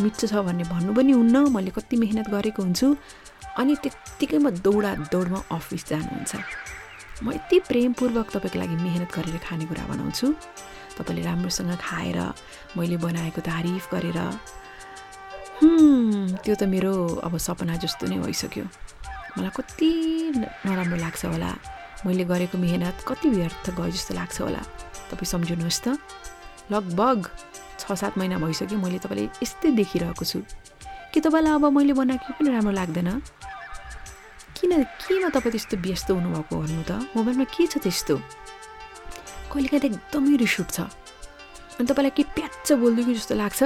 मिठो 0.00 0.26
छ 0.26 0.34
भन्ने 0.44 0.64
भन्नु 0.68 0.92
पनि 0.94 1.12
हुन्न 1.12 1.36
मैले 1.48 1.70
कति 1.70 1.96
मेहनत 1.96 2.28
गरेको 2.28 2.62
हुन्छु। 2.62 2.86
अनि 3.58 3.74
त्यत्तिकैमा 3.82 4.50
दौडा 4.62 4.90
दौडमा 5.12 5.38
अफिस 5.52 5.82
जानुहुन्छ। 5.88 6.32
म 7.24 7.32
यति 7.32 7.56
प्रेमपूर्वक 7.68 8.26
तपाईँको 8.30 8.58
लागि 8.58 8.76
मेहनत 8.84 9.10
गरेर 9.16 9.36
खानेकुरा 9.42 9.84
बनाउँछु। 9.90 10.26
तपाईँले 10.98 11.22
राम्रोसँग 11.24 11.72
खाएर 11.80 12.18
मैले 12.76 12.96
बनाएको 12.96 13.40
तारिफ 13.40 13.84
गरेर 13.94 14.18
"हुम्, 15.62 16.38
त्यो 16.44 16.54
त 16.54 16.62
मेरो 16.62 16.92
अब 17.26 17.32
सपना 17.38 17.76
जस्तो 17.82 18.06
नै 18.06 18.18
भइसक्यो। 18.22 18.64
मलाई 19.38 19.50
कति 19.56 19.90
नराम्रो 20.66 20.96
लाग्छ 20.96 21.24
होला। 21.24 21.50
मैले 22.06 22.24
गरेको 22.24 22.58
मेहनत 22.58 23.02
कति 23.08 23.28
व्यर्थ 23.28 23.70
गयो 23.74 23.90
जस्तो 23.90 24.14
लाग्छ 24.14 24.40
होला। 24.40 24.62
तपाईँ 25.10 25.26
सम्झिनुहोस् 25.26 25.82
त। 25.82 25.98
लगभग 26.72 27.18
छ 27.88 27.96
सात 27.96 28.18
महिना 28.20 28.36
भइसक्यो 28.38 28.78
मैले 28.78 28.98
तपाईँलाई 29.00 29.28
यस्तै 29.40 29.72
देखिरहेको 29.72 30.24
छु। 30.24 30.44
के 31.12 31.20
तपाईँलाई 31.24 31.52
अब 31.56 31.64
मैले 31.72 31.92
बनाएको 31.96 32.36
पनि 32.36 32.48
राम्रो 32.52 32.72
लाग्दैन? 32.76 33.08
किन 34.60 34.72
केमा 35.00 35.28
तपाईँ 35.32 35.52
त्यस्तो 35.56 35.76
व्यस्त 35.80 36.10
हुनुभएको 36.12 36.52
भन्नु 36.52 36.82
त? 36.84 36.92
मोबाइलमा 37.16 37.44
के 37.48 37.64
छ 37.64 37.80
त्यस्तो? 37.80 38.14
कहिलेकाहीँ 39.48 39.80
त 39.80 39.84
एकदमै 39.88 40.36
रिस 40.36 40.56
उठ्छ। 40.60 40.76
अनि 41.80 41.86
तपाईँलाई 41.88 42.12
के 42.12 42.22
प्याच्च 42.36 42.68
बोलिदिएको 42.76 43.12
जस्तो 43.16 43.34
लाग्छ? 43.40 43.60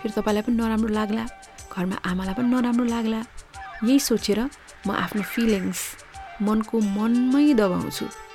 फेरि 0.00 0.12
तपाईँलाई 0.16 0.42
पनि 0.48 0.56
नराम्रो 0.56 0.88
लाग्ला। 0.88 1.24
घरमा 1.68 1.96
आमालाई 2.08 2.34
पनि 2.40 2.48
नराम्रो 2.48 2.84
लाग्ला। 2.88 3.20
यही 3.84 3.98
सोचेर 4.00 4.40
म 4.86 4.88
आफ्नो 4.96 5.22
फिलिङ्स 5.22 5.80
मनको 6.42 6.76
मनमै 6.80 7.52
दबाउँछु। 7.58 8.27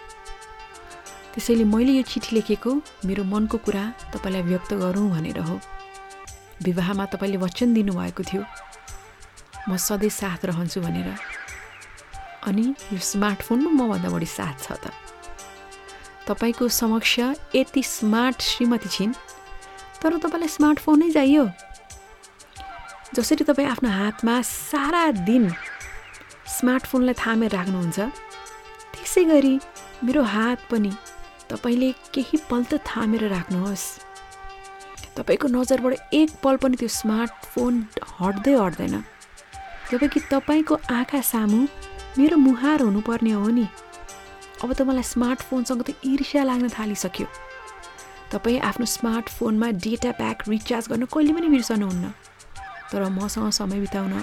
त्यसैले 1.33 1.63
मैले 1.65 1.91
यो 1.97 2.03
चिठी 2.05 2.35
लेखेको 2.35 2.71
मेरो 3.05 3.23
मनको 3.25 3.57
कुरा 3.65 3.83
तपाईँलाई 4.13 4.41
व्यक्त 4.49 4.73
गरौँ 4.73 5.09
भनेर 5.09 5.39
हो। 5.39 5.59
विवाहमा 6.63 7.05
तपाईँले 7.13 7.37
वचन 7.37 7.73
दिनुभएको 7.73 8.23
थियो। 8.23 8.43
म 9.69 9.77
सधैँ 9.77 10.09
साथ 10.09 10.45
रहन्छु 10.45 10.81
भनेर। 10.81 11.09
अनि 12.47 12.65
यो 12.93 12.99
स्मार्टफोनमा 13.01 13.71
मभन्दा 13.71 14.09
बढी 14.13 14.29
साथ 14.29 14.55
छ 14.61 14.71
त। 14.77 14.93
तपाईँको 16.27 16.67
समक्ष 16.69 17.19
यति 17.55 17.83
स्मार्ट 17.83 18.41
श्रीमती 18.41 18.89
छिन् 18.89 19.13
तर 20.01 20.17
तपाईँलाई 20.21 20.47
स्मार्टफोनै 20.47 21.09
चाहियो। 21.11 21.45
जसरी 23.15 23.43
तपाईँ 23.43 23.67
आफ्नो 23.73 23.89
हातमा 23.89 24.35
सारा 24.41 25.03
दिन 25.25 25.49
स्मार्टफोनलाई 26.53 27.15
थामेर 27.17 27.51
राख्नुहुन्छ 27.57 27.99
त्यसै 28.93 29.23
गरी 29.25 29.55
मेरो 30.03 30.21
हात 30.23 30.59
पनि 30.71 30.91
तपाईँले 31.53 31.91
केही 32.13 32.37
पल 32.49 32.63
त 32.65 32.81
थामेर 32.81 33.29
राख्नुहोस्। 33.29 33.85
तपाईँको 35.13 35.47
नजरबाट 35.53 35.93
एक 36.13 36.29
पल 36.43 36.55
पनि 36.57 36.75
त्यो 36.81 36.89
स्मार्टफोन 36.89 37.73
हट्दै 38.19 38.53
हट्दैन। 38.57 38.95
जब 39.91 40.03
कि 40.09 40.19
तपाईँको 40.33 40.75
आँखा 40.89 41.21
सामु 41.21 41.59
मेरो 42.17 42.37
मुहार 42.37 42.81
हुनुपर्ने 42.81 43.31
हो 43.31 43.49
नि। 43.53 43.67
अब 44.63 44.73
त 44.73 44.81
मलाई 44.81 45.05
स्मार्टफोनसँग 45.05 45.81
त 45.85 45.89
ईर्ष्या 46.01 46.43
लाग्न 46.49 46.69
थालिसक्यो। 46.73 47.27
तपाईँ 48.33 48.59
आफ्नो 48.69 48.85
स्मार्टफोनमा 48.89 49.67
डेटा 49.85 50.11
प्याक 50.17 50.49
रिचार्ज 50.49 50.85
गर्न 50.89 51.05
कहिले 51.05 51.33
पनि 51.37 51.47
बिर्सनुहुन्न। 51.53 52.05
तर 52.89 53.01
मसँग 53.13 53.49
समय 53.53 53.79
बिताउन 53.85 54.13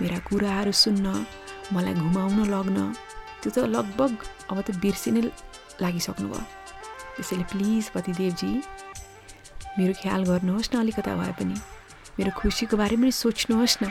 मेरा 0.00 0.18
कुराहरू 0.28 0.72
सुन्न 0.72 1.06
मलाई 1.72 1.94
घुमाउन 1.94 2.38
लग्न 2.52 2.78
त्यो 3.40 3.50
त 3.56 3.58
लगभग 3.72 4.12
अब 4.50 4.56
त 4.60 4.76
बिर्सिनै 4.84 5.22
लागिसक्नु 5.80 6.28
भयो 6.28 6.63
त्यसैले 7.16 7.44
प्लिज 7.44 7.88
पतिदेवजी 7.88 8.62
मेरो 9.78 9.92
ख्याल 10.02 10.24
गर्नुहोस् 10.24 10.74
न 10.74 10.78
अलिकता 10.78 11.14
भए 11.14 11.32
पनि। 11.32 11.54
मेरो 12.18 12.30
खुसीको 12.30 12.76
बारेमा 12.76 13.02
पनि 13.02 13.12
सोच्नुहोस् 13.12 13.82
न। 13.82 13.90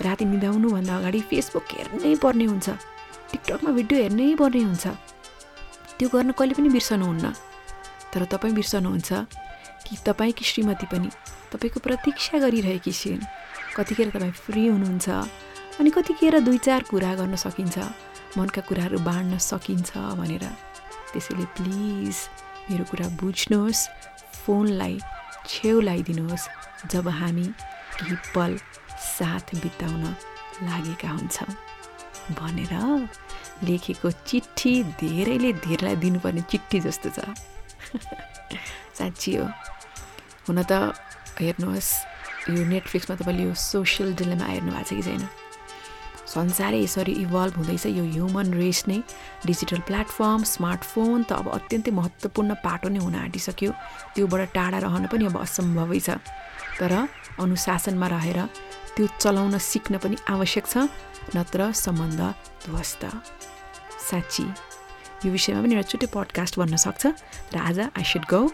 राति 0.00 0.24
निदाउनुभन्दा 0.24 0.96
अगाडि 0.96 1.20
फेसबुक 1.20 1.64
हेर्नै 1.72 2.14
पर्ने 2.14 2.44
हुन्छ। 2.44 2.68
टिकटकमा 3.30 3.70
भिडियो 3.70 4.02
हेर्नै 4.02 4.34
पर्ने 4.34 4.62
हुन्छ। 4.62 4.86
त्यो 5.98 6.08
गर्न 6.08 6.30
कहिले 6.32 6.54
पनि 6.54 6.68
बिर्सनुहुन्न। 6.68 7.34
तर 8.12 8.24
तपाईँ 8.24 8.54
बिर्सनुहुन्छ। 8.54 9.12
कि 9.82 9.96
तपाईँकी 10.06 10.44
श्रीमती 10.44 10.86
पनि। 10.86 11.08
तपाईँको 11.52 11.80
प्रतीक्षा 11.80 12.38
गरिरहेकी 12.38 12.92
छिन्। 12.92 13.20
कतिखेर 13.76 14.10
तपाईँ 14.10 14.32
फ्री 14.32 14.66
हुनुहुन्छ 14.66 15.08
अनि 15.80 15.90
कतिखेर 15.90 16.40
दुई 16.40 16.58
चार 16.58 16.82
कुरा 16.82 17.14
गर्न 17.14 17.36
सकिन्छ। 17.36 17.78
मनका 18.38 18.60
कुराहरू 18.60 18.98
बाँड्न 18.98 19.38
सकिन्छ 19.38 19.96
भनेर। 19.96 20.71
त्यसैले 21.12 21.44
प्लिज 21.56 22.16
मेरो 22.70 22.84
कुरा 22.84 23.08
बुझ्नुहोस् 23.20 23.88
फोनलाई 24.46 25.00
छेउ 25.46 25.80
लगाइदिनुहोस् 25.80 26.46
जब 26.90 27.08
हामी 27.08 27.46
केही 27.98 28.16
पल 28.34 28.58
साथ 29.18 29.54
बिताउन 29.54 30.04
लागेका 30.62 31.10
हुन्छौँ। 31.10 31.52
भनेर 32.38 32.72
लेखेको 33.64 34.10
चिठी 34.10 34.72
धेरैले 35.02 35.52
धेरैलाई 35.52 35.96
दिनुपर्ने 35.96 36.42
चिठी 36.50 36.80
जस्तो 36.80 37.10
छ। 37.10 37.18
साँच्ची 38.98 39.36
हो। 39.36 39.46
हुन 40.48 40.62
त 40.62 40.72
हेर्नुहोस् 41.40 41.92
यो 42.50 42.64
नेटफ्लिक्समा 42.64 43.16
तपाईँले 43.16 43.42
यो 43.42 43.54
सोसियल 43.54 44.14
डिलेमा 44.14 44.46
हेर्नु 44.46 44.72
भएको 44.72 44.84
छ 44.84 44.94
कि 44.94 45.02
छैन? 45.02 45.28
संसारै 46.32 46.80
यसरी 46.82 47.12
इभल्भ 47.24 47.54
हुँदैछ 47.60 47.84
यो 47.92 48.04
ह्युमन 48.04 48.48
रेस 48.56 48.80
नै। 48.88 48.98
डिजिटल 49.46 49.80
प्लेटफर्म 49.88 50.42
स्मार्टफोन 50.48 51.18
त 51.28 51.30
अब 51.40 51.46
अत्यन्तै 51.58 51.92
महत्त्वपूर्ण 51.92 52.50
पाटो 52.64 52.88
नै 52.88 53.00
हुन 53.04 53.14
आँटिसक्यो। 53.24 53.70
त्योबाट 54.14 54.40
टाढा 54.56 54.78
रहन 54.80 55.04
पनि 55.12 55.24
अब 55.28 55.36
असम्भवै 55.44 56.00
छ। 56.00 56.16
तर 56.80 56.92
अनुशासनमा 57.36 58.06
रहेर 58.16 58.38
त्यो 58.96 59.04
चलाउन 59.20 59.54
सिक्न 59.60 60.00
पनि 60.00 60.16
आवश्यक 60.24 60.64
छ 60.72 60.74
नत्र 61.36 61.60
सम्बन्ध 61.76 62.20
ध्वस्त। 62.64 63.02
साँच्ची 64.08 64.44
यो 65.24 65.28
विषयमा 65.30 65.60
पनि 65.62 65.72
एउटा 65.76 65.88
छुट्टै 65.90 66.08
पडकास्ट 66.16 66.54
भन्न 66.60 66.76
सक्छ। 66.76 67.02
र 67.52 67.56
आज 67.60 67.78
आई 67.92 68.04
सुड 68.08 68.24
गौ 68.24 68.48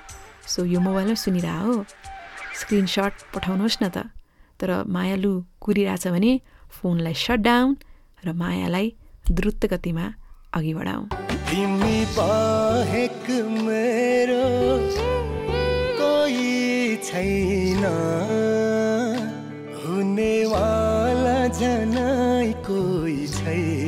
सो 0.47 0.66
यो 0.66 0.79
मोबाइलमा 0.83 1.14
सुनिरह 1.14 1.59
हो। 1.62 1.74
स्क्रिनसट 2.59 3.12
पठाउनुहोस् 3.35 3.79
न 3.83 3.87
त। 3.95 4.11
तर 4.59 4.70
मायालु 4.91 5.33
कुरिरहेछ 5.62 6.05
भने 6.11 6.33
फोनलाई 6.77 7.16
सटडाउन 7.25 7.71
र 8.25 8.33
मायालाई 8.41 8.89
द्रुत 9.37 9.66
गतिमा 9.73 10.07
अघि 10.57 10.73
बढाउँ 10.75 11.05
तिमी 11.49 11.99
बाहेक 12.16 13.25
मेरो 13.66 14.47
कोही 16.01 16.97
छैन। 17.09 17.85
हुनेवाला 19.83 21.41
जनै 21.61 22.53
कोही 22.69 23.27
छैन। 23.39 23.88